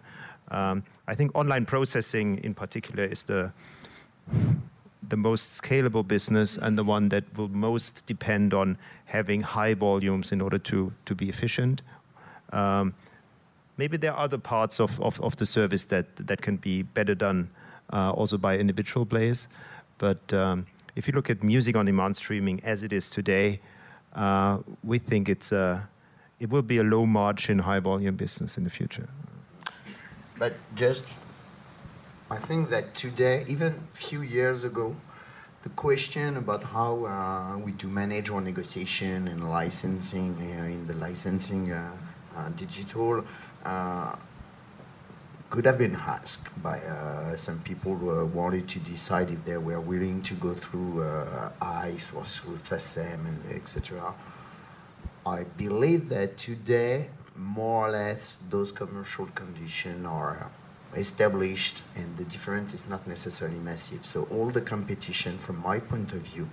Um, 0.51 0.85
I 1.09 1.15
think 1.15 1.35
online 1.35 1.65
processing 1.65 2.45
in 2.45 2.53
particular 2.55 3.05
is 3.05 3.25
the 3.25 3.53
the 5.09 5.17
most 5.17 5.61
scalable 5.63 6.07
business 6.07 6.57
and 6.57 6.77
the 6.77 6.85
one 6.85 7.09
that 7.11 7.25
will 7.37 7.49
most 7.49 8.07
depend 8.07 8.53
on 8.55 8.77
having 9.05 9.41
high 9.41 9.75
volumes 9.75 10.33
in 10.33 10.41
order 10.41 10.59
to, 10.59 10.93
to 11.05 11.15
be 11.15 11.29
efficient. 11.29 11.83
Um, 12.53 12.95
maybe 13.77 13.97
there 13.97 14.13
are 14.13 14.19
other 14.19 14.39
parts 14.39 14.81
of, 14.81 15.01
of, 15.01 15.21
of, 15.21 15.37
the 15.37 15.47
service 15.47 15.85
that, 15.87 16.17
that 16.17 16.43
can 16.43 16.57
be 16.57 16.83
better 16.83 17.15
done 17.15 17.51
uh, 17.93 18.11
also 18.11 18.39
by 18.39 18.57
individual 18.59 19.07
players. 19.07 19.49
But 19.99 20.33
um, 20.33 20.67
if 20.97 21.07
you 21.07 21.15
look 21.15 21.31
at 21.31 21.43
music 21.43 21.77
on 21.77 21.87
demand 21.87 22.17
streaming 22.17 22.63
as 22.65 22.83
it 22.83 22.93
is 22.93 23.11
today, 23.11 23.61
uh, 24.15 24.59
we 24.83 24.99
think 24.99 25.29
it's 25.29 25.53
a, 25.53 25.89
it 26.41 26.51
will 26.51 26.63
be 26.63 26.79
a 26.79 26.83
low 26.83 27.07
margin, 27.07 27.59
high 27.59 27.81
volume 27.81 28.17
business 28.17 28.57
in 28.57 28.65
the 28.65 28.71
future. 28.71 29.09
But 30.39 30.55
just 30.75 31.07
I 32.29 32.39
think 32.39 32.71
that 32.71 32.97
today, 32.97 33.45
even 33.47 33.89
a 33.95 33.97
few 33.97 34.21
years 34.21 34.65
ago, 34.65 34.97
the 35.63 35.69
question 35.69 36.37
about 36.37 36.65
how 36.65 37.07
uh, 37.07 37.57
we 37.59 37.71
do 37.71 37.87
manage 37.87 38.31
our 38.31 38.41
negotiation 38.41 39.29
and 39.29 39.49
licensing 39.49 40.35
uh, 40.41 40.65
in 40.65 40.89
the 40.89 40.95
licensing 40.95 41.71
uh, 41.71 41.93
uh 42.37 42.49
digital 42.57 43.25
uh, 43.65 44.17
could 45.51 45.65
have 45.65 45.79
been 45.79 45.95
asked 45.95 46.49
by 46.61 46.81
uh, 46.81 47.37
some 47.37 47.61
people 47.61 47.95
who 47.95 48.27
wanted 48.27 48.69
to 48.71 48.81
decide 48.81 49.31
if 49.31 49.45
they 49.45 49.57
were 49.57 49.81
willing 49.81 50.21
to 50.23 50.35
go 50.35 50.53
through 50.53 51.07
ICE 51.63 52.13
or 52.13 52.25
through 52.25 52.57
SACEM 52.57 53.27
and 53.27 53.41
etc. 53.55 54.13
I 55.25 55.45
believe 55.45 56.09
that 56.09 56.37
today, 56.37 57.11
more 57.37 57.87
or 57.87 57.91
less, 57.93 58.41
those 58.51 58.73
commercial 58.73 59.27
conditions 59.27 60.05
are 60.07 60.51
established 60.97 61.83
and 61.95 62.17
the 62.17 62.25
difference 62.25 62.75
is 62.75 62.89
not 62.89 63.07
necessarily 63.07 63.59
massive. 63.59 64.05
So 64.05 64.27
all 64.31 64.51
the 64.51 64.61
competition, 64.61 65.39
from 65.39 65.63
my 65.63 65.79
point 65.79 66.13
of 66.13 66.21
view, 66.21 66.49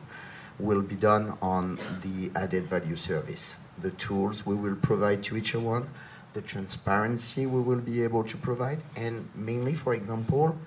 will 0.60 0.82
be 0.82 0.96
done 0.96 1.38
on 1.42 1.80
the 2.02 2.32
added 2.36 2.66
value 2.68 2.96
service. 2.96 3.58
The 3.80 3.92
tools 3.92 4.46
we 4.46 4.56
will 4.56 4.76
provide 4.76 5.24
to 5.24 5.38
each 5.38 5.56
one, 5.56 5.90
the 6.34 6.42
transparency 6.42 7.46
we 7.46 7.62
will 7.62 7.80
be 7.80 8.04
able 8.04 8.24
to 8.24 8.38
provide, 8.38 8.82
and 8.96 9.30
mainly, 9.36 9.74
for 9.74 9.94
example, 9.94 10.58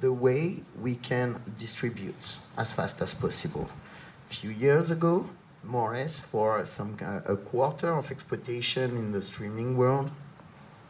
the 0.00 0.12
way 0.12 0.62
we 0.80 0.94
can 0.94 1.42
distribute 1.58 2.38
as 2.56 2.72
fast 2.72 3.00
as 3.00 3.14
possible. 3.14 3.68
A 4.30 4.34
few 4.34 4.50
years 4.50 4.90
ago, 4.90 5.28
more 5.62 5.92
or 5.92 5.96
less, 5.96 6.18
for 6.18 6.64
some 6.64 6.96
uh, 7.02 7.20
a 7.26 7.36
quarter 7.36 7.92
of 7.94 8.10
exploitation 8.10 8.96
in 8.96 9.12
the 9.12 9.20
streaming 9.20 9.76
world, 9.76 10.10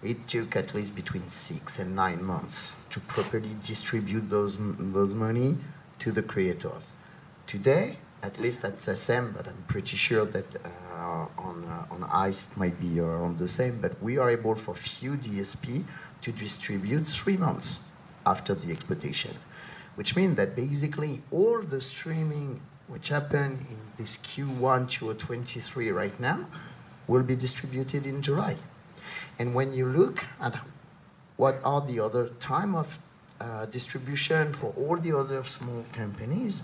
it 0.03 0.27
took 0.27 0.57
at 0.57 0.75
least 0.75 0.95
between 0.95 1.29
six 1.29 1.79
and 1.79 1.95
nine 1.95 2.23
months 2.23 2.77
to 2.91 3.01
properly 3.01 3.55
distribute 3.63 4.29
those, 4.31 4.59
those 4.79 5.15
money 5.15 5.57
to 5.99 6.11
the 6.11 6.23
creators. 6.23 6.95
Today, 7.47 7.99
at 8.23 8.39
least 8.39 8.65
at 8.65 8.77
SACEM, 8.81 9.35
but 9.37 9.47
I'm 9.47 9.65
pretty 9.69 9.97
sure 9.97 10.25
that 10.25 10.57
uh, 10.57 11.27
on, 11.39 11.65
uh, 11.65 11.95
on 11.95 12.05
ICE 12.11 12.49
it 12.51 12.57
might 12.57 12.81
be 12.81 13.01
around 13.01 13.39
the 13.39 13.49
same, 13.49 13.81
but 13.81 14.03
we 14.03 14.19
are 14.19 14.31
able 14.31 14.55
for 14.55 14.75
few 14.75 15.13
DSP 15.17 15.85
to 16.23 16.33
distribute 16.33 17.05
three 17.05 17.37
months 17.37 17.81
after 18.27 18.55
the 18.55 18.71
exploitation, 18.71 19.37
which 19.95 20.17
means 20.17 20.37
that 20.37 20.55
basically 20.55 21.23
all 21.31 21.63
the 21.63 21.81
streaming 21.81 22.61
which 22.89 23.09
happened 23.09 23.67
in 23.71 23.79
this 23.97 24.17
Q1 24.19 24.89
2023 24.89 25.91
right 25.91 26.19
now 26.21 26.47
will 27.07 27.23
be 27.23 27.37
distributed 27.37 28.07
in 28.07 28.21
July. 28.21 28.57
And 29.39 29.55
when 29.55 29.73
you 29.73 29.87
look 29.87 30.27
at 30.41 30.61
what 31.37 31.61
are 31.65 31.81
the 31.81 32.01
other 32.01 32.29
time 32.41 32.75
of 32.75 32.99
uh, 33.41 33.67
distribution 33.67 34.53
for 34.53 34.75
all 34.77 34.97
the 34.97 35.17
other 35.17 35.43
small 35.45 35.85
companies, 35.93 36.63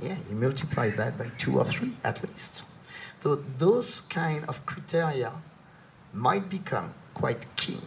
yeah, 0.00 0.16
you 0.28 0.36
multiply 0.36 0.90
that 0.90 1.18
by 1.18 1.30
two 1.38 1.58
or 1.58 1.64
three 1.64 1.92
at 2.04 2.22
least. 2.22 2.64
So 3.20 3.36
those 3.58 4.02
kind 4.02 4.44
of 4.48 4.64
criteria 4.66 5.32
might 6.12 6.48
become 6.48 6.94
quite 7.14 7.44
key 7.56 7.80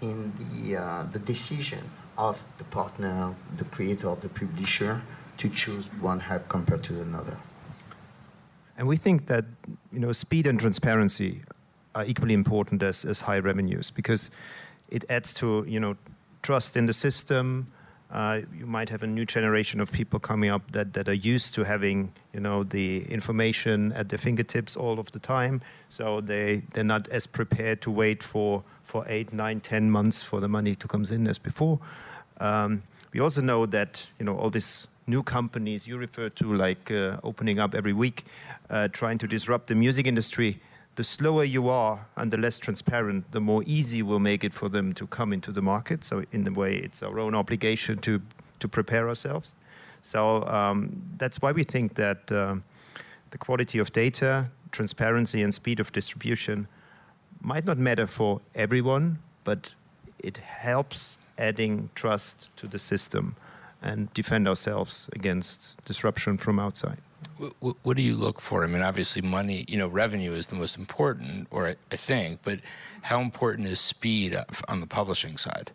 in 0.00 0.32
the, 0.38 0.76
uh, 0.76 1.02
the 1.04 1.18
decision 1.18 1.90
of 2.16 2.44
the 2.58 2.64
partner, 2.64 3.34
the 3.56 3.64
creator, 3.64 4.14
the 4.14 4.28
publisher 4.28 5.02
to 5.38 5.48
choose 5.48 5.86
one 6.00 6.20
hub 6.20 6.48
compared 6.48 6.82
to 6.84 7.00
another. 7.00 7.36
And 8.76 8.86
we 8.86 8.96
think 8.96 9.26
that 9.26 9.44
you 9.92 9.98
know 9.98 10.12
speed 10.12 10.46
and 10.46 10.58
transparency 10.58 11.42
are 11.94 12.04
equally 12.04 12.34
important 12.34 12.82
as, 12.82 13.04
as 13.04 13.20
high 13.20 13.38
revenues 13.38 13.90
because 13.90 14.30
it 14.90 15.04
adds 15.08 15.34
to 15.34 15.64
you 15.68 15.80
know 15.80 15.96
trust 16.42 16.76
in 16.76 16.86
the 16.86 16.92
system. 16.92 17.66
Uh, 18.10 18.40
you 18.58 18.64
might 18.64 18.88
have 18.88 19.02
a 19.02 19.06
new 19.06 19.26
generation 19.26 19.80
of 19.80 19.92
people 19.92 20.18
coming 20.18 20.48
up 20.48 20.72
that, 20.72 20.94
that 20.94 21.10
are 21.10 21.20
used 21.34 21.54
to 21.54 21.62
having 21.62 22.10
you 22.32 22.40
know 22.40 22.62
the 22.62 23.04
information 23.04 23.92
at 23.92 24.08
their 24.08 24.18
fingertips 24.18 24.76
all 24.76 24.98
of 24.98 25.10
the 25.12 25.18
time. 25.18 25.60
So 25.90 26.20
they 26.20 26.62
they're 26.72 26.84
not 26.84 27.08
as 27.08 27.26
prepared 27.26 27.82
to 27.82 27.90
wait 27.90 28.22
for 28.22 28.62
for 28.84 29.04
eight, 29.08 29.32
nine, 29.32 29.60
ten 29.60 29.90
months 29.90 30.22
for 30.22 30.40
the 30.40 30.48
money 30.48 30.74
to 30.74 30.88
come 30.88 31.04
in 31.10 31.26
as 31.26 31.38
before. 31.38 31.78
Um, 32.40 32.82
we 33.12 33.20
also 33.20 33.42
know 33.42 33.66
that 33.66 34.06
you 34.18 34.24
know 34.24 34.36
all 34.38 34.50
these 34.50 34.86
new 35.06 35.22
companies 35.22 35.86
you 35.86 35.98
refer 35.98 36.28
to, 36.28 36.54
like 36.54 36.90
uh, 36.90 37.16
opening 37.22 37.58
up 37.58 37.74
every 37.74 37.92
week, 37.92 38.24
uh, 38.70 38.88
trying 38.88 39.18
to 39.18 39.26
disrupt 39.26 39.66
the 39.66 39.74
music 39.74 40.06
industry 40.06 40.60
the 40.98 41.04
slower 41.04 41.44
you 41.44 41.68
are 41.68 42.04
and 42.16 42.32
the 42.32 42.36
less 42.36 42.58
transparent, 42.58 43.30
the 43.30 43.40
more 43.40 43.62
easy 43.66 44.02
we'll 44.02 44.18
make 44.18 44.42
it 44.42 44.52
for 44.52 44.68
them 44.68 44.92
to 44.92 45.06
come 45.06 45.32
into 45.32 45.52
the 45.52 45.62
market. 45.62 46.04
So 46.04 46.24
in 46.32 46.44
a 46.48 46.50
way, 46.50 46.74
it's 46.74 47.04
our 47.04 47.20
own 47.20 47.34
obligation 47.36 47.98
to 47.98 48.20
to 48.58 48.68
prepare 48.68 49.08
ourselves. 49.08 49.54
So 50.02 50.44
um, 50.58 51.00
that's 51.16 51.40
why 51.40 51.52
we 51.52 51.62
think 51.62 51.94
that 51.94 52.32
uh, 52.32 52.56
the 53.30 53.38
quality 53.38 53.78
of 53.78 53.92
data, 53.92 54.48
transparency, 54.72 55.40
and 55.44 55.54
speed 55.54 55.78
of 55.78 55.92
distribution 55.92 56.66
might 57.40 57.64
not 57.64 57.78
matter 57.78 58.08
for 58.08 58.40
everyone, 58.56 59.18
but 59.44 59.72
it 60.18 60.36
helps 60.38 61.18
adding 61.36 61.90
trust 61.94 62.48
to 62.56 62.66
the 62.66 62.78
system 62.80 63.36
and 63.82 64.12
defend 64.14 64.48
ourselves 64.48 65.08
against 65.12 65.76
disruption 65.84 66.38
from 66.38 66.58
outside. 66.58 66.98
What, 67.60 67.76
what, 67.82 67.96
do 67.96 68.02
you 68.02 68.14
look 68.14 68.40
for? 68.40 68.64
I 68.64 68.66
mean, 68.66 68.82
obviously, 68.82 69.22
money, 69.22 69.64
you 69.68 69.76
know, 69.76 69.88
revenue 69.88 70.32
is 70.32 70.48
the 70.48 70.56
most 70.56 70.76
important, 70.76 71.48
or 71.50 71.68
I, 71.68 71.76
I 71.90 71.96
think, 71.96 72.40
but 72.42 72.60
how 73.02 73.20
important 73.20 73.68
is 73.68 73.80
speed 73.80 74.36
on 74.68 74.80
the 74.80 74.86
publishing 74.86 75.36
side? 75.36 75.72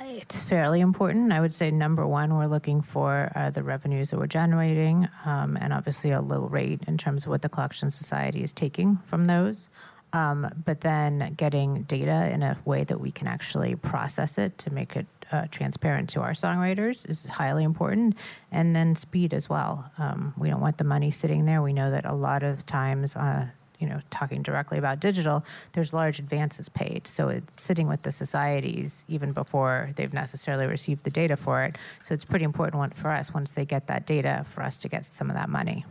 It's 0.00 0.42
fairly 0.42 0.80
important. 0.80 1.32
I 1.32 1.40
would 1.40 1.54
say 1.54 1.70
number 1.70 2.06
one, 2.06 2.34
we're 2.36 2.46
looking 2.46 2.82
for 2.82 3.30
uh, 3.36 3.50
the 3.50 3.62
revenues 3.62 4.10
that 4.10 4.18
we're 4.18 4.26
generating, 4.26 5.08
um, 5.24 5.56
and 5.60 5.72
obviously 5.72 6.10
a 6.10 6.20
low 6.20 6.46
rate 6.46 6.80
in 6.86 6.98
terms 6.98 7.24
of 7.24 7.28
what 7.28 7.42
the 7.42 7.48
collection 7.48 7.90
society 7.90 8.42
is 8.42 8.52
taking 8.52 8.98
from 9.06 9.26
those. 9.26 9.68
Um, 10.12 10.48
but 10.64 10.80
then 10.80 11.34
getting 11.36 11.82
data 11.82 12.30
in 12.32 12.42
a 12.42 12.56
way 12.64 12.84
that 12.84 13.00
we 13.00 13.10
can 13.10 13.26
actually 13.26 13.74
process 13.74 14.38
it 14.38 14.56
to 14.58 14.72
make 14.72 14.96
it 14.96 15.06
uh, 15.34 15.46
transparent 15.50 16.08
to 16.10 16.20
our 16.20 16.32
songwriters 16.32 17.08
is 17.10 17.26
highly 17.26 17.64
important, 17.64 18.16
and 18.52 18.74
then 18.76 18.94
speed 18.94 19.34
as 19.34 19.48
well. 19.48 19.90
Um, 19.98 20.32
we 20.36 20.48
don't 20.48 20.60
want 20.60 20.78
the 20.78 20.84
money 20.84 21.10
sitting 21.10 21.44
there. 21.44 21.60
We 21.62 21.72
know 21.72 21.90
that 21.90 22.04
a 22.04 22.14
lot 22.14 22.42
of 22.42 22.64
times. 22.66 23.16
Uh, 23.16 23.46
you 23.80 23.88
know, 23.88 24.00
talking 24.08 24.40
directly 24.40 24.78
about 24.78 25.00
digital, 25.00 25.44
there's 25.72 25.92
large 25.92 26.18
advances 26.20 26.68
paid. 26.70 27.06
So 27.06 27.28
it's 27.28 27.62
sitting 27.62 27.88
with 27.88 28.02
the 28.02 28.12
societies 28.12 29.04
even 29.08 29.32
before 29.32 29.90
they've 29.96 30.12
necessarily 30.14 30.66
received 30.66 31.02
the 31.04 31.10
data 31.10 31.36
for 31.36 31.64
it. 31.64 31.76
So 32.04 32.14
it's 32.14 32.24
pretty 32.24 32.44
important 32.44 32.94
for 32.94 33.10
us 33.10 33.34
once 33.34 33.50
they 33.50 33.66
get 33.66 33.88
that 33.88 34.06
data 34.06 34.46
for 34.48 34.62
us 34.62 34.78
to 34.78 34.88
get 34.88 35.12
some 35.12 35.28
of 35.28 35.36
that 35.36 35.50
money. 35.50 35.84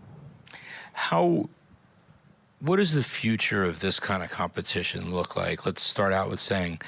How 0.94 1.50
what 2.62 2.78
does 2.78 2.94
the 2.94 3.04
future 3.04 3.64
of 3.66 3.82
this 3.82 4.00
kind 4.00 4.24
of 4.24 4.32
competition 4.32 5.12
look 5.12 5.36
like? 5.36 5.66
Let's 5.66 5.82
start 5.82 6.14
out 6.14 6.30
with 6.30 6.40
saying, 6.40 6.80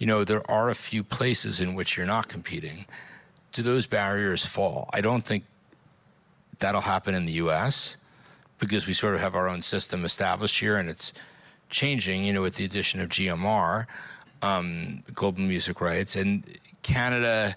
you 0.00 0.06
know, 0.06 0.24
there 0.24 0.42
are 0.50 0.68
a 0.68 0.74
few 0.74 1.04
places 1.04 1.60
in 1.60 1.76
which 1.76 1.96
you're 1.96 2.06
not 2.06 2.26
competing. 2.26 2.86
Do 3.52 3.62
those 3.62 3.86
barriers 3.86 4.44
fall? 4.44 4.90
I 4.92 5.00
don't 5.00 5.24
think 5.24 5.44
that'll 6.58 6.80
happen 6.80 7.14
in 7.14 7.26
the 7.26 7.34
US 7.34 7.96
because 8.58 8.88
we 8.88 8.92
sort 8.94 9.14
of 9.14 9.20
have 9.20 9.36
our 9.36 9.48
own 9.48 9.62
system 9.62 10.04
established 10.04 10.58
here 10.58 10.76
and 10.76 10.88
it's 10.90 11.12
changing, 11.68 12.24
you 12.24 12.32
know, 12.32 12.42
with 12.42 12.56
the 12.56 12.64
addition 12.64 13.00
of 13.00 13.10
GMR. 13.10 13.86
um, 14.42 15.02
global 15.14 15.42
music 15.42 15.80
rights, 15.80 16.16
and 16.16 16.44
Canada. 16.82 17.54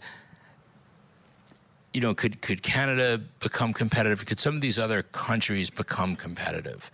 You 1.94 2.02
know, 2.02 2.16
could 2.16 2.42
could 2.42 2.64
Canada 2.64 3.22
become 3.40 3.74
competitive? 3.74 4.26
Could 4.26 4.40
some 4.40 4.56
of 4.56 4.62
these 4.62 4.80
other 4.80 5.04
countries 5.04 5.70
become 5.70 6.16
competitive? 6.16 6.92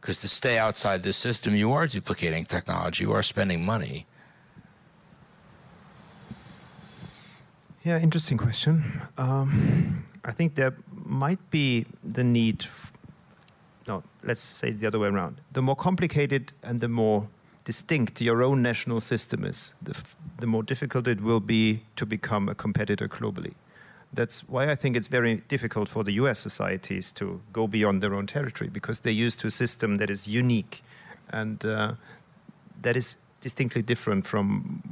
Because 0.00 0.20
to 0.20 0.28
stay 0.28 0.58
outside 0.58 1.02
this 1.02 1.16
system, 1.16 1.54
you 1.54 1.72
are 1.72 1.86
duplicating 1.86 2.44
technology, 2.44 3.04
you 3.04 3.12
are 3.12 3.22
spending 3.22 3.64
money. 3.64 4.06
Yeah, 7.84 7.98
interesting 7.98 8.38
question. 8.38 8.84
Um, 9.18 10.04
I 10.24 10.30
think 10.30 10.54
there 10.54 10.74
might 11.04 11.50
be 11.50 11.84
the 12.04 12.22
need. 12.22 12.66
No, 13.88 14.04
let's 14.22 14.40
say 14.40 14.70
the 14.70 14.86
other 14.86 15.00
way 15.00 15.08
around. 15.08 15.40
The 15.52 15.62
more 15.62 15.74
complicated 15.74 16.52
and 16.62 16.78
the 16.78 16.88
more 16.88 17.26
distinct 17.64 18.20
your 18.20 18.42
own 18.44 18.62
national 18.62 19.00
system 19.00 19.44
is, 19.44 19.74
the, 19.82 20.00
the 20.38 20.46
more 20.46 20.62
difficult 20.62 21.08
it 21.08 21.20
will 21.20 21.40
be 21.40 21.82
to 21.96 22.06
become 22.06 22.48
a 22.48 22.54
competitor 22.54 23.08
globally. 23.08 23.54
That's 24.12 24.48
why 24.48 24.70
I 24.70 24.76
think 24.76 24.96
it's 24.96 25.08
very 25.08 25.36
difficult 25.48 25.88
for 25.88 26.04
the 26.04 26.12
US 26.12 26.38
societies 26.38 27.10
to 27.12 27.40
go 27.52 27.66
beyond 27.66 28.00
their 28.00 28.14
own 28.14 28.28
territory 28.28 28.70
because 28.70 29.00
they're 29.00 29.12
used 29.12 29.40
to 29.40 29.48
a 29.48 29.50
system 29.50 29.96
that 29.96 30.10
is 30.10 30.28
unique 30.28 30.84
and 31.30 31.64
uh, 31.64 31.94
that 32.82 32.96
is 32.96 33.16
distinctly 33.40 33.82
different 33.82 34.24
from 34.24 34.82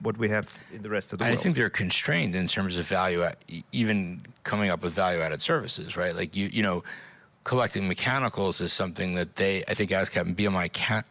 what 0.00 0.16
we 0.16 0.28
have 0.28 0.52
in 0.72 0.82
the 0.82 0.88
rest 0.88 1.12
of 1.12 1.18
the 1.18 1.24
I 1.24 1.28
world. 1.28 1.38
I 1.38 1.42
think 1.42 1.56
they're 1.56 1.70
constrained 1.70 2.34
in 2.34 2.46
terms 2.46 2.76
of 2.76 2.86
value, 2.86 3.22
add- 3.22 3.36
e- 3.48 3.64
even 3.72 4.24
coming 4.44 4.70
up 4.70 4.82
with 4.82 4.92
value-added 4.92 5.42
services, 5.42 5.96
right? 5.96 6.14
Like 6.14 6.36
you, 6.36 6.48
you 6.52 6.62
know, 6.62 6.84
collecting 7.44 7.88
mechanicals 7.88 8.60
is 8.60 8.72
something 8.72 9.14
that 9.14 9.36
they, 9.36 9.64
I 9.68 9.74
think, 9.74 9.90
ASCAP 9.90 10.22
and 10.22 10.36
BMI 10.36 10.72
can't. 10.72 11.06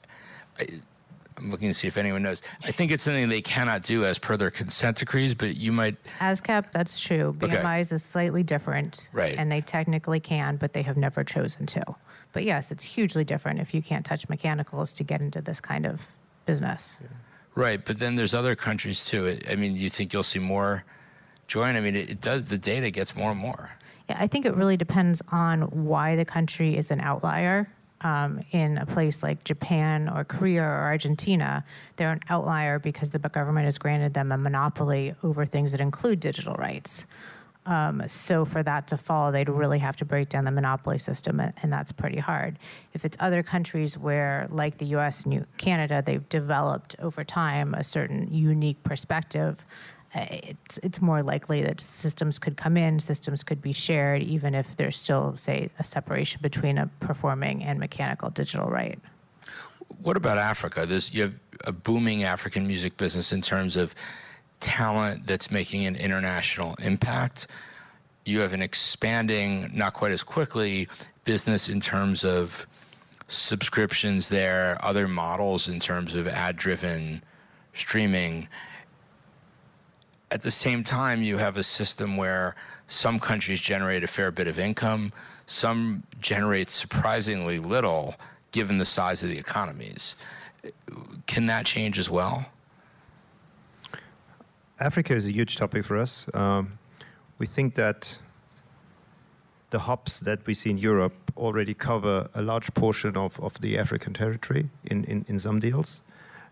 I, 0.60 0.68
I'm 1.38 1.52
looking 1.52 1.68
to 1.68 1.74
see 1.74 1.88
if 1.88 1.98
anyone 1.98 2.24
knows. 2.24 2.42
I 2.64 2.72
think 2.72 2.92
it's 2.92 3.04
something 3.04 3.30
they 3.30 3.42
cannot 3.44 3.84
do 3.84 4.04
as 4.06 4.18
per 4.18 4.38
their 4.38 4.50
consent 4.50 4.98
decrees, 4.98 5.36
but 5.36 5.56
you 5.56 5.72
might. 5.72 5.96
ASCAP, 6.20 6.72
that's 6.72 7.00
true. 7.00 7.36
Okay. 7.44 7.58
BMI's 7.58 7.92
is 7.92 8.04
slightly 8.04 8.42
different. 8.42 9.10
Right. 9.14 9.36
And 9.38 9.52
they 9.52 9.62
technically 9.62 10.20
can, 10.20 10.56
but 10.56 10.74
they 10.74 10.82
have 10.82 10.98
never 10.98 11.24
chosen 11.24 11.68
to. 11.68 11.84
But 12.34 12.44
yes, 12.44 12.72
it's 12.72 12.84
hugely 12.84 13.24
different 13.24 13.60
if 13.60 13.74
you 13.74 13.82
can't 13.84 14.06
touch 14.06 14.28
mechanicals 14.30 14.94
to 14.94 15.04
get 15.04 15.22
into 15.22 15.42
this 15.42 15.60
kind 15.60 15.86
of 15.86 16.08
business. 16.46 16.96
Right, 17.58 17.84
but 17.84 17.98
then 17.98 18.14
there's 18.14 18.36
other 18.36 18.56
countries 18.56 19.04
too. 19.04 19.36
I 19.50 19.56
mean, 19.56 19.76
you 19.76 19.90
think 19.90 20.14
you'll 20.14 20.22
see 20.22 20.38
more 20.38 20.84
join? 21.48 21.76
I 21.76 21.80
mean, 21.80 21.96
it, 21.96 22.12
it 22.12 22.22
does. 22.22 22.44
The 22.46 22.58
data 22.60 22.92
gets 22.92 23.16
more 23.16 23.32
and 23.32 23.40
more. 23.40 23.72
Yeah, 24.08 24.18
I 24.20 24.28
think 24.28 24.46
it 24.46 24.56
really 24.56 24.78
depends 24.78 25.24
on 25.32 25.62
why 25.64 26.16
the 26.16 26.24
country 26.24 26.78
is 26.78 26.92
an 26.92 27.02
outlier. 27.02 27.68
Um, 28.02 28.42
in 28.52 28.78
a 28.78 28.86
place 28.86 29.24
like 29.24 29.44
Japan 29.44 30.08
or 30.08 30.24
Korea 30.24 30.62
or 30.62 30.82
Argentina, 30.84 31.66
they're 31.96 32.12
an 32.12 32.22
outlier 32.30 32.78
because 32.78 33.10
the 33.10 33.18
government 33.18 33.66
has 33.66 33.80
granted 33.80 34.14
them 34.14 34.32
a 34.32 34.38
monopoly 34.38 35.16
over 35.24 35.48
things 35.48 35.72
that 35.72 35.82
include 35.82 36.20
digital 36.20 36.54
rights. 36.54 37.08
Um, 37.68 38.02
so 38.08 38.46
for 38.46 38.64
that 38.64 38.88
to 38.88 38.98
fall, 38.98 39.32
they'd 39.34 39.50
really 39.50 39.80
have 39.80 39.98
to 39.98 40.06
break 40.06 40.30
down 40.30 40.46
the 40.46 40.52
monopoly 40.52 40.98
system, 40.98 41.42
and, 41.42 41.54
that's 41.68 41.92
pretty 41.92 42.18
hard. 42.18 42.58
If 42.94 43.04
it's 43.04 43.18
other 43.20 43.44
countries 43.44 43.98
where, 43.98 44.48
like 44.50 44.78
the 44.78 44.86
U.S. 44.86 45.24
and 45.26 45.46
Canada, 45.58 46.02
they've 46.04 46.28
developed 46.30 46.96
over 47.00 47.26
time 47.26 47.74
a 47.74 47.84
certain 47.84 48.34
unique 48.34 48.82
perspective, 48.84 49.66
uh, 50.16 50.26
it's 50.30 50.80
it's 50.82 51.02
more 51.02 51.22
likely 51.22 51.62
that 51.62 51.82
systems 51.82 52.40
could 52.40 52.56
come 52.56 52.78
in, 52.78 53.02
systems 53.02 53.44
could 53.44 53.62
be 53.62 53.74
shared, 53.74 54.24
even 54.24 54.56
if 54.56 54.78
there's 54.78 54.98
still, 54.98 55.36
say, 55.36 55.70
a 55.78 55.84
separation 55.84 56.40
between 56.42 56.78
a 56.78 56.88
performing 57.02 57.66
and 57.66 57.78
mechanical 57.80 58.30
digital 58.30 58.68
right. 58.68 58.98
What 60.02 60.16
about 60.16 60.38
Africa? 60.38 60.86
There's 60.86 61.14
you 61.14 61.24
have 61.24 61.34
a 61.66 61.74
booming 61.74 62.24
African 62.24 62.66
music 62.66 62.96
business 62.96 63.34
in 63.34 63.42
terms 63.42 63.76
of 63.76 63.94
talent 64.60 65.26
that's 65.28 65.52
making 65.52 65.86
an 65.86 65.96
international 65.96 66.76
impact. 66.84 67.48
You 68.26 68.40
have 68.40 68.54
an 68.54 68.62
expanding, 68.62 69.72
not 69.74 69.94
quite 69.94 70.12
as 70.12 70.24
quickly, 70.24 70.88
business 71.24 71.70
in 71.70 71.80
terms 71.80 72.24
of 72.24 72.66
subscriptions 73.28 74.30
there, 74.30 74.78
other 74.82 75.08
models 75.08 75.68
in 75.68 75.80
terms 75.80 76.16
of 76.16 76.28
ad 76.28 76.58
driven 76.58 77.22
streaming. 77.74 78.48
At 80.32 80.42
the 80.42 80.52
same 80.52 80.84
time, 80.84 81.22
you 81.22 81.38
have 81.38 81.58
a 81.58 81.64
system 81.64 82.18
where 82.18 82.56
some 82.88 83.20
countries 83.20 83.62
generate 83.62 84.04
a 84.04 84.08
fair 84.08 84.32
bit 84.32 84.48
of 84.48 84.60
income, 84.60 85.14
some 85.46 86.04
generate 86.20 86.70
surprisingly 86.70 87.60
little 87.60 88.16
given 88.52 88.78
the 88.78 88.86
size 88.86 89.24
of 89.24 89.30
the 89.30 89.38
economies. 89.38 90.16
Can 91.28 91.46
that 91.48 91.66
change 91.66 92.00
as 92.00 92.10
well? 92.10 92.46
Africa 94.80 95.14
is 95.16 95.28
a 95.28 95.32
huge 95.32 95.56
topic 95.56 95.86
for 95.86 95.98
us. 95.98 96.28
Um, 96.34 96.78
we 97.40 97.46
think 97.46 97.76
that 97.76 98.18
the 99.70 99.80
hubs 99.80 100.22
that 100.22 100.46
we 100.46 100.54
see 100.54 100.70
in 100.70 100.78
Europe 100.78 101.14
already 101.36 101.74
cover 101.74 102.30
a 102.34 102.42
large 102.42 102.74
portion 102.74 103.18
of, 103.18 103.40
of 103.40 103.60
the 103.62 103.78
African 103.78 104.14
territory 104.14 104.70
in, 104.86 105.04
in, 105.06 105.26
in 105.28 105.40
some 105.40 105.60
deals. 105.60 106.02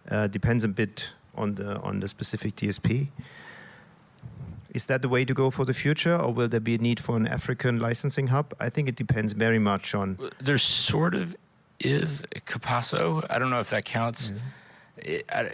Uh, 0.09 0.27
depends 0.27 0.63
a 0.63 0.67
bit 0.67 1.05
on 1.35 1.55
the, 1.55 1.77
on 1.79 1.99
the 1.99 2.07
specific 2.07 2.55
DSP. 2.55 3.07
Is 4.73 4.87
that 4.87 5.01
the 5.01 5.07
way 5.09 5.23
to 5.23 5.33
go 5.33 5.49
for 5.49 5.63
the 5.63 5.73
future, 5.73 6.15
or 6.17 6.33
will 6.33 6.49
there 6.49 6.59
be 6.59 6.75
a 6.75 6.77
need 6.77 6.99
for 6.99 7.15
an 7.15 7.27
African 7.27 7.79
licensing 7.79 8.27
hub? 8.27 8.53
I 8.59 8.69
think 8.69 8.89
it 8.89 8.95
depends 8.95 9.31
very 9.31 9.59
much 9.59 9.95
on. 9.95 10.17
There 10.39 10.57
sort 10.57 11.15
of 11.15 11.35
is 11.79 12.23
Capasso. 12.45 13.25
I 13.29 13.39
don't 13.39 13.49
know 13.49 13.61
if 13.61 13.69
that 13.69 13.85
counts. 13.85 14.33
It- 14.97 15.23
I- 15.31 15.51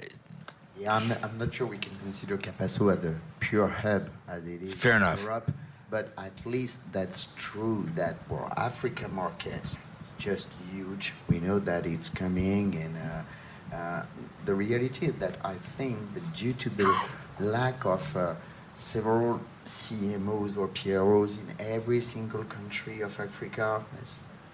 Yeah, 0.82 0.96
I'm, 0.96 1.12
I'm 1.22 1.38
not 1.38 1.54
sure 1.54 1.68
we 1.68 1.78
can 1.78 1.96
consider 2.02 2.38
Capasso 2.38 2.92
as 2.98 3.06
a 3.06 3.14
pure 3.40 3.68
hub 3.68 4.10
as 4.28 4.48
it 4.48 4.64
is 4.64 4.74
Fair 4.74 4.94
in 4.94 5.04
enough. 5.04 5.22
Europe, 5.22 5.52
but 5.92 6.12
at 6.18 6.44
least 6.44 6.80
that's 6.92 7.28
true 7.36 7.88
that 7.94 8.16
for 8.28 8.52
African 8.58 9.14
markets, 9.14 9.78
it's 10.00 10.12
just 10.18 10.48
huge. 10.74 11.14
We 11.30 11.40
know 11.40 11.60
that 11.60 11.86
it's 11.86 12.10
coming, 12.10 12.74
and 12.76 12.98
uh, 12.98 13.76
uh, 13.76 14.06
the 14.46 14.56
reality 14.56 15.06
is 15.06 15.14
that 15.20 15.38
I 15.46 15.54
think 15.78 16.00
that 16.16 16.34
due 16.34 16.54
to 16.54 16.70
the 16.72 16.92
lack 17.40 17.86
of 17.86 18.18
uh, 18.18 18.34
several 18.76 19.40
CMOs 19.68 20.58
or 20.58 20.68
PROs 20.70 21.38
in 21.38 21.48
every 21.60 22.02
single 22.02 22.44
country 22.46 23.02
of 23.02 23.20
Africa, 23.20 23.84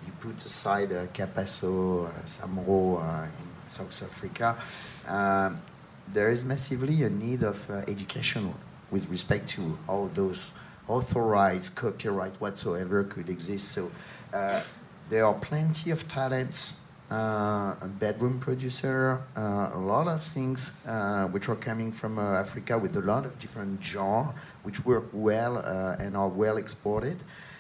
you 0.06 0.12
put 0.20 0.46
aside 0.46 0.92
uh, 0.92 1.06
Capasso, 1.14 2.08
uh, 2.08 2.12
Samro 2.26 3.02
uh, 3.02 3.24
in 3.24 3.70
South 3.70 4.04
Africa, 4.04 4.58
um, 5.08 5.62
there 6.14 6.30
is 6.30 6.44
massively 6.44 7.04
a 7.04 7.10
need 7.10 7.44
of 7.44 7.70
uh, 7.70 7.76
education 7.88 8.54
with 8.92 9.10
respect 9.10 9.50
to 9.50 9.78
how 9.88 10.10
those 10.14 10.52
authorized 10.88 11.76
copyright 11.76 12.34
whatsoever 12.36 13.04
could 13.04 13.30
exist. 13.30 13.70
So 13.70 13.92
uh, 14.34 14.62
there 15.10 15.26
are 15.26 15.34
plenty 15.34 15.92
of 15.92 16.08
talents, 16.08 16.80
uh, 17.12 17.76
a 17.82 17.90
bedroom 18.00 18.40
producer, 18.40 19.22
uh, 19.36 19.72
a 19.74 19.80
lot 19.80 20.08
of 20.08 20.24
things 20.24 20.72
uh, 20.86 21.26
which 21.28 21.50
are 21.50 21.56
coming 21.56 21.92
from 21.92 22.20
uh, 22.20 22.34
Africa 22.34 22.78
with 22.78 22.96
a 22.96 23.02
lot 23.02 23.26
of 23.26 23.38
different 23.40 23.84
genres 23.84 24.34
which 24.64 24.86
work 24.86 25.06
well 25.14 25.58
and 26.00 26.18
are 26.18 26.28
well 26.28 26.58
exported. 26.58 27.18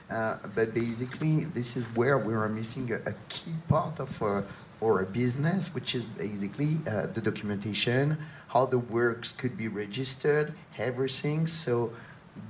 But 0.10 0.74
basically, 0.74 1.46
this 1.46 1.78
is 1.78 1.86
where 1.96 2.18
we 2.18 2.34
are 2.34 2.50
missing 2.50 2.92
a, 2.92 3.10
a 3.10 3.14
key 3.30 3.56
part 3.68 4.00
of 4.00 4.22
uh, 4.22 4.42
our 4.84 5.06
business, 5.06 5.74
which 5.74 5.96
is 5.96 6.04
basically 6.06 6.76
the 6.86 7.22
documentation, 7.22 8.18
how 8.48 8.66
the 8.66 8.80
works 8.80 9.34
could 9.34 9.58
be 9.58 9.68
registered, 9.68 10.54
everything. 10.78 11.48
So 11.48 11.92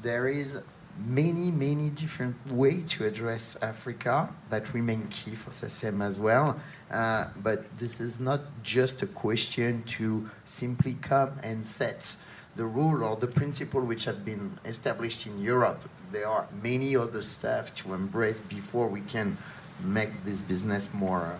there 0.01 0.27
is 0.27 0.59
many, 1.05 1.51
many 1.51 1.89
different 1.89 2.35
way 2.51 2.81
to 2.81 3.05
address 3.05 3.55
Africa 3.61 4.29
that 4.49 4.73
remain 4.73 5.07
key 5.09 5.35
for 5.35 5.51
SACEM 5.51 6.01
as 6.01 6.17
well. 6.17 6.59
Uh, 6.89 7.27
but 7.43 7.73
this 7.75 7.99
is 7.99 8.19
not 8.19 8.41
just 8.63 9.01
a 9.01 9.07
question 9.07 9.83
to 9.83 10.29
simply 10.45 10.97
come 11.01 11.37
and 11.43 11.65
set 11.65 12.15
the 12.55 12.65
rule 12.65 13.03
or 13.03 13.15
the 13.15 13.27
principle 13.27 13.81
which 13.81 14.05
have 14.05 14.25
been 14.25 14.57
established 14.65 15.27
in 15.27 15.39
Europe. 15.39 15.87
There 16.11 16.27
are 16.27 16.47
many 16.63 16.95
other 16.95 17.21
stuff 17.21 17.75
to 17.75 17.93
embrace 17.93 18.39
before 18.39 18.87
we 18.87 19.01
can 19.01 19.37
make 19.83 20.23
this 20.23 20.41
business 20.41 20.91
more. 20.93 21.39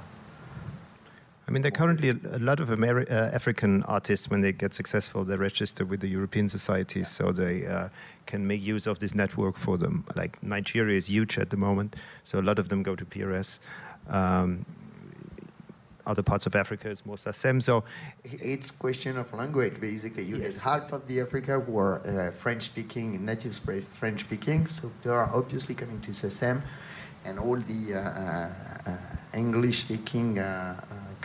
Uh, 1.48 1.50
I 1.50 1.52
mean, 1.52 1.62
there 1.62 1.70
are 1.70 1.72
currently 1.72 2.10
a, 2.10 2.18
a 2.36 2.40
lot 2.40 2.60
of 2.60 2.70
Ameri- 2.70 3.10
uh, 3.10 3.32
African 3.34 3.84
artists, 3.84 4.30
when 4.30 4.42
they 4.42 4.52
get 4.52 4.74
successful, 4.74 5.24
they 5.24 5.36
register 5.38 5.86
with 5.86 6.00
the 6.02 6.08
European 6.08 6.50
societies, 6.50 7.08
so 7.10 7.32
they 7.32 7.66
uh, 7.66 7.90
can 8.26 8.46
make 8.46 8.62
use 8.62 8.88
of 8.88 9.00
this 9.00 9.16
network 9.16 9.58
for 9.58 9.78
them. 9.78 10.04
Like 10.16 10.42
Nigeria 10.44 10.98
is 10.98 11.10
huge 11.10 11.38
at 11.38 11.50
the 11.50 11.58
moment, 11.58 11.96
so 12.24 12.40
a 12.40 12.42
lot 12.42 12.60
of 12.60 12.68
them 12.70 12.84
go 12.84 12.96
to 12.96 13.06
PRS. 13.06 13.60
Um, 14.10 14.66
other 16.06 16.24
parts 16.24 16.46
of 16.46 16.56
Africa 16.56 16.90
is 16.90 17.06
more 17.06 17.18
SACEM. 17.18 17.62
So 17.62 17.84
it's 18.24 18.72
question 18.72 19.18
of 19.18 19.34
language 19.34 19.82
basically 19.82 20.24
you 20.24 20.38
Yes. 20.38 20.54
get 20.54 20.64
half 20.64 20.94
of 20.94 21.06
the 21.06 21.20
africa 21.20 21.60
who 21.60 21.78
are 21.78 22.00
uh, 22.08 22.32
french 22.32 22.64
speaking 22.64 23.26
native 23.26 23.60
french 23.92 24.22
speaking 24.22 24.68
so 24.68 24.90
they 25.04 25.10
are 25.10 25.30
obviously 25.34 25.76
coming 25.76 26.00
to 26.00 26.12
SACEM 26.12 26.62
and 27.26 27.38
all 27.38 27.58
the 27.58 27.94
uh, 27.94 28.48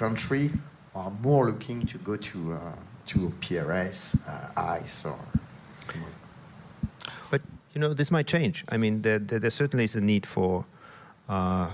uh, 0.01 0.05
uh, 0.05 0.09
uh, 0.09 0.09
uh, 0.09 0.09
country 0.09 0.51
are 0.95 1.11
more 1.23 1.47
looking 1.47 1.87
to 1.87 1.99
go 1.99 2.17
to 2.17 2.53
uh, 2.55 2.73
to 3.07 3.33
PRS, 3.41 4.15
uh, 4.29 4.61
ICE, 4.61 5.05
or. 5.07 5.19
But 7.31 7.41
you 7.75 7.81
know, 7.81 7.95
this 7.95 8.11
might 8.11 8.27
change. 8.27 8.65
I 8.69 8.77
mean, 8.77 9.03
there, 9.03 9.19
there, 9.19 9.39
there 9.39 9.51
certainly 9.51 9.85
is 9.85 9.97
a 9.97 10.01
need 10.01 10.27
for 10.27 10.65
uh, 11.29 11.71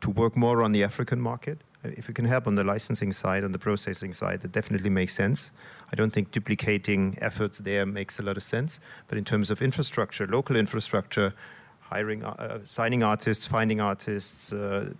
to 0.00 0.10
work 0.10 0.36
more 0.36 0.62
on 0.62 0.72
the 0.72 0.84
African 0.84 1.20
market. 1.20 1.58
If 1.84 2.08
we 2.08 2.14
can 2.14 2.24
help 2.24 2.46
on 2.46 2.56
the 2.56 2.64
licensing 2.64 3.12
side, 3.12 3.44
on 3.44 3.52
the 3.52 3.58
processing 3.58 4.12
side, 4.12 4.40
that 4.40 4.52
definitely 4.52 4.90
makes 4.90 5.14
sense. 5.14 5.50
I 5.92 5.96
don't 5.96 6.12
think 6.12 6.32
duplicating 6.32 7.16
efforts 7.20 7.58
there 7.58 7.86
makes 7.86 8.18
a 8.18 8.22
lot 8.22 8.36
of 8.36 8.42
sense. 8.42 8.80
But 9.06 9.18
in 9.18 9.24
terms 9.24 9.50
of 9.50 9.62
infrastructure, 9.62 10.26
local 10.26 10.56
infrastructure, 10.56 11.32
hiring, 11.80 12.24
uh, 12.24 12.58
signing 12.64 13.02
artists, 13.02 13.46
finding 13.46 13.80
artists, 13.80 14.52
uh, 14.52 14.92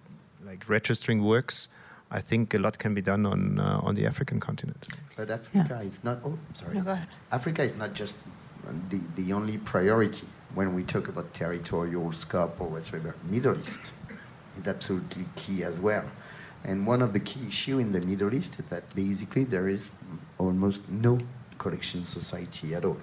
like 0.47 0.69
registering 0.69 1.25
works, 1.25 1.69
I 2.11 2.21
think 2.21 2.55
a 2.55 2.59
lot 2.59 2.79
can 2.79 2.95
be 2.95 3.03
done 3.03 3.27
on 3.27 3.59
uh, 3.59 3.81
on 3.83 3.95
the 3.95 4.07
African 4.07 4.41
continent. 4.41 4.89
But 5.17 5.31
Africa 5.31 5.81
is 5.85 6.03
not. 6.05 6.19
Oh, 6.25 6.39
sorry. 6.55 6.75
No, 6.77 6.83
go 6.83 6.93
ahead. 6.93 7.09
Africa 7.31 7.63
is 7.63 7.77
not 7.77 7.93
just 7.95 8.19
the, 8.91 9.01
the 9.17 9.33
only 9.33 9.59
priority 9.59 10.27
when 10.55 10.75
we 10.75 10.85
talk 10.85 11.09
about 11.09 11.35
territorial 11.35 12.13
scope 12.13 12.61
or 12.61 12.69
whatever. 12.69 13.15
Middle 13.25 13.59
East 13.59 13.93
is 14.59 14.67
absolutely 14.67 15.27
key 15.37 15.63
as 15.65 15.79
well. 15.79 16.05
And 16.65 16.87
one 16.87 17.03
of 17.03 17.13
the 17.13 17.21
key 17.21 17.47
issues 17.49 17.81
in 17.81 17.93
the 17.93 18.01
Middle 18.01 18.35
East 18.35 18.59
is 18.59 18.67
that 18.67 18.95
basically 18.95 19.45
there 19.45 19.69
is 19.69 19.89
almost 20.39 20.89
no 20.89 21.19
collection 21.59 22.05
society 22.05 22.75
at 22.75 22.85
all. 22.85 22.99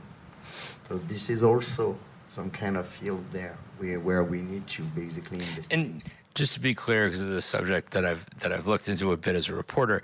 So 0.87 0.97
this 0.97 1.29
is 1.29 1.43
also 1.43 1.97
some 2.27 2.49
kind 2.49 2.77
of 2.77 2.87
field 2.87 3.23
there 3.31 3.57
where, 3.77 3.99
where 3.99 4.23
we 4.23 4.41
need 4.41 4.67
to 4.67 4.83
basically 4.83 5.39
invest. 5.39 5.73
And 5.73 6.01
just 6.35 6.53
to 6.53 6.59
be 6.59 6.73
clear, 6.73 7.07
because 7.07 7.21
of 7.21 7.29
the 7.29 7.41
subject 7.41 7.91
that 7.91 8.05
I've 8.05 8.29
that 8.41 8.51
I've 8.51 8.67
looked 8.67 8.87
into 8.87 9.11
a 9.11 9.17
bit 9.17 9.35
as 9.35 9.49
a 9.49 9.55
reporter, 9.55 10.03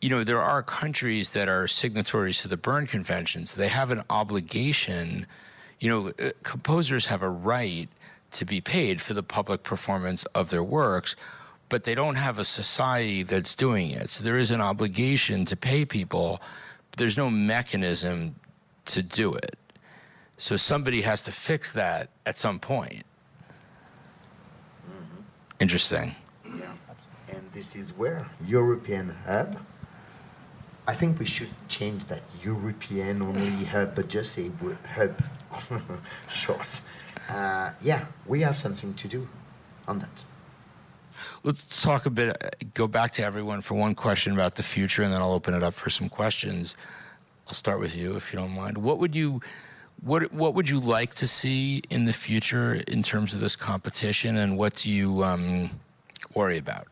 you 0.00 0.10
know, 0.10 0.22
there 0.22 0.42
are 0.42 0.62
countries 0.62 1.30
that 1.30 1.48
are 1.48 1.66
signatories 1.66 2.42
to 2.42 2.48
the 2.48 2.56
Berne 2.56 2.86
Convention, 2.86 3.46
so 3.46 3.60
they 3.60 3.68
have 3.68 3.90
an 3.90 4.02
obligation. 4.10 5.26
You 5.80 5.90
know, 5.90 6.08
uh, 6.24 6.30
composers 6.42 7.06
have 7.06 7.22
a 7.22 7.30
right 7.30 7.88
to 8.32 8.44
be 8.44 8.60
paid 8.60 9.00
for 9.00 9.14
the 9.14 9.22
public 9.22 9.62
performance 9.62 10.24
of 10.34 10.50
their 10.50 10.62
works, 10.62 11.16
but 11.68 11.84
they 11.84 11.94
don't 11.94 12.16
have 12.16 12.38
a 12.38 12.44
society 12.44 13.22
that's 13.22 13.54
doing 13.54 13.90
it. 13.90 14.10
So 14.10 14.24
there 14.24 14.38
is 14.38 14.50
an 14.50 14.60
obligation 14.60 15.44
to 15.46 15.56
pay 15.56 15.84
people. 15.84 16.40
But 16.90 16.98
there's 16.98 17.16
no 17.16 17.30
mechanism 17.30 18.36
to 18.86 19.02
do 19.02 19.32
it. 19.32 19.56
So 20.36 20.56
somebody 20.56 21.00
has 21.00 21.22
to 21.24 21.32
fix 21.32 21.72
that 21.72 22.10
at 22.26 22.36
some 22.36 22.58
point. 22.60 23.05
Interesting. 25.60 26.14
Yeah. 26.44 26.72
And 27.28 27.42
this 27.52 27.74
is 27.76 27.96
where 27.96 28.26
European 28.46 29.14
hub. 29.26 29.58
I 30.86 30.94
think 30.94 31.18
we 31.18 31.26
should 31.26 31.50
change 31.68 32.04
that 32.06 32.22
European 32.42 33.22
only 33.22 33.64
hub, 33.64 33.94
but 33.94 34.08
just 34.08 34.32
say 34.32 34.50
hub. 34.94 35.22
Short. 36.28 36.80
Uh, 37.28 37.70
yeah, 37.80 38.04
we 38.26 38.40
have 38.42 38.58
something 38.58 38.94
to 38.94 39.08
do 39.08 39.26
on 39.88 39.98
that. 39.98 40.24
Let's 41.42 41.82
talk 41.82 42.06
a 42.06 42.10
bit, 42.10 42.72
go 42.74 42.86
back 42.86 43.12
to 43.12 43.24
everyone 43.24 43.62
for 43.62 43.74
one 43.74 43.94
question 43.94 44.32
about 44.32 44.54
the 44.56 44.62
future, 44.62 45.02
and 45.02 45.12
then 45.12 45.20
I'll 45.20 45.32
open 45.32 45.54
it 45.54 45.62
up 45.62 45.74
for 45.74 45.90
some 45.90 46.08
questions. 46.08 46.76
I'll 47.46 47.54
start 47.54 47.80
with 47.80 47.96
you, 47.96 48.16
if 48.16 48.32
you 48.32 48.38
don't 48.38 48.50
mind. 48.50 48.78
What 48.78 48.98
would 48.98 49.14
you, 49.14 49.40
what, 50.02 50.32
what 50.32 50.54
would 50.54 50.68
you 50.68 50.78
like 50.78 51.14
to 51.14 51.26
see 51.26 51.82
in 51.90 52.04
the 52.04 52.12
future 52.12 52.74
in 52.88 53.02
terms 53.02 53.34
of 53.34 53.40
this 53.40 53.56
competition, 53.56 54.36
and 54.36 54.56
what 54.56 54.74
do 54.74 54.90
you 54.90 55.22
um, 55.24 55.70
worry 56.34 56.58
about? 56.58 56.86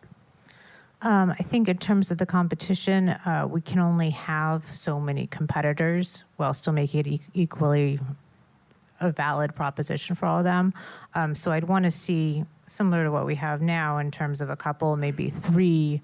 Um, 1.03 1.31
I 1.33 1.43
think 1.43 1.69
in 1.69 1.77
terms 1.77 2.11
of 2.11 2.19
the 2.19 2.27
competition, 2.27 3.11
uh, 3.11 3.47
we 3.49 3.61
can 3.61 3.79
only 3.79 4.11
have 4.11 4.65
so 4.73 4.99
many 4.99 5.27
competitors 5.27 6.25
while 6.37 6.55
still 6.55 6.73
making 6.73 7.01
it 7.01 7.07
e- 7.07 7.21
equally 7.35 8.01
a 9.01 9.13
valid 9.13 9.55
proposition 9.55 10.17
for 10.17 10.25
all 10.25 10.39
of 10.39 10.45
them. 10.45 10.73
Um, 11.15 11.35
so 11.35 11.53
I'd 11.53 11.65
want 11.65 11.85
to 11.85 11.91
see 11.91 12.45
similar 12.67 13.05
to 13.05 13.11
what 13.11 13.27
we 13.27 13.35
have 13.35 13.61
now 13.61 13.99
in 13.99 14.11
terms 14.11 14.41
of 14.41 14.49
a 14.49 14.57
couple, 14.57 14.97
maybe 14.97 15.29
three 15.29 16.01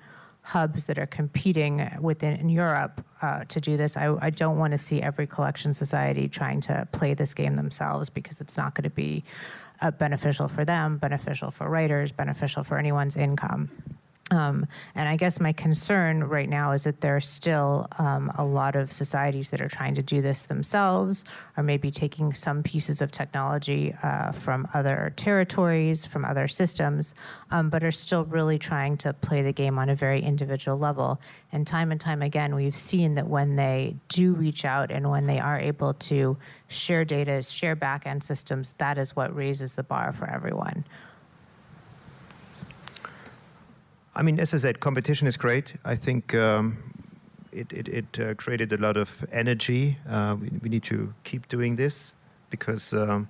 hubs 0.50 0.86
that 0.86 0.98
are 0.98 1.06
competing 1.06 1.88
within 2.00 2.34
in 2.34 2.48
Europe 2.48 3.04
uh, 3.22 3.44
to 3.44 3.60
do 3.60 3.76
this. 3.76 3.96
I, 3.96 4.16
I 4.20 4.30
don't 4.30 4.58
want 4.58 4.72
to 4.72 4.78
see 4.78 5.00
every 5.00 5.28
collection 5.28 5.72
society 5.72 6.26
trying 6.28 6.60
to 6.62 6.88
play 6.90 7.14
this 7.14 7.34
game 7.34 7.54
themselves 7.54 8.10
because 8.10 8.40
it's 8.40 8.56
not 8.56 8.74
going 8.74 8.82
to 8.82 8.90
be 8.90 9.22
uh, 9.80 9.92
beneficial 9.92 10.48
for 10.48 10.64
them, 10.64 10.98
beneficial 10.98 11.52
for 11.52 11.68
writers, 11.68 12.10
beneficial 12.10 12.64
for 12.64 12.78
anyone's 12.78 13.14
income. 13.14 13.70
Um, 14.30 14.66
and 14.94 15.08
I 15.08 15.16
guess 15.16 15.40
my 15.40 15.52
concern 15.52 16.24
right 16.24 16.48
now 16.48 16.72
is 16.72 16.84
that 16.84 17.00
there 17.00 17.16
are 17.16 17.20
still 17.20 17.88
um, 17.98 18.32
a 18.38 18.44
lot 18.44 18.76
of 18.76 18.92
societies 18.92 19.50
that 19.50 19.60
are 19.60 19.68
trying 19.68 19.94
to 19.96 20.02
do 20.02 20.22
this 20.22 20.42
themselves, 20.42 21.24
or 21.56 21.62
maybe 21.62 21.90
taking 21.90 22.32
some 22.32 22.62
pieces 22.62 23.02
of 23.02 23.10
technology 23.10 23.94
uh, 24.02 24.30
from 24.32 24.68
other 24.72 25.12
territories, 25.16 26.06
from 26.06 26.24
other 26.24 26.46
systems, 26.46 27.14
um, 27.50 27.70
but 27.70 27.82
are 27.82 27.90
still 27.90 28.24
really 28.24 28.58
trying 28.58 28.96
to 28.98 29.12
play 29.12 29.42
the 29.42 29.52
game 29.52 29.78
on 29.78 29.88
a 29.88 29.94
very 29.94 30.22
individual 30.22 30.78
level. 30.78 31.20
And 31.50 31.66
time 31.66 31.90
and 31.90 32.00
time 32.00 32.22
again, 32.22 32.54
we've 32.54 32.76
seen 32.76 33.14
that 33.16 33.26
when 33.26 33.56
they 33.56 33.96
do 34.08 34.34
reach 34.34 34.64
out 34.64 34.90
and 34.90 35.10
when 35.10 35.26
they 35.26 35.40
are 35.40 35.58
able 35.58 35.94
to 35.94 36.36
share 36.68 37.04
data, 37.04 37.42
share 37.42 37.74
back-end 37.74 38.22
systems, 38.22 38.74
that 38.78 38.96
is 38.96 39.16
what 39.16 39.34
raises 39.34 39.74
the 39.74 39.82
bar 39.82 40.12
for 40.12 40.30
everyone. 40.30 40.84
I 44.14 44.22
mean, 44.22 44.40
as 44.40 44.54
I 44.54 44.58
said, 44.58 44.80
competition 44.80 45.26
is 45.26 45.36
great. 45.36 45.74
I 45.84 45.96
think 45.96 46.34
um, 46.34 46.78
it, 47.52 47.72
it, 47.72 47.88
it 47.88 48.20
uh, 48.20 48.34
created 48.34 48.72
a 48.72 48.76
lot 48.76 48.96
of 48.96 49.24
energy. 49.32 49.98
Uh, 50.08 50.36
we, 50.40 50.50
we 50.62 50.68
need 50.68 50.82
to 50.84 51.12
keep 51.24 51.48
doing 51.48 51.76
this 51.76 52.14
because, 52.50 52.92
um, 52.92 53.28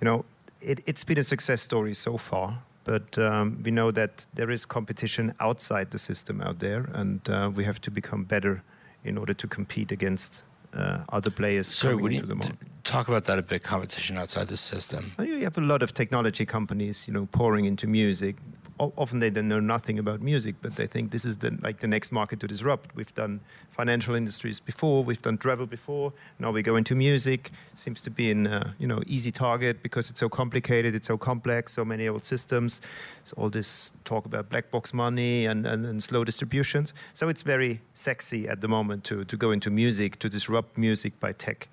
you 0.00 0.04
know, 0.04 0.24
it, 0.60 0.80
it's 0.86 1.04
been 1.04 1.18
a 1.18 1.24
success 1.24 1.62
story 1.62 1.94
so 1.94 2.16
far. 2.16 2.58
But 2.84 3.18
um, 3.18 3.62
we 3.64 3.70
know 3.70 3.90
that 3.92 4.26
there 4.34 4.50
is 4.50 4.66
competition 4.66 5.34
outside 5.40 5.90
the 5.90 5.98
system 5.98 6.42
out 6.42 6.58
there, 6.58 6.86
and 6.92 7.26
uh, 7.30 7.50
we 7.54 7.64
have 7.64 7.80
to 7.80 7.90
become 7.90 8.24
better 8.24 8.62
in 9.04 9.16
order 9.16 9.32
to 9.32 9.46
compete 9.46 9.90
against 9.90 10.42
uh, 10.74 10.98
other 11.08 11.30
players 11.30 11.66
Sorry, 11.68 11.96
coming 11.96 12.12
into 12.12 12.26
the 12.26 12.34
market. 12.34 12.56
talk 12.84 13.08
about 13.08 13.24
that 13.24 13.38
a 13.38 13.42
bit? 13.42 13.62
Competition 13.62 14.18
outside 14.18 14.48
the 14.48 14.56
system. 14.56 15.12
You 15.18 15.44
have 15.44 15.56
a 15.56 15.62
lot 15.62 15.82
of 15.82 15.94
technology 15.94 16.44
companies, 16.44 17.04
you 17.06 17.14
know, 17.14 17.26
pouring 17.32 17.64
into 17.64 17.86
music. 17.86 18.36
Often 18.78 19.20
they 19.20 19.30
don't 19.30 19.46
know 19.46 19.60
nothing 19.60 20.00
about 20.00 20.20
music, 20.20 20.56
but 20.60 20.74
they 20.74 20.88
think 20.88 21.12
this 21.12 21.24
is 21.24 21.36
the, 21.36 21.56
like 21.62 21.78
the 21.78 21.86
next 21.86 22.10
market 22.10 22.40
to 22.40 22.48
disrupt. 22.48 22.94
We've 22.96 23.14
done 23.14 23.40
financial 23.70 24.16
industries 24.16 24.58
before, 24.58 25.04
we've 25.04 25.22
done 25.22 25.38
travel 25.38 25.66
before. 25.66 26.12
Now 26.40 26.50
we 26.50 26.60
go 26.62 26.74
into 26.74 26.96
music. 26.96 27.52
Seems 27.76 28.00
to 28.00 28.10
be 28.10 28.32
an 28.32 28.48
uh, 28.48 28.72
you 28.80 28.88
know 28.88 29.00
easy 29.06 29.30
target 29.30 29.80
because 29.80 30.10
it's 30.10 30.18
so 30.18 30.28
complicated, 30.28 30.96
it's 30.96 31.06
so 31.06 31.16
complex, 31.16 31.72
so 31.72 31.84
many 31.84 32.08
old 32.08 32.24
systems. 32.24 32.80
So 33.22 33.34
all 33.36 33.48
this 33.48 33.92
talk 34.04 34.26
about 34.26 34.48
black 34.48 34.72
box 34.72 34.92
money 34.92 35.46
and, 35.46 35.66
and, 35.66 35.86
and 35.86 36.02
slow 36.02 36.24
distributions. 36.24 36.94
So 37.12 37.28
it's 37.28 37.42
very 37.42 37.80
sexy 37.92 38.48
at 38.48 38.60
the 38.60 38.68
moment 38.68 39.04
to 39.04 39.24
to 39.24 39.36
go 39.36 39.52
into 39.52 39.70
music 39.70 40.18
to 40.18 40.28
disrupt 40.28 40.76
music 40.76 41.20
by 41.20 41.32
tech, 41.32 41.68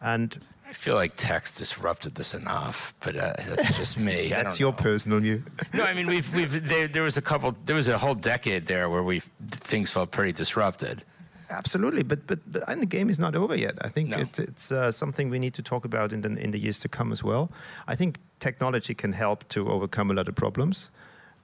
and 0.00 0.38
feel 0.74 0.94
like 0.94 1.12
text 1.16 1.58
disrupted 1.58 2.14
this 2.14 2.34
enough, 2.34 2.94
but 3.00 3.16
uh, 3.16 3.32
that's 3.48 3.76
just 3.82 3.98
me. 3.98 4.28
That's 4.28 4.60
your 4.60 4.72
know. 4.72 4.78
personal 4.78 5.20
view. 5.20 5.42
No, 5.72 5.84
I 5.84 5.94
mean 5.94 6.06
we've 6.06 6.32
we've 6.34 6.68
there, 6.68 6.88
there 6.88 7.02
was 7.02 7.16
a 7.16 7.22
couple 7.22 7.54
there 7.64 7.76
was 7.76 7.88
a 7.88 7.98
whole 7.98 8.14
decade 8.14 8.66
there 8.66 8.88
where 8.90 9.02
we 9.02 9.20
things 9.50 9.92
felt 9.92 10.10
pretty 10.10 10.32
disrupted. 10.32 11.04
Absolutely, 11.50 12.02
but 12.02 12.26
but 12.26 12.40
but 12.52 12.62
and 12.68 12.80
the 12.82 12.86
game 12.86 13.08
is 13.10 13.18
not 13.18 13.34
over 13.36 13.54
yet. 13.56 13.74
I 13.82 13.88
think 13.88 14.08
No. 14.10 14.18
it's 14.18 14.38
it's 14.38 14.72
uh, 14.72 14.90
something 14.92 15.30
we 15.30 15.38
need 15.38 15.54
to 15.54 15.62
talk 15.62 15.84
about 15.84 16.12
in 16.12 16.20
the 16.22 16.28
in 16.44 16.50
the 16.50 16.58
years 16.58 16.80
to 16.80 16.88
come 16.88 17.12
as 17.12 17.22
well. 17.22 17.50
I 17.86 17.96
think 17.96 18.18
technology 18.40 18.94
can 18.94 19.12
help 19.12 19.48
to 19.48 19.68
overcome 19.70 20.10
a 20.10 20.14
lot 20.14 20.28
of 20.28 20.34
problems, 20.34 20.90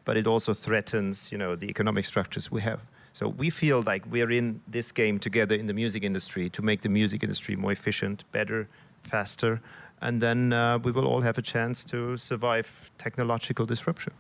but 0.05 0.17
it 0.17 0.27
also 0.27 0.55
threatens 0.55 1.31
you 1.33 1.39
know 1.39 1.57
the 1.57 1.69
economic 1.69 2.05
structures 2.05 2.51
we 2.51 2.63
have. 2.63 2.81
So 3.13 3.29
we 3.29 3.51
feel 3.51 3.83
like 3.83 4.05
we're 4.11 4.31
in 4.31 4.61
this 4.73 4.93
game 4.93 5.19
together 5.19 5.57
in 5.57 5.67
the 5.67 5.75
music 5.75 6.03
industry 6.05 6.49
to 6.51 6.63
make 6.63 6.81
the 6.81 6.89
music 6.89 7.23
industry 7.25 7.57
more 7.57 7.73
efficient, 7.73 8.23
better, 8.33 8.69
faster, 9.03 9.61
and 10.01 10.21
then 10.21 10.53
uh, 10.53 10.79
we 10.79 10.93
will 10.93 11.07
all 11.07 11.21
have 11.21 11.39
a 11.39 11.43
chance 11.43 11.85
to 11.85 12.17
survive 12.17 12.91
technological 12.99 13.67
disruption. 13.67 14.13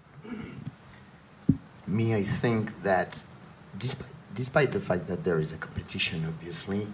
me, 1.86 2.14
I 2.14 2.22
think 2.22 2.82
that 2.82 3.22
despite, 3.78 4.08
despite 4.34 4.72
the 4.72 4.80
fact 4.80 5.06
that 5.08 5.24
there 5.24 5.40
is 5.40 5.52
a 5.52 5.56
competition, 5.56 6.24
obviously, 6.26 6.86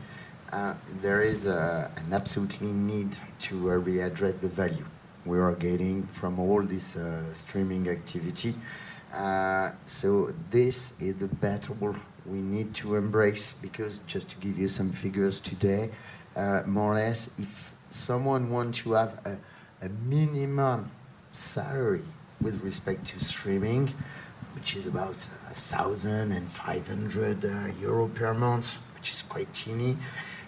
uh, 0.53 0.75
there 1.03 1.23
is 1.23 1.47
a, 1.47 1.91
an 1.97 2.13
absolutely 2.13 2.69
need 2.69 3.17
to 3.41 3.71
uh, 3.71 3.75
readdress 3.75 4.41
the 4.41 4.49
value 4.49 4.85
we 5.27 5.39
are 5.39 5.55
getting 5.55 6.05
from 6.07 6.39
all 6.39 6.63
this 6.63 6.97
uh, 6.97 7.23
streaming 7.35 7.89
activity. 7.89 8.55
Uh, 9.13 9.73
so 9.85 10.33
this 10.51 10.95
is 11.01 11.17
the 11.17 11.27
battle 11.27 11.97
we 12.25 12.41
need 12.41 12.73
to 12.75 12.97
embrace 12.97 13.53
because 13.61 14.01
just 14.07 14.31
to 14.31 14.37
give 14.37 14.59
you 14.59 14.69
some 14.69 14.91
figures 14.91 15.41
today, 15.41 15.91
uh, 16.37 16.63
more 16.67 16.93
or 16.93 16.95
less, 16.97 17.31
if 17.39 17.73
someone 17.91 18.51
wants 18.51 18.81
to 18.81 18.93
have 18.93 19.21
a, 19.25 19.37
a 19.85 19.89
minimum 19.89 20.91
salary 21.33 22.03
with 22.41 22.63
respect 22.63 23.07
to 23.07 23.25
streaming, 23.25 23.95
which 24.55 24.77
is 24.77 24.87
about 24.87 25.29
a 25.51 25.55
thousand 25.55 26.33
and 26.33 26.49
five 26.49 26.87
hundred 26.89 27.45
uh, 27.45 27.69
euro 27.81 28.09
per 28.09 28.35
month, 28.35 28.79
which 28.95 29.13
is 29.13 29.23
quite 29.23 29.53
teeny, 29.53 29.97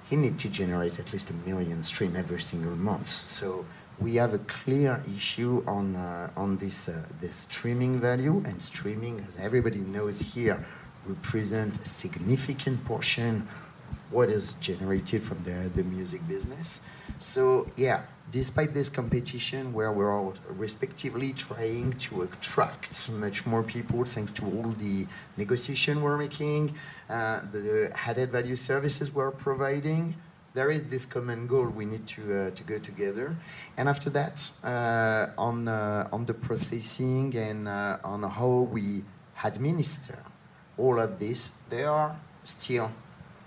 he 0.08 0.16
needs 0.16 0.42
to 0.42 0.48
generate 0.48 0.98
at 0.98 1.12
least 1.12 1.30
a 1.30 1.34
million 1.48 1.82
stream 1.82 2.16
every 2.16 2.40
single 2.40 2.76
month. 2.76 3.08
So 3.08 3.66
we 3.98 4.16
have 4.16 4.32
a 4.32 4.38
clear 4.38 5.02
issue 5.16 5.62
on 5.66 5.96
uh, 5.96 6.30
on 6.36 6.56
this 6.58 6.88
uh, 6.88 7.02
streaming 7.30 8.00
value, 8.00 8.42
and 8.46 8.62
streaming, 8.62 9.24
as 9.28 9.36
everybody 9.36 9.80
knows 9.80 10.20
here, 10.20 10.64
represent 11.06 11.80
a 11.80 11.86
significant 11.86 12.84
portion 12.84 13.48
of 13.90 13.98
what 14.10 14.28
is 14.30 14.54
generated 14.54 15.22
from 15.22 15.42
the 15.42 15.68
the 15.74 15.82
music 15.82 16.26
business. 16.28 16.80
So 17.18 17.66
yeah, 17.76 18.02
despite 18.30 18.74
this 18.74 18.88
competition 18.88 19.72
where 19.72 19.92
we're 19.92 20.14
all 20.16 20.34
respectively 20.48 21.32
trying 21.32 21.92
to 21.98 22.22
attract 22.22 23.10
much 23.10 23.46
more 23.46 23.62
people 23.62 24.04
thanks 24.04 24.32
to 24.32 24.44
all 24.44 24.74
the 24.78 25.06
negotiation 25.36 26.02
we're 26.02 26.18
making, 26.18 26.74
uh, 27.08 27.40
the 27.50 27.90
added 28.06 28.30
value 28.30 28.56
services 28.56 29.14
we're 29.14 29.30
providing, 29.30 30.14
there 30.54 30.70
is 30.70 30.84
this 30.84 31.06
common 31.06 31.46
goal 31.46 31.66
we 31.66 31.84
need 31.84 32.06
to, 32.06 32.22
uh, 32.34 32.50
to 32.50 32.62
go 32.64 32.78
together. 32.78 33.36
And 33.76 33.88
after 33.88 34.10
that, 34.10 34.50
uh, 34.64 35.28
on, 35.38 35.68
uh, 35.68 36.08
on 36.12 36.26
the 36.26 36.34
processing 36.34 37.36
and 37.36 37.68
uh, 37.68 37.98
on 38.04 38.22
how 38.22 38.68
we 38.72 39.02
administer 39.44 40.18
all 40.76 40.98
of 41.00 41.18
this, 41.18 41.50
there 41.70 41.90
are 41.90 42.16
still 42.44 42.90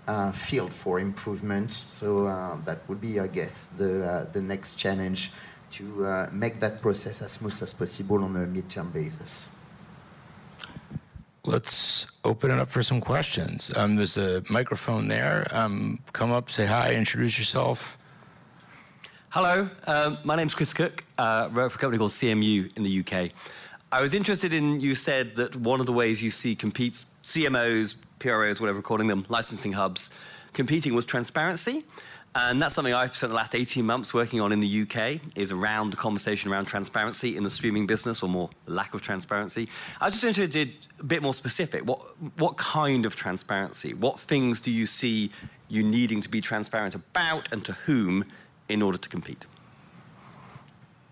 uh, 0.06 0.32
field 0.32 0.72
for 0.72 0.98
improvement. 0.98 1.72
So 1.72 2.26
uh, 2.26 2.56
that 2.64 2.88
would 2.88 3.00
be, 3.00 3.20
I 3.20 3.26
guess, 3.26 3.66
the, 3.66 4.04
uh, 4.04 4.24
the 4.32 4.42
next 4.42 4.74
challenge 4.74 5.32
to 5.72 6.06
uh, 6.06 6.30
make 6.32 6.60
that 6.60 6.82
process 6.82 7.22
as 7.22 7.32
smooth 7.32 7.62
as 7.62 7.72
possible 7.72 8.22
on 8.22 8.36
a 8.36 8.46
midterm 8.46 8.92
basis. 8.92 9.50
Let's 11.44 12.06
open 12.24 12.52
it 12.52 12.58
up 12.60 12.68
for 12.68 12.82
some 12.82 13.00
questions. 13.00 13.76
Um, 13.76 13.96
there's 13.96 14.16
a 14.16 14.42
microphone 14.48 15.08
there. 15.08 15.46
Um, 15.50 15.98
come 16.12 16.30
up, 16.30 16.50
say 16.50 16.66
hi, 16.66 16.94
introduce 16.94 17.38
yourself. 17.38 17.98
Hello, 19.30 19.68
um, 19.86 20.18
my 20.24 20.36
name's 20.36 20.54
Chris 20.54 20.74
Cooke. 20.74 21.04
Uh, 21.16 21.48
work 21.52 21.72
for 21.72 21.78
a 21.78 21.80
company 21.80 21.98
called 21.98 22.10
CMU 22.10 22.76
in 22.76 22.82
the 22.82 23.00
UK. 23.00 23.32
I 23.90 24.00
was 24.00 24.14
interested 24.14 24.52
in 24.52 24.80
you 24.80 24.94
said 24.94 25.36
that 25.36 25.56
one 25.56 25.80
of 25.80 25.86
the 25.86 25.92
ways 25.92 26.22
you 26.22 26.30
see 26.30 26.54
competes 26.54 27.06
CMOs, 27.22 27.94
PROs, 28.22 28.60
whatever 28.60 28.78
we're 28.78 28.82
calling 28.82 29.08
them, 29.08 29.24
licensing 29.28 29.72
hubs, 29.72 30.10
competing 30.52 30.94
was 30.94 31.04
transparency. 31.04 31.84
And 32.34 32.62
that's 32.62 32.74
something 32.74 32.94
I've 32.94 33.14
spent 33.14 33.30
the 33.30 33.36
last 33.36 33.54
18 33.54 33.84
months 33.84 34.14
working 34.14 34.40
on 34.40 34.52
in 34.52 34.60
the 34.60 34.82
UK, 34.82 35.20
is 35.36 35.52
around 35.52 35.90
the 35.90 35.96
conversation 35.96 36.50
around 36.50 36.64
transparency 36.64 37.36
in 37.36 37.42
the 37.42 37.50
streaming 37.50 37.86
business, 37.86 38.22
or 38.22 38.28
more 38.28 38.48
lack 38.66 38.94
of 38.94 39.02
transparency. 39.02 39.68
I 40.00 40.06
was 40.06 40.14
just 40.14 40.24
interested, 40.24 40.72
a 40.98 41.04
bit 41.04 41.20
more 41.20 41.34
specific, 41.34 41.84
what, 41.84 42.00
what 42.38 42.56
kind 42.56 43.04
of 43.04 43.14
transparency? 43.14 43.92
What 43.92 44.18
things 44.18 44.62
do 44.62 44.70
you 44.70 44.86
see 44.86 45.30
you 45.68 45.82
needing 45.82 46.22
to 46.22 46.30
be 46.30 46.40
transparent 46.40 46.94
about 46.94 47.52
and 47.52 47.62
to 47.66 47.72
whom 47.72 48.24
in 48.70 48.80
order 48.80 48.96
to 48.96 49.08
compete? 49.10 49.44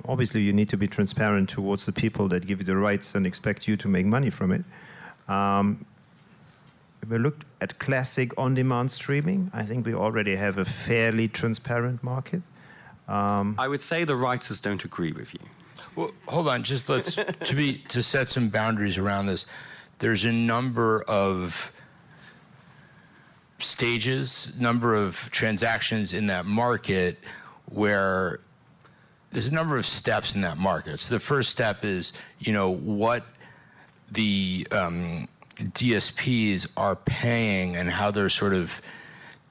Obviously, 0.06 0.40
you 0.40 0.54
need 0.54 0.70
to 0.70 0.78
be 0.78 0.88
transparent 0.88 1.50
towards 1.50 1.84
the 1.84 1.92
people 1.92 2.28
that 2.28 2.46
give 2.46 2.60
you 2.60 2.64
the 2.64 2.76
rights 2.76 3.14
and 3.14 3.26
expect 3.26 3.68
you 3.68 3.76
to 3.76 3.88
make 3.88 4.06
money 4.06 4.30
from 4.30 4.52
it. 4.52 4.64
Um, 5.28 5.84
we 7.08 7.18
looked 7.18 7.44
at 7.60 7.78
classic 7.78 8.32
on-demand 8.38 8.90
streaming, 8.90 9.50
I 9.54 9.64
think 9.64 9.86
we 9.86 9.94
already 9.94 10.36
have 10.36 10.58
a 10.58 10.64
fairly 10.64 11.28
transparent 11.28 12.02
market. 12.02 12.42
Um, 13.08 13.56
I 13.58 13.68
would 13.68 13.80
say 13.80 14.04
the 14.04 14.16
writers 14.16 14.60
don't 14.60 14.84
agree 14.84 15.12
with 15.12 15.34
you. 15.34 15.40
Well, 15.96 16.12
hold 16.28 16.48
on. 16.48 16.62
Just 16.62 16.88
let's 16.88 17.14
to 17.14 17.54
be 17.54 17.78
to 17.88 18.02
set 18.02 18.28
some 18.28 18.48
boundaries 18.48 18.98
around 18.98 19.26
this. 19.26 19.46
There's 19.98 20.24
a 20.24 20.32
number 20.32 21.02
of 21.08 21.72
stages, 23.58 24.58
number 24.58 24.94
of 24.94 25.28
transactions 25.32 26.12
in 26.12 26.28
that 26.28 26.46
market 26.46 27.18
where 27.66 28.40
there's 29.30 29.46
a 29.46 29.54
number 29.54 29.76
of 29.76 29.84
steps 29.86 30.34
in 30.34 30.40
that 30.42 30.58
market. 30.58 31.00
So 31.00 31.14
the 31.14 31.20
first 31.20 31.50
step 31.50 31.84
is, 31.84 32.12
you 32.38 32.52
know, 32.52 32.70
what 32.70 33.24
the 34.10 34.66
um, 34.70 35.28
DSPs 35.60 36.68
are 36.76 36.96
paying 36.96 37.76
and 37.76 37.88
how 37.88 38.10
they're 38.10 38.30
sort 38.30 38.54
of 38.54 38.80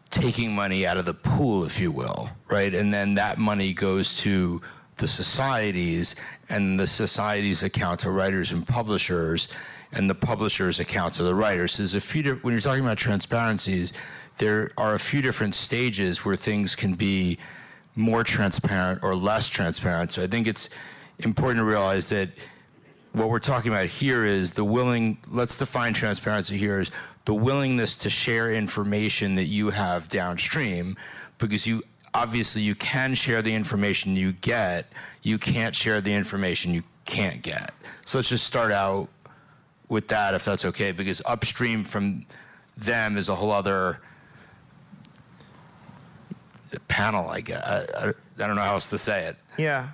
taking 0.09 0.53
money 0.53 0.85
out 0.85 0.97
of 0.97 1.05
the 1.05 1.13
pool, 1.13 1.63
if 1.63 1.79
you 1.79 1.91
will, 1.91 2.29
right? 2.49 2.73
And 2.73 2.93
then 2.93 3.13
that 3.15 3.37
money 3.37 3.73
goes 3.73 4.17
to 4.21 4.61
the 4.97 5.07
societies, 5.07 6.15
and 6.49 6.79
the 6.79 6.87
societies 6.87 7.63
account 7.63 8.01
to 8.01 8.11
writers 8.11 8.51
and 8.51 8.67
publishers, 8.67 9.47
and 9.93 10.09
the 10.09 10.15
publishers 10.15 10.79
account 10.79 11.13
to 11.15 11.23
the 11.23 11.33
writers. 11.33 11.73
So 11.73 11.83
there's 11.83 11.95
a 11.95 12.01
few. 12.01 12.35
When 12.41 12.53
you're 12.53 12.61
talking 12.61 12.83
about 12.83 12.97
transparencies, 12.97 13.93
there 14.37 14.71
are 14.77 14.95
a 14.95 14.99
few 14.99 15.21
different 15.21 15.55
stages 15.55 16.25
where 16.25 16.35
things 16.35 16.75
can 16.75 16.95
be 16.95 17.37
more 17.95 18.23
transparent 18.23 19.03
or 19.03 19.15
less 19.15 19.47
transparent. 19.47 20.11
So 20.11 20.21
I 20.21 20.27
think 20.27 20.47
it's 20.47 20.69
important 21.19 21.59
to 21.59 21.65
realize 21.65 22.07
that 22.07 22.29
what 23.13 23.29
we're 23.29 23.39
talking 23.39 23.71
about 23.71 23.87
here 23.87 24.25
is 24.25 24.53
the 24.53 24.63
willing, 24.63 25.17
let's 25.27 25.57
define 25.57 25.93
transparency 25.93 26.57
here 26.57 26.79
is 26.79 26.91
the 27.25 27.33
willingness 27.33 27.95
to 27.97 28.09
share 28.09 28.51
information 28.51 29.35
that 29.35 29.45
you 29.45 29.71
have 29.71 30.09
downstream 30.09 30.95
because 31.37 31.65
you 31.65 31.83
obviously 32.13 32.61
you 32.61 32.75
can 32.75 33.13
share 33.13 33.41
the 33.41 33.53
information 33.53 34.15
you 34.15 34.33
get, 34.33 34.91
you 35.21 35.37
can't 35.37 35.75
share 35.75 36.01
the 36.01 36.13
information 36.13 36.73
you 36.73 36.83
can't 37.05 37.41
get. 37.41 37.73
So 38.05 38.19
let's 38.19 38.29
just 38.29 38.45
start 38.45 38.71
out 38.71 39.09
with 39.87 40.07
that 40.09 40.35
if 40.35 40.45
that's 40.45 40.65
okay 40.65 40.91
because 40.91 41.21
upstream 41.25 41.83
from 41.83 42.25
them 42.77 43.17
is 43.17 43.27
a 43.29 43.35
whole 43.35 43.51
other 43.51 43.99
panel 46.87 47.27
I 47.27 47.41
guess. 47.41 47.63
I, 47.65 48.07
I, 48.07 48.09
I 48.09 48.47
don't 48.47 48.55
know 48.55 48.61
how 48.61 48.73
else 48.73 48.89
to 48.91 48.97
say 48.97 49.25
it. 49.25 49.37
Yeah, 49.57 49.89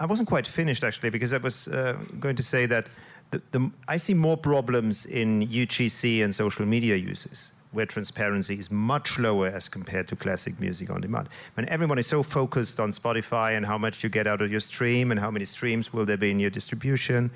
I 0.00 0.06
wasn't 0.06 0.28
quite 0.28 0.46
finished 0.46 0.84
actually 0.84 1.10
because 1.10 1.32
I 1.32 1.38
was 1.38 1.68
uh, 1.68 1.96
going 2.18 2.36
to 2.36 2.42
say 2.42 2.66
that 2.66 2.88
the, 3.30 3.42
the, 3.52 3.70
I 3.88 3.96
see 3.96 4.14
more 4.14 4.36
problems 4.36 5.06
in 5.06 5.46
UGC 5.48 6.22
and 6.22 6.34
social 6.34 6.66
media 6.66 6.96
uses 6.96 7.52
where 7.74 7.86
transparency 7.86 8.56
is 8.58 8.70
much 8.70 9.18
lower 9.18 9.48
as 9.48 9.68
compared 9.68 10.06
to 10.08 10.16
classic 10.16 10.58
music 10.60 10.90
on 10.90 11.00
demand. 11.00 11.28
When 11.54 11.68
everyone 11.68 11.98
is 11.98 12.06
so 12.06 12.22
focused 12.22 12.78
on 12.78 12.92
Spotify 12.92 13.56
and 13.56 13.66
how 13.66 13.76
much 13.76 14.04
you 14.04 14.08
get 14.08 14.26
out 14.26 14.40
of 14.40 14.50
your 14.50 14.60
stream 14.60 15.10
and 15.10 15.18
how 15.18 15.30
many 15.30 15.44
streams 15.44 15.92
will 15.92 16.06
there 16.06 16.16
be 16.16 16.30
in 16.30 16.38
your 16.38 16.50
distribution, 16.50 17.30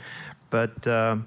but 0.50 0.86
um, 0.86 1.26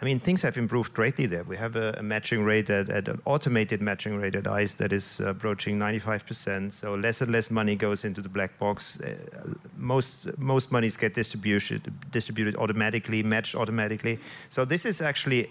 I 0.00 0.06
mean, 0.06 0.18
things 0.18 0.40
have 0.42 0.56
improved 0.56 0.94
greatly 0.94 1.26
there. 1.26 1.44
We 1.44 1.58
have 1.58 1.76
a, 1.76 1.94
a 1.98 2.02
matching 2.02 2.42
rate 2.42 2.70
at, 2.70 2.88
at, 2.88 3.06
an 3.06 3.20
automated 3.26 3.82
matching 3.82 4.16
rate 4.16 4.34
at 4.34 4.46
ICE 4.46 4.72
that 4.74 4.92
is 4.92 5.20
approaching 5.20 5.78
95%. 5.78 6.72
So 6.72 6.94
less 6.94 7.20
and 7.20 7.30
less 7.30 7.50
money 7.50 7.76
goes 7.76 8.06
into 8.06 8.22
the 8.22 8.30
black 8.30 8.58
box. 8.58 8.98
Uh, 9.00 9.14
most 9.76 10.38
most 10.38 10.72
monies 10.72 10.96
get 10.96 11.12
distributed 11.12 11.92
distributed 12.10 12.56
automatically, 12.56 13.22
matched 13.22 13.54
automatically. 13.54 14.18
So 14.48 14.64
this 14.64 14.86
is 14.86 15.02
actually 15.02 15.50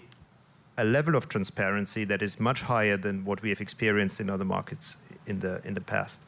a 0.78 0.84
level 0.84 1.14
of 1.14 1.28
transparency 1.28 2.04
that 2.06 2.20
is 2.20 2.40
much 2.40 2.62
higher 2.62 2.96
than 2.96 3.24
what 3.24 3.42
we 3.42 3.50
have 3.50 3.60
experienced 3.60 4.18
in 4.18 4.28
other 4.28 4.44
markets 4.44 4.96
in 5.26 5.38
the 5.38 5.60
in 5.64 5.74
the 5.74 5.80
past. 5.80 6.22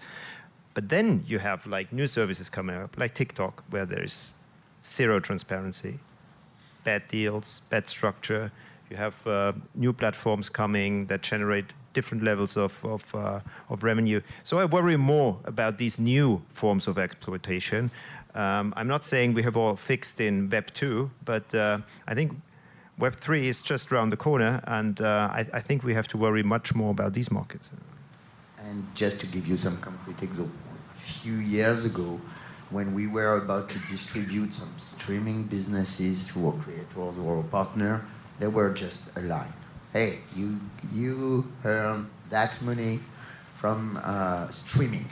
But 0.74 0.88
then 0.88 1.24
you 1.26 1.40
have 1.40 1.66
like 1.66 1.92
new 1.92 2.06
services 2.06 2.48
coming 2.48 2.76
up, 2.76 2.96
like 2.96 3.14
TikTok, 3.14 3.64
where 3.70 3.84
there 3.84 4.04
is 4.04 4.34
zero 4.84 5.18
transparency 5.18 5.98
bad 6.84 7.06
deals, 7.08 7.62
bad 7.70 7.88
structure. 7.88 8.50
You 8.90 8.96
have 8.96 9.26
uh, 9.26 9.52
new 9.74 9.92
platforms 9.92 10.48
coming 10.48 11.06
that 11.06 11.22
generate 11.22 11.72
different 11.92 12.22
levels 12.22 12.56
of, 12.56 12.78
of, 12.84 13.14
uh, 13.14 13.40
of, 13.68 13.82
revenue. 13.82 14.20
So 14.42 14.58
I 14.58 14.64
worry 14.64 14.96
more 14.96 15.38
about 15.44 15.78
these 15.78 15.98
new 15.98 16.42
forms 16.52 16.88
of 16.88 16.98
exploitation. 16.98 17.90
Um, 18.34 18.72
I'm 18.76 18.88
not 18.88 19.04
saying 19.04 19.34
we 19.34 19.42
have 19.42 19.56
all 19.56 19.76
fixed 19.76 20.20
in 20.20 20.48
Web 20.48 20.72
2, 20.72 21.10
but 21.24 21.54
uh, 21.54 21.78
I 22.06 22.14
think 22.14 22.32
Web 22.98 23.16
3 23.16 23.48
is 23.48 23.62
just 23.62 23.92
around 23.92 24.10
the 24.10 24.16
corner, 24.16 24.62
and 24.64 25.00
uh, 25.00 25.28
I, 25.32 25.46
I, 25.52 25.60
think 25.60 25.82
we 25.82 25.94
have 25.94 26.08
to 26.08 26.16
worry 26.16 26.42
much 26.42 26.74
more 26.74 26.90
about 26.90 27.14
these 27.14 27.30
markets. 27.30 27.70
And 28.58 28.86
just 28.94 29.20
to 29.20 29.26
give 29.26 29.46
you 29.46 29.56
some 29.56 29.76
concrete 29.78 30.22
example, 30.22 30.54
a 30.94 30.98
few 30.98 31.34
years 31.34 31.84
ago, 31.84 32.20
when 32.72 32.94
we 32.94 33.06
were 33.06 33.36
about 33.36 33.68
to 33.70 33.78
distribute 33.80 34.54
some 34.54 34.72
streaming 34.78 35.44
businesses 35.44 36.26
to 36.28 36.46
our 36.46 36.52
creators 36.54 37.18
or 37.18 37.36
our 37.36 37.42
partner, 37.42 38.04
they 38.38 38.46
were 38.46 38.72
just 38.72 39.14
a 39.16 39.20
line. 39.20 39.52
Hey, 39.92 40.18
you 40.34 40.58
you 40.90 41.52
earn 41.64 42.08
that 42.30 42.60
money 42.62 43.00
from 43.60 44.00
uh, 44.02 44.48
streaming. 44.50 45.08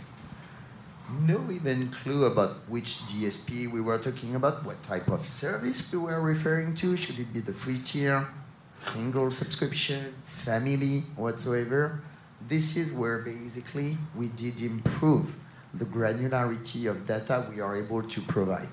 No 1.26 1.50
even 1.50 1.90
clue 1.90 2.24
about 2.24 2.68
which 2.68 2.98
DSP 3.10 3.70
we 3.70 3.80
were 3.80 3.98
talking 3.98 4.34
about, 4.34 4.64
what 4.64 4.82
type 4.82 5.08
of 5.08 5.26
service 5.26 5.92
we 5.92 5.98
were 5.98 6.20
referring 6.20 6.74
to. 6.76 6.96
Should 6.96 7.18
it 7.18 7.32
be 7.32 7.40
the 7.40 7.52
free 7.52 7.78
tier, 7.78 8.28
single 8.74 9.30
subscription, 9.30 10.14
family, 10.24 11.04
whatsoever? 11.16 12.00
This 12.48 12.76
is 12.76 12.92
where 12.92 13.18
basically 13.18 13.98
we 14.14 14.28
did 14.28 14.62
improve 14.62 15.36
the 15.74 15.84
granularity 15.84 16.90
of 16.90 17.06
data 17.06 17.46
we 17.52 17.60
are 17.60 17.76
able 17.76 18.02
to 18.02 18.20
provide. 18.22 18.68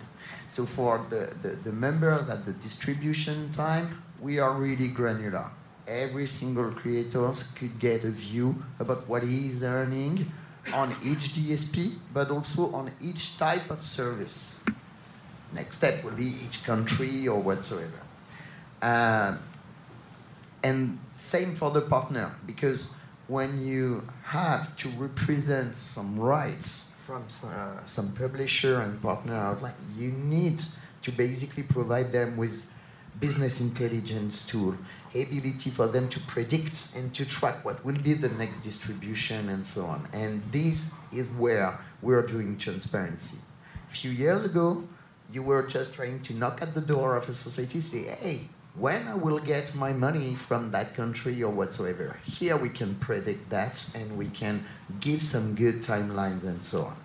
So 0.50 0.66
for 0.66 1.06
the, 1.10 1.34
the, 1.42 1.50
the 1.50 1.72
members 1.72 2.30
at 2.30 2.46
the 2.46 2.54
distribution 2.54 3.52
time, 3.52 4.02
we 4.22 4.40
are 4.40 4.54
really 4.54 4.88
granular. 4.88 5.52
every 5.88 6.28
single 6.28 6.72
creator 6.72 7.32
could 7.56 7.80
get 7.80 8.04
a 8.04 8.10
view 8.10 8.64
about 8.80 9.08
what 9.08 9.24
he 9.24 9.48
is 9.48 9.64
earning 9.64 10.30
on 10.74 10.94
each 11.02 11.34
DSP, 11.34 11.94
but 12.14 12.30
also 12.30 12.74
on 12.74 12.92
each 13.02 13.38
type 13.38 13.70
of 13.72 13.84
service. 13.84 14.62
Next 15.54 15.78
step 15.78 16.04
will 16.04 16.12
be 16.12 16.36
each 16.46 16.66
country 16.66 17.28
or 17.28 17.40
whatsoever. 17.40 18.02
Uh, 18.82 19.38
and 20.62 21.00
same 21.16 21.56
for 21.56 21.72
the 21.72 21.82
partner, 21.82 22.36
because 22.46 22.96
when 23.28 23.66
you 23.66 24.06
have 24.24 24.76
to 24.76 24.90
represent 24.90 25.76
some 25.76 26.20
rights 26.20 26.87
from 27.08 27.24
uh, 27.46 27.78
some 27.86 28.12
publisher 28.12 28.82
and 28.82 29.02
partner 29.02 29.34
outlet, 29.34 29.76
you 29.96 30.12
need 30.12 30.62
to 31.02 31.10
basically 31.10 31.64
provide 31.64 32.12
them 32.12 32.36
with 32.36 32.70
business 33.22 33.62
intelligence 33.62 34.46
tool, 34.46 34.76
ability 35.16 35.70
for 35.70 35.88
them 35.88 36.10
to 36.10 36.20
predict 36.28 36.94
and 36.98 37.16
to 37.16 37.26
track 37.26 37.64
what 37.64 37.84
will 37.86 37.98
be 37.98 38.14
the 38.14 38.28
next 38.28 38.58
distribution 38.58 39.48
and 39.48 39.66
so 39.66 39.86
on. 39.86 40.06
And 40.12 40.44
this 40.52 40.94
is 41.14 41.26
where 41.38 41.80
we're 42.02 42.24
doing 42.24 42.58
transparency. 42.58 43.38
A 43.90 43.94
few 43.94 44.12
years 44.12 44.44
ago, 44.44 44.84
you 45.32 45.44
were 45.44 45.64
just 45.64 45.94
trying 45.94 46.20
to 46.24 46.34
knock 46.34 46.62
at 46.62 46.74
the 46.74 46.82
door 46.82 47.16
of 47.16 47.30
a 47.30 47.34
society, 47.34 47.80
say, 47.80 48.04
hey, 48.20 48.50
when 48.76 49.08
I 49.08 49.16
will 49.16 49.40
get 49.40 49.74
my 49.74 49.94
money 49.94 50.36
from 50.36 50.72
that 50.72 50.94
country 50.94 51.42
or 51.42 51.52
whatsoever. 51.52 52.20
Here 52.26 52.58
we 52.58 52.70
can 52.70 52.96
predict 52.96 53.50
that 53.50 53.92
and 53.96 54.18
we 54.18 54.28
can 54.28 54.66
give 55.00 55.22
some 55.22 55.56
good 55.56 55.82
timelines 55.82 56.44
and 56.44 56.64
so 56.64 56.86
on. 56.86 56.98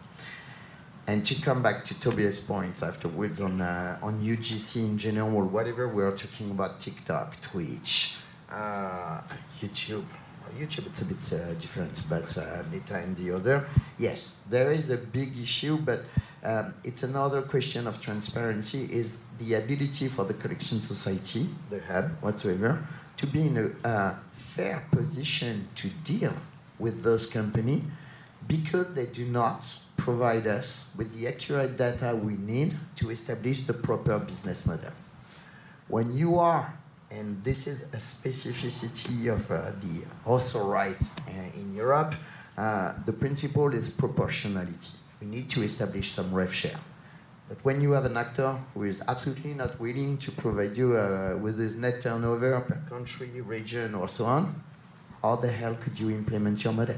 And 1.06 1.26
to 1.26 1.40
come 1.42 1.62
back 1.62 1.84
to 1.86 1.98
Tobias' 1.98 2.40
point 2.40 2.82
afterwards 2.82 3.40
on, 3.40 3.60
uh, 3.60 3.98
on 4.02 4.20
UGC 4.20 4.76
in 4.76 4.98
general, 4.98 5.46
whatever, 5.48 5.88
we 5.88 6.02
are 6.02 6.16
talking 6.16 6.50
about 6.50 6.78
TikTok, 6.78 7.40
Twitch, 7.40 8.18
uh, 8.50 9.20
YouTube. 9.60 10.04
YouTube, 10.58 10.86
it's 10.86 11.02
a 11.02 11.04
bit 11.04 11.32
uh, 11.32 11.54
different, 11.54 12.02
but 12.08 12.36
uh, 12.36 12.62
Meta 12.70 12.96
and 12.96 13.16
the 13.16 13.32
other. 13.32 13.66
Yes, 13.98 14.38
there 14.50 14.70
is 14.70 14.90
a 14.90 14.96
big 14.96 15.36
issue, 15.38 15.78
but 15.78 16.04
um, 16.44 16.74
it's 16.84 17.02
another 17.02 17.42
question 17.42 17.86
of 17.86 18.00
transparency 18.00 18.88
is 18.92 19.18
the 19.38 19.54
ability 19.54 20.08
for 20.08 20.24
the 20.24 20.34
collection 20.34 20.80
society, 20.80 21.46
the 21.70 21.80
hub, 21.80 22.10
whatsoever, 22.20 22.86
to 23.16 23.26
be 23.26 23.46
in 23.46 23.56
a 23.84 23.88
uh, 23.88 24.14
fair 24.32 24.86
position 24.90 25.68
to 25.76 25.88
deal 26.04 26.34
with 26.82 27.02
those 27.02 27.26
companies 27.26 27.82
because 28.48 28.88
they 28.94 29.06
do 29.06 29.24
not 29.26 29.64
provide 29.96 30.48
us 30.48 30.90
with 30.96 31.14
the 31.14 31.28
accurate 31.28 31.76
data 31.76 32.14
we 32.14 32.34
need 32.34 32.74
to 32.96 33.10
establish 33.10 33.62
the 33.62 33.72
proper 33.72 34.18
business 34.18 34.66
model. 34.66 34.90
When 35.86 36.16
you 36.16 36.38
are, 36.38 36.74
and 37.08 37.42
this 37.44 37.66
is 37.66 37.82
a 37.92 37.98
specificity 37.98 39.32
of 39.32 39.48
uh, 39.50 39.70
the 39.80 40.04
author 40.26 40.64
right 40.64 41.00
uh, 41.28 41.60
in 41.60 41.74
Europe, 41.74 42.14
uh, 42.58 42.94
the 43.06 43.12
principle 43.12 43.72
is 43.72 43.88
proportionality. 43.88 44.90
We 45.20 45.28
need 45.28 45.48
to 45.50 45.62
establish 45.62 46.10
some 46.10 46.34
rev 46.34 46.52
share. 46.52 46.80
But 47.48 47.58
when 47.64 47.80
you 47.80 47.92
have 47.92 48.06
an 48.06 48.16
actor 48.16 48.56
who 48.74 48.84
is 48.84 49.02
absolutely 49.06 49.54
not 49.54 49.78
willing 49.78 50.18
to 50.18 50.32
provide 50.32 50.76
you 50.76 50.96
uh, 50.96 51.36
with 51.40 51.58
his 51.58 51.76
net 51.76 52.00
turnover 52.00 52.60
per 52.60 52.80
country, 52.88 53.40
region, 53.40 53.94
or 53.94 54.08
so 54.08 54.24
on, 54.24 54.62
how 55.22 55.36
the 55.36 55.50
hell 55.50 55.74
could 55.76 55.98
you 55.98 56.10
implement 56.10 56.64
your 56.64 56.72
model? 56.72 56.96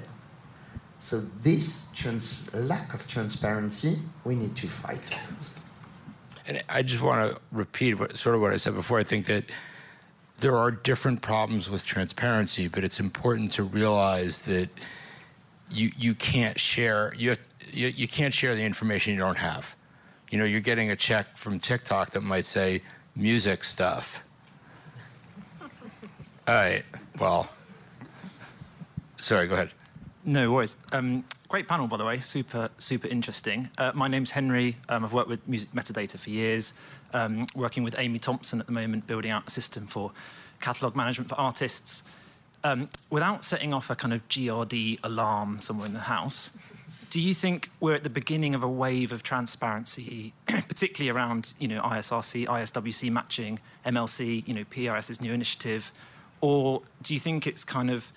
So 0.99 1.21
this 1.43 1.91
lack 2.55 2.95
of 2.95 3.07
transparency, 3.07 3.99
we 4.25 4.35
need 4.35 4.57
to 4.57 4.67
fight 4.67 5.07
against. 5.07 5.61
And 6.47 6.63
I 6.69 6.83
just 6.83 7.03
want 7.03 7.31
to 7.31 7.41
repeat 7.53 7.95
what, 7.95 8.17
sort 8.17 8.35
of 8.35 8.41
what 8.41 8.53
I 8.53 8.57
said 8.57 8.75
before. 8.75 8.99
I 8.99 9.05
think 9.05 9.27
that 9.27 9.45
there 10.39 10.57
are 10.57 10.71
different 10.71 11.23
problems 11.23 11.71
with 11.71 11.85
transparency, 11.85 12.69
but 12.69 12.85
it's 12.85 13.01
important 13.01 13.53
to 13.53 13.63
realize 13.63 14.43
that 14.43 14.69
you 15.71 15.91
you 15.97 16.15
can't 16.15 16.59
share 16.59 17.15
you, 17.17 17.31
have, 17.31 17.39
you 17.73 17.89
you 17.89 18.09
can't 18.09 18.35
share 18.35 18.55
the 18.55 18.65
information 18.65 19.15
you 19.15 19.21
don't 19.21 19.39
have. 19.39 19.75
You 20.31 20.39
know, 20.39 20.45
you're 20.45 20.61
getting 20.61 20.91
a 20.91 20.97
check 20.97 21.37
from 21.37 21.61
TikTok 21.61 22.11
that 22.11 22.23
might 22.23 22.47
say 22.47 22.83
music 23.15 23.65
stuff. 23.65 24.25
All 26.49 26.55
right. 26.55 26.83
Well, 27.19 27.49
sorry. 29.25 29.47
Go 29.47 29.55
ahead. 29.55 29.71
No 30.25 30.53
worries. 30.53 30.77
Um, 30.93 31.25
great 31.49 31.67
panel, 31.67 31.87
by 31.87 31.97
the 31.97 32.05
way. 32.05 32.21
Super, 32.21 32.69
super 32.79 33.09
interesting. 33.09 33.69
Uh, 33.79 33.93
my 33.95 34.09
name's 34.09 34.31
Henry. 34.31 34.77
Um, 34.89 35.05
I've 35.05 35.13
worked 35.13 35.29
with 35.29 35.47
music 35.49 35.71
metadata 35.73 36.19
for 36.19 36.31
years. 36.31 36.75
Um, 37.13 37.47
working 37.55 37.83
with 37.85 37.95
Amy 37.99 38.19
Thompson 38.19 38.61
at 38.61 38.67
the 38.67 38.73
moment, 38.73 39.07
building 39.07 39.31
out 39.31 39.45
a 39.47 39.51
system 39.51 39.87
for 39.87 40.13
catalog 40.61 40.95
management 40.95 41.29
for 41.29 41.37
artists. 41.37 42.05
Um, 42.65 42.89
without 43.11 43.45
setting 43.45 43.75
off 43.75 43.91
a 43.91 43.95
kind 43.95 44.15
of 44.15 44.27
GRD 44.29 44.99
alarm 45.05 45.61
somewhere 45.61 45.87
in 45.87 45.93
the 45.95 46.01
house, 46.01 46.51
do 47.11 47.21
you 47.21 47.35
think 47.35 47.71
we're 47.81 47.95
at 47.95 48.03
the 48.03 48.11
beginning 48.11 48.55
of 48.55 48.63
a 48.63 48.69
wave 48.69 49.13
of 49.13 49.23
transparency, 49.23 50.33
particularly 50.47 51.11
around 51.11 51.53
you 51.59 51.69
know 51.69 51.81
ISRC, 51.83 52.47
ISWC 52.47 53.11
matching, 53.11 53.59
MLC, 53.87 54.47
you 54.49 54.55
know 54.55 54.65
PRS's 54.65 55.21
new 55.21 55.33
initiative, 55.33 55.93
or 56.41 56.83
do 57.03 57.15
you 57.15 57.21
think 57.21 57.47
it's 57.47 57.65
kind 57.65 57.91
of 57.91 58.11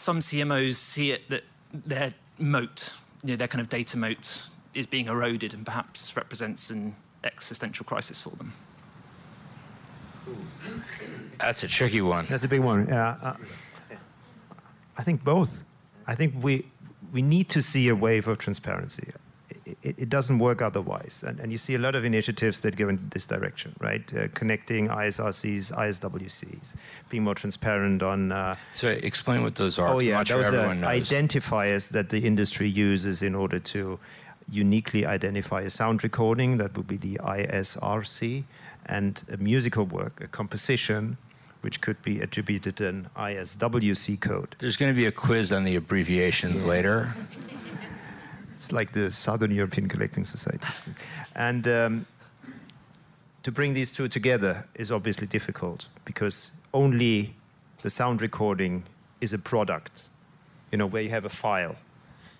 some 0.00 0.20
CMOs 0.20 0.76
see 0.76 1.10
it 1.12 1.28
that 1.28 1.44
their 1.74 2.14
moat, 2.38 2.94
you 3.22 3.30
know, 3.30 3.36
their 3.36 3.48
kind 3.48 3.60
of 3.60 3.68
data 3.68 3.98
moat, 3.98 4.42
is 4.72 4.86
being 4.86 5.08
eroded 5.08 5.52
and 5.52 5.66
perhaps 5.66 6.16
represents 6.16 6.70
an 6.70 6.96
existential 7.22 7.84
crisis 7.84 8.18
for 8.18 8.30
them. 8.30 8.52
That's 11.38 11.62
a 11.64 11.68
tricky 11.68 12.00
one. 12.00 12.26
That's 12.30 12.44
a 12.44 12.48
big 12.48 12.60
one. 12.60 12.86
Yeah, 12.86 13.16
uh, 13.22 13.34
I 14.96 15.02
think 15.02 15.22
both. 15.22 15.62
I 16.06 16.14
think 16.14 16.34
we 16.42 16.66
we 17.12 17.20
need 17.20 17.48
to 17.50 17.60
see 17.60 17.88
a 17.88 17.94
wave 17.94 18.26
of 18.26 18.38
transparency 18.38 19.12
it, 19.66 19.94
it, 19.98 20.08
doesn't 20.08 20.38
work 20.38 20.62
otherwise. 20.62 21.22
And, 21.26 21.38
and, 21.40 21.52
you 21.52 21.58
see 21.58 21.74
a 21.74 21.78
lot 21.78 21.94
of 21.94 22.04
initiatives 22.04 22.60
that 22.60 22.76
go 22.76 22.88
in 22.88 23.08
this 23.10 23.26
direction, 23.26 23.74
right? 23.80 24.02
Uh, 24.14 24.28
connecting 24.34 24.88
ISRCs, 24.88 25.72
ISWCs, 25.72 26.74
being 27.08 27.24
more 27.24 27.34
transparent 27.34 28.02
on. 28.02 28.32
Uh, 28.32 28.56
so 28.72 28.88
explain 28.88 29.42
what 29.42 29.56
those 29.56 29.78
are. 29.78 29.88
Oh 29.88 30.00
yeah, 30.00 30.22
those 30.24 30.48
are 30.48 30.74
identifiers 30.74 31.90
that 31.90 32.10
the 32.10 32.26
industry 32.26 32.68
uses 32.68 33.22
in 33.22 33.34
order 33.34 33.58
to 33.58 33.98
uniquely 34.50 35.06
identify 35.06 35.62
a 35.62 35.70
sound 35.70 36.02
recording. 36.02 36.56
That 36.58 36.76
would 36.76 36.88
be 36.88 36.96
the 36.96 37.16
ISRC, 37.16 38.44
and 38.86 39.22
a 39.30 39.36
musical 39.36 39.84
work, 39.86 40.20
a 40.20 40.26
composition. 40.26 41.18
Which 41.62 41.82
could 41.82 42.00
be 42.00 42.22
attributed 42.22 42.80
an 42.80 43.10
ISWC 43.14 44.18
code. 44.18 44.56
There's 44.60 44.78
going 44.78 44.90
to 44.90 44.96
be 44.96 45.04
a 45.04 45.12
quiz 45.12 45.52
on 45.52 45.64
the 45.64 45.76
abbreviations 45.76 46.62
yeah. 46.62 46.68
later. 46.70 47.14
It's 48.60 48.72
like 48.72 48.92
the 48.92 49.10
Southern 49.10 49.52
European 49.52 49.88
Collecting 49.88 50.22
Societies. 50.22 50.80
And 51.34 51.66
um, 51.66 52.06
to 53.42 53.50
bring 53.50 53.72
these 53.72 53.90
two 53.90 54.06
together 54.06 54.66
is 54.74 54.92
obviously 54.92 55.26
difficult 55.26 55.86
because 56.04 56.50
only 56.74 57.34
the 57.80 57.88
sound 57.88 58.20
recording 58.20 58.82
is 59.22 59.32
a 59.32 59.38
product, 59.38 60.02
you 60.70 60.76
know, 60.76 60.84
where 60.84 61.00
you 61.00 61.08
have 61.08 61.24
a 61.24 61.30
file. 61.30 61.74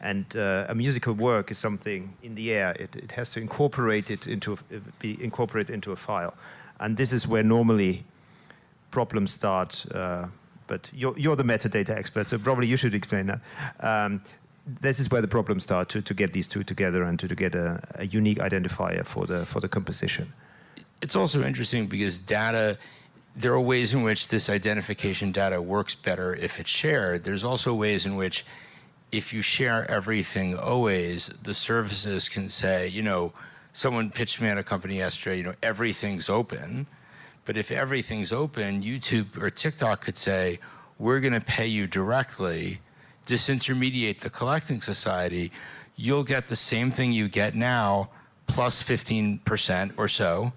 And 0.02 0.26
uh, 0.36 0.66
a 0.68 0.74
musical 0.74 1.14
work 1.14 1.50
is 1.50 1.56
something 1.56 2.12
in 2.22 2.34
the 2.34 2.52
air. 2.52 2.76
It, 2.78 2.96
it 2.96 3.12
has 3.12 3.30
to 3.32 3.40
incorporate 3.40 4.10
it 4.10 4.26
into, 4.26 4.58
be 4.98 5.16
incorporated 5.24 5.72
into 5.72 5.92
a 5.92 5.96
file. 5.96 6.34
And 6.80 6.98
this 6.98 7.14
is 7.14 7.26
where 7.26 7.42
normally 7.42 8.04
problems 8.90 9.32
start. 9.32 9.86
Uh, 9.90 10.26
but 10.66 10.90
you're, 10.92 11.18
you're, 11.18 11.34
the 11.34 11.42
metadata 11.42 11.90
expert, 11.90 12.28
so 12.28 12.38
probably 12.38 12.66
you 12.66 12.76
should 12.76 12.94
explain 12.94 13.26
that. 13.26 13.40
Um, 13.80 14.22
this 14.80 15.00
is 15.00 15.10
where 15.10 15.22
the 15.22 15.28
problems 15.28 15.64
start 15.64 15.88
to, 15.90 16.02
to 16.02 16.14
get 16.14 16.32
these 16.32 16.48
two 16.48 16.62
together 16.64 17.02
and 17.02 17.18
to, 17.18 17.28
to 17.28 17.34
get 17.34 17.54
a, 17.54 17.80
a 17.94 18.06
unique 18.06 18.38
identifier 18.38 19.04
for 19.04 19.26
the 19.26 19.46
for 19.46 19.60
the 19.60 19.68
composition. 19.68 20.32
It's 21.02 21.16
also 21.16 21.42
interesting 21.42 21.86
because 21.86 22.18
data 22.18 22.78
there 23.36 23.52
are 23.52 23.60
ways 23.60 23.94
in 23.94 24.02
which 24.02 24.28
this 24.28 24.50
identification 24.50 25.32
data 25.32 25.62
works 25.62 25.94
better 25.94 26.34
if 26.34 26.58
it's 26.60 26.70
shared. 26.70 27.24
There's 27.24 27.44
also 27.44 27.74
ways 27.74 28.04
in 28.04 28.16
which 28.16 28.44
if 29.12 29.32
you 29.32 29.42
share 29.42 29.90
everything 29.90 30.56
always, 30.56 31.28
the 31.42 31.54
services 31.54 32.28
can 32.28 32.48
say, 32.48 32.88
you 32.88 33.02
know, 33.02 33.32
someone 33.72 34.10
pitched 34.10 34.40
me 34.40 34.48
at 34.48 34.58
a 34.58 34.62
company 34.62 34.96
yesterday, 34.96 35.38
you 35.38 35.42
know, 35.42 35.54
everything's 35.62 36.28
open. 36.28 36.86
But 37.44 37.56
if 37.56 37.70
everything's 37.70 38.32
open, 38.32 38.82
YouTube 38.82 39.40
or 39.40 39.50
TikTok 39.50 40.02
could 40.02 40.18
say, 40.18 40.58
we're 40.98 41.20
going 41.20 41.32
to 41.32 41.40
pay 41.40 41.66
you 41.66 41.86
directly 41.86 42.80
disintermediate 43.30 44.18
the 44.18 44.30
collecting 44.30 44.80
society, 44.80 45.52
you'll 45.96 46.24
get 46.24 46.48
the 46.48 46.56
same 46.56 46.90
thing 46.90 47.12
you 47.12 47.28
get 47.28 47.54
now 47.54 48.10
plus 48.46 48.82
15% 48.82 49.92
or 49.96 50.08
so. 50.08 50.52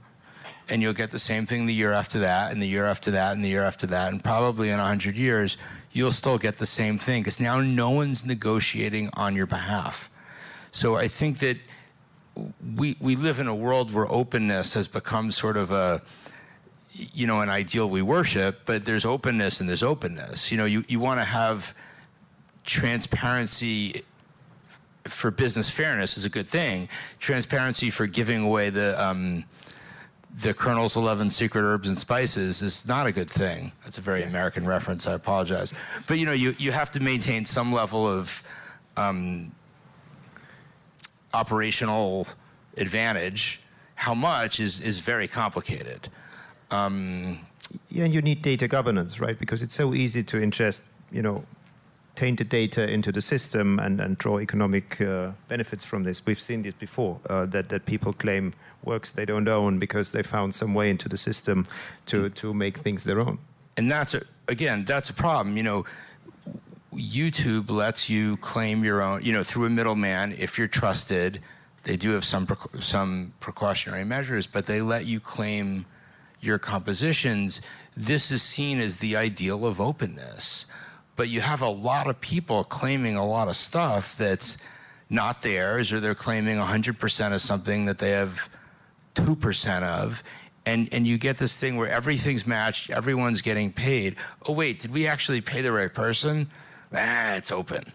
And 0.69 0.81
you'll 0.81 0.93
get 0.93 1.11
the 1.11 1.19
same 1.19 1.45
thing 1.45 1.65
the 1.65 1.73
year 1.73 1.91
after 1.91 2.19
that, 2.19 2.53
and 2.53 2.61
the 2.61 2.65
year 2.65 2.85
after 2.85 3.11
that, 3.11 3.35
and 3.35 3.43
the 3.43 3.49
year 3.49 3.63
after 3.63 3.85
that. 3.87 4.13
And 4.13 4.23
probably 4.23 4.69
in 4.69 4.77
100 4.77 5.15
years, 5.15 5.57
you'll 5.91 6.13
still 6.13 6.37
get 6.37 6.57
the 6.57 6.65
same 6.65 6.97
thing 6.97 7.21
because 7.21 7.41
now 7.41 7.59
no 7.59 7.89
one's 7.89 8.25
negotiating 8.25 9.09
on 9.13 9.35
your 9.35 9.45
behalf. 9.45 10.09
So 10.71 10.95
I 10.95 11.09
think 11.09 11.39
that 11.39 11.57
we, 12.75 12.95
we 13.01 13.17
live 13.17 13.39
in 13.39 13.47
a 13.47 13.53
world 13.53 13.93
where 13.93 14.09
openness 14.09 14.73
has 14.73 14.87
become 14.87 15.31
sort 15.31 15.57
of 15.57 15.71
a, 15.71 16.01
you 16.93 17.27
know, 17.27 17.41
an 17.41 17.49
ideal 17.49 17.89
we 17.89 18.01
worship, 18.01 18.61
but 18.65 18.85
there's 18.85 19.03
openness 19.05 19.59
and 19.59 19.69
there's 19.69 19.83
openness. 19.83 20.49
You 20.49 20.57
know, 20.57 20.65
you, 20.65 20.85
you 20.87 21.01
want 21.01 21.19
to 21.19 21.25
have 21.25 21.75
transparency 22.63 24.03
for 25.05 25.31
business 25.31 25.69
fairness 25.69 26.17
is 26.17 26.25
a 26.25 26.29
good 26.29 26.47
thing. 26.47 26.87
Transparency 27.19 27.89
for 27.89 28.07
giving 28.07 28.43
away 28.43 28.69
the 28.69 29.01
um, 29.03 29.45
the 30.41 30.53
Colonel's 30.53 30.95
11 30.95 31.29
secret 31.29 31.61
herbs 31.61 31.87
and 31.87 31.97
spices 31.97 32.61
is 32.61 32.87
not 32.87 33.05
a 33.05 33.11
good 33.11 33.29
thing. 33.29 33.71
That's 33.83 33.99
a 33.99 34.01
very 34.01 34.23
American 34.23 34.65
reference. 34.65 35.05
I 35.05 35.13
apologize. 35.13 35.73
But 36.07 36.17
you 36.17 36.25
know, 36.25 36.31
you, 36.31 36.55
you 36.57 36.71
have 36.71 36.89
to 36.91 36.99
maintain 36.99 37.45
some 37.45 37.71
level 37.71 38.07
of 38.07 38.41
um, 38.97 39.51
operational 41.33 42.27
advantage. 42.77 43.59
How 43.95 44.15
much 44.15 44.59
is, 44.59 44.79
is 44.81 44.97
very 44.97 45.27
complicated. 45.27 46.09
Um, 46.71 47.39
yeah, 47.89 48.05
and 48.05 48.13
you 48.13 48.21
need 48.21 48.41
data 48.41 48.67
governance, 48.67 49.19
right? 49.19 49.37
Because 49.37 49.61
it's 49.61 49.75
so 49.75 49.93
easy 49.93 50.23
to 50.23 50.37
ingest, 50.37 50.81
you 51.11 51.21
know, 51.21 51.43
tainted 52.15 52.49
data 52.49 52.87
into 52.87 53.11
the 53.11 53.21
system 53.21 53.79
and, 53.79 53.99
and 53.99 54.17
draw 54.17 54.39
economic 54.39 55.01
uh, 55.01 55.31
benefits 55.47 55.83
from 55.83 56.03
this. 56.03 56.25
We've 56.25 56.41
seen 56.41 56.61
this 56.61 56.75
before, 56.75 57.19
uh, 57.29 57.45
that, 57.47 57.69
that 57.69 57.85
people 57.85 58.13
claim 58.13 58.53
works 58.83 59.11
they 59.11 59.25
don't 59.25 59.47
own 59.47 59.79
because 59.79 60.11
they 60.11 60.23
found 60.23 60.53
some 60.53 60.73
way 60.73 60.89
into 60.89 61.09
the 61.09 61.17
system 61.17 61.65
to, 62.07 62.29
to 62.29 62.53
make 62.53 62.79
things 62.79 63.03
their 63.03 63.19
own. 63.19 63.39
And 63.77 63.89
that's, 63.89 64.13
a, 64.13 64.21
again, 64.47 64.85
that's 64.85 65.09
a 65.09 65.13
problem. 65.13 65.57
You 65.57 65.63
know, 65.63 65.85
YouTube 66.93 67.71
lets 67.71 68.09
you 68.09 68.37
claim 68.37 68.83
your 68.83 69.01
own, 69.01 69.23
you 69.23 69.33
know, 69.33 69.43
through 69.43 69.65
a 69.65 69.69
middleman 69.69 70.33
if 70.37 70.57
you're 70.57 70.67
trusted. 70.67 71.41
They 71.83 71.97
do 71.97 72.11
have 72.11 72.23
some, 72.23 72.47
some 72.79 73.33
precautionary 73.39 74.05
measures, 74.05 74.45
but 74.45 74.67
they 74.67 74.81
let 74.81 75.05
you 75.05 75.19
claim 75.19 75.85
your 76.39 76.59
compositions. 76.59 77.61
This 77.97 78.29
is 78.29 78.43
seen 78.43 78.79
as 78.79 78.97
the 78.97 79.15
ideal 79.15 79.65
of 79.65 79.81
openness 79.81 80.67
but 81.15 81.29
you 81.29 81.41
have 81.41 81.61
a 81.61 81.69
lot 81.69 82.07
of 82.07 82.19
people 82.21 82.63
claiming 82.63 83.15
a 83.15 83.25
lot 83.25 83.47
of 83.47 83.55
stuff 83.55 84.17
that's 84.17 84.57
not 85.09 85.41
theirs, 85.43 85.91
or 85.91 85.99
they're 85.99 86.15
claiming 86.15 86.57
100% 86.57 87.33
of 87.33 87.41
something 87.41 87.85
that 87.85 87.99
they 87.99 88.11
have 88.11 88.49
2% 89.15 89.83
of. 89.83 90.23
And, 90.65 90.89
and 90.91 91.05
you 91.05 91.17
get 91.17 91.37
this 91.37 91.57
thing 91.57 91.77
where 91.77 91.89
everything's 91.89 92.47
matched, 92.47 92.89
everyone's 92.89 93.41
getting 93.41 93.71
paid. 93.71 94.15
Oh, 94.47 94.53
wait, 94.53 94.79
did 94.79 94.91
we 94.91 95.07
actually 95.07 95.41
pay 95.41 95.61
the 95.61 95.71
right 95.71 95.93
person? 95.93 96.49
Ah, 96.93 97.35
it's 97.35 97.51
open. 97.51 97.91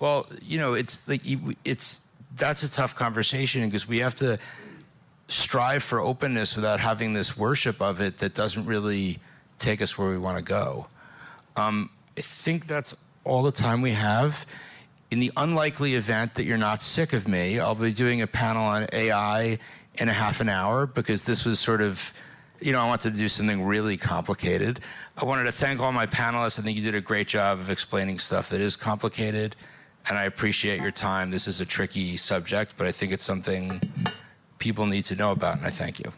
Well, 0.00 0.26
you 0.42 0.58
know, 0.58 0.74
it's 0.74 1.06
like, 1.06 1.22
it's, 1.64 2.02
that's 2.36 2.62
a 2.62 2.70
tough 2.70 2.94
conversation 2.94 3.66
because 3.66 3.86
we 3.86 3.98
have 3.98 4.14
to 4.16 4.38
strive 5.28 5.82
for 5.82 6.00
openness 6.00 6.56
without 6.56 6.80
having 6.80 7.12
this 7.12 7.36
worship 7.36 7.80
of 7.80 8.00
it 8.00 8.18
that 8.18 8.34
doesn't 8.34 8.64
really 8.64 9.18
take 9.58 9.82
us 9.82 9.98
where 9.98 10.08
we 10.08 10.18
want 10.18 10.36
to 10.36 10.44
go. 10.44 10.86
Um, 11.56 11.90
I 12.16 12.20
think 12.22 12.66
that's 12.66 12.94
all 13.24 13.42
the 13.42 13.52
time 13.52 13.82
we 13.82 13.92
have. 13.92 14.46
In 15.10 15.20
the 15.20 15.30
unlikely 15.36 15.94
event 15.94 16.34
that 16.34 16.44
you're 16.44 16.58
not 16.58 16.82
sick 16.82 17.12
of 17.12 17.28
me, 17.28 17.60
I'll 17.60 17.74
be 17.74 17.92
doing 17.92 18.22
a 18.22 18.26
panel 18.26 18.64
on 18.64 18.86
AI 18.92 19.58
in 19.94 20.08
a 20.08 20.12
half 20.12 20.40
an 20.40 20.48
hour 20.48 20.86
because 20.86 21.24
this 21.24 21.44
was 21.44 21.60
sort 21.60 21.80
of, 21.80 22.12
you 22.60 22.72
know, 22.72 22.80
I 22.80 22.86
wanted 22.86 23.12
to 23.12 23.18
do 23.18 23.28
something 23.28 23.64
really 23.64 23.96
complicated. 23.96 24.80
I 25.16 25.24
wanted 25.24 25.44
to 25.44 25.52
thank 25.52 25.80
all 25.80 25.92
my 25.92 26.06
panelists. 26.06 26.58
I 26.58 26.62
think 26.62 26.76
you 26.76 26.82
did 26.82 26.94
a 26.94 27.00
great 27.00 27.28
job 27.28 27.60
of 27.60 27.70
explaining 27.70 28.18
stuff 28.18 28.48
that 28.48 28.60
is 28.60 28.76
complicated, 28.76 29.54
and 30.08 30.18
I 30.18 30.24
appreciate 30.24 30.80
your 30.80 30.90
time. 30.90 31.30
This 31.30 31.46
is 31.46 31.60
a 31.60 31.66
tricky 31.66 32.16
subject, 32.16 32.74
but 32.76 32.86
I 32.86 32.92
think 32.92 33.12
it's 33.12 33.24
something 33.24 33.80
people 34.58 34.86
need 34.86 35.04
to 35.06 35.16
know 35.16 35.32
about, 35.32 35.58
and 35.58 35.66
I 35.66 35.70
thank 35.70 36.00
you. 36.00 36.12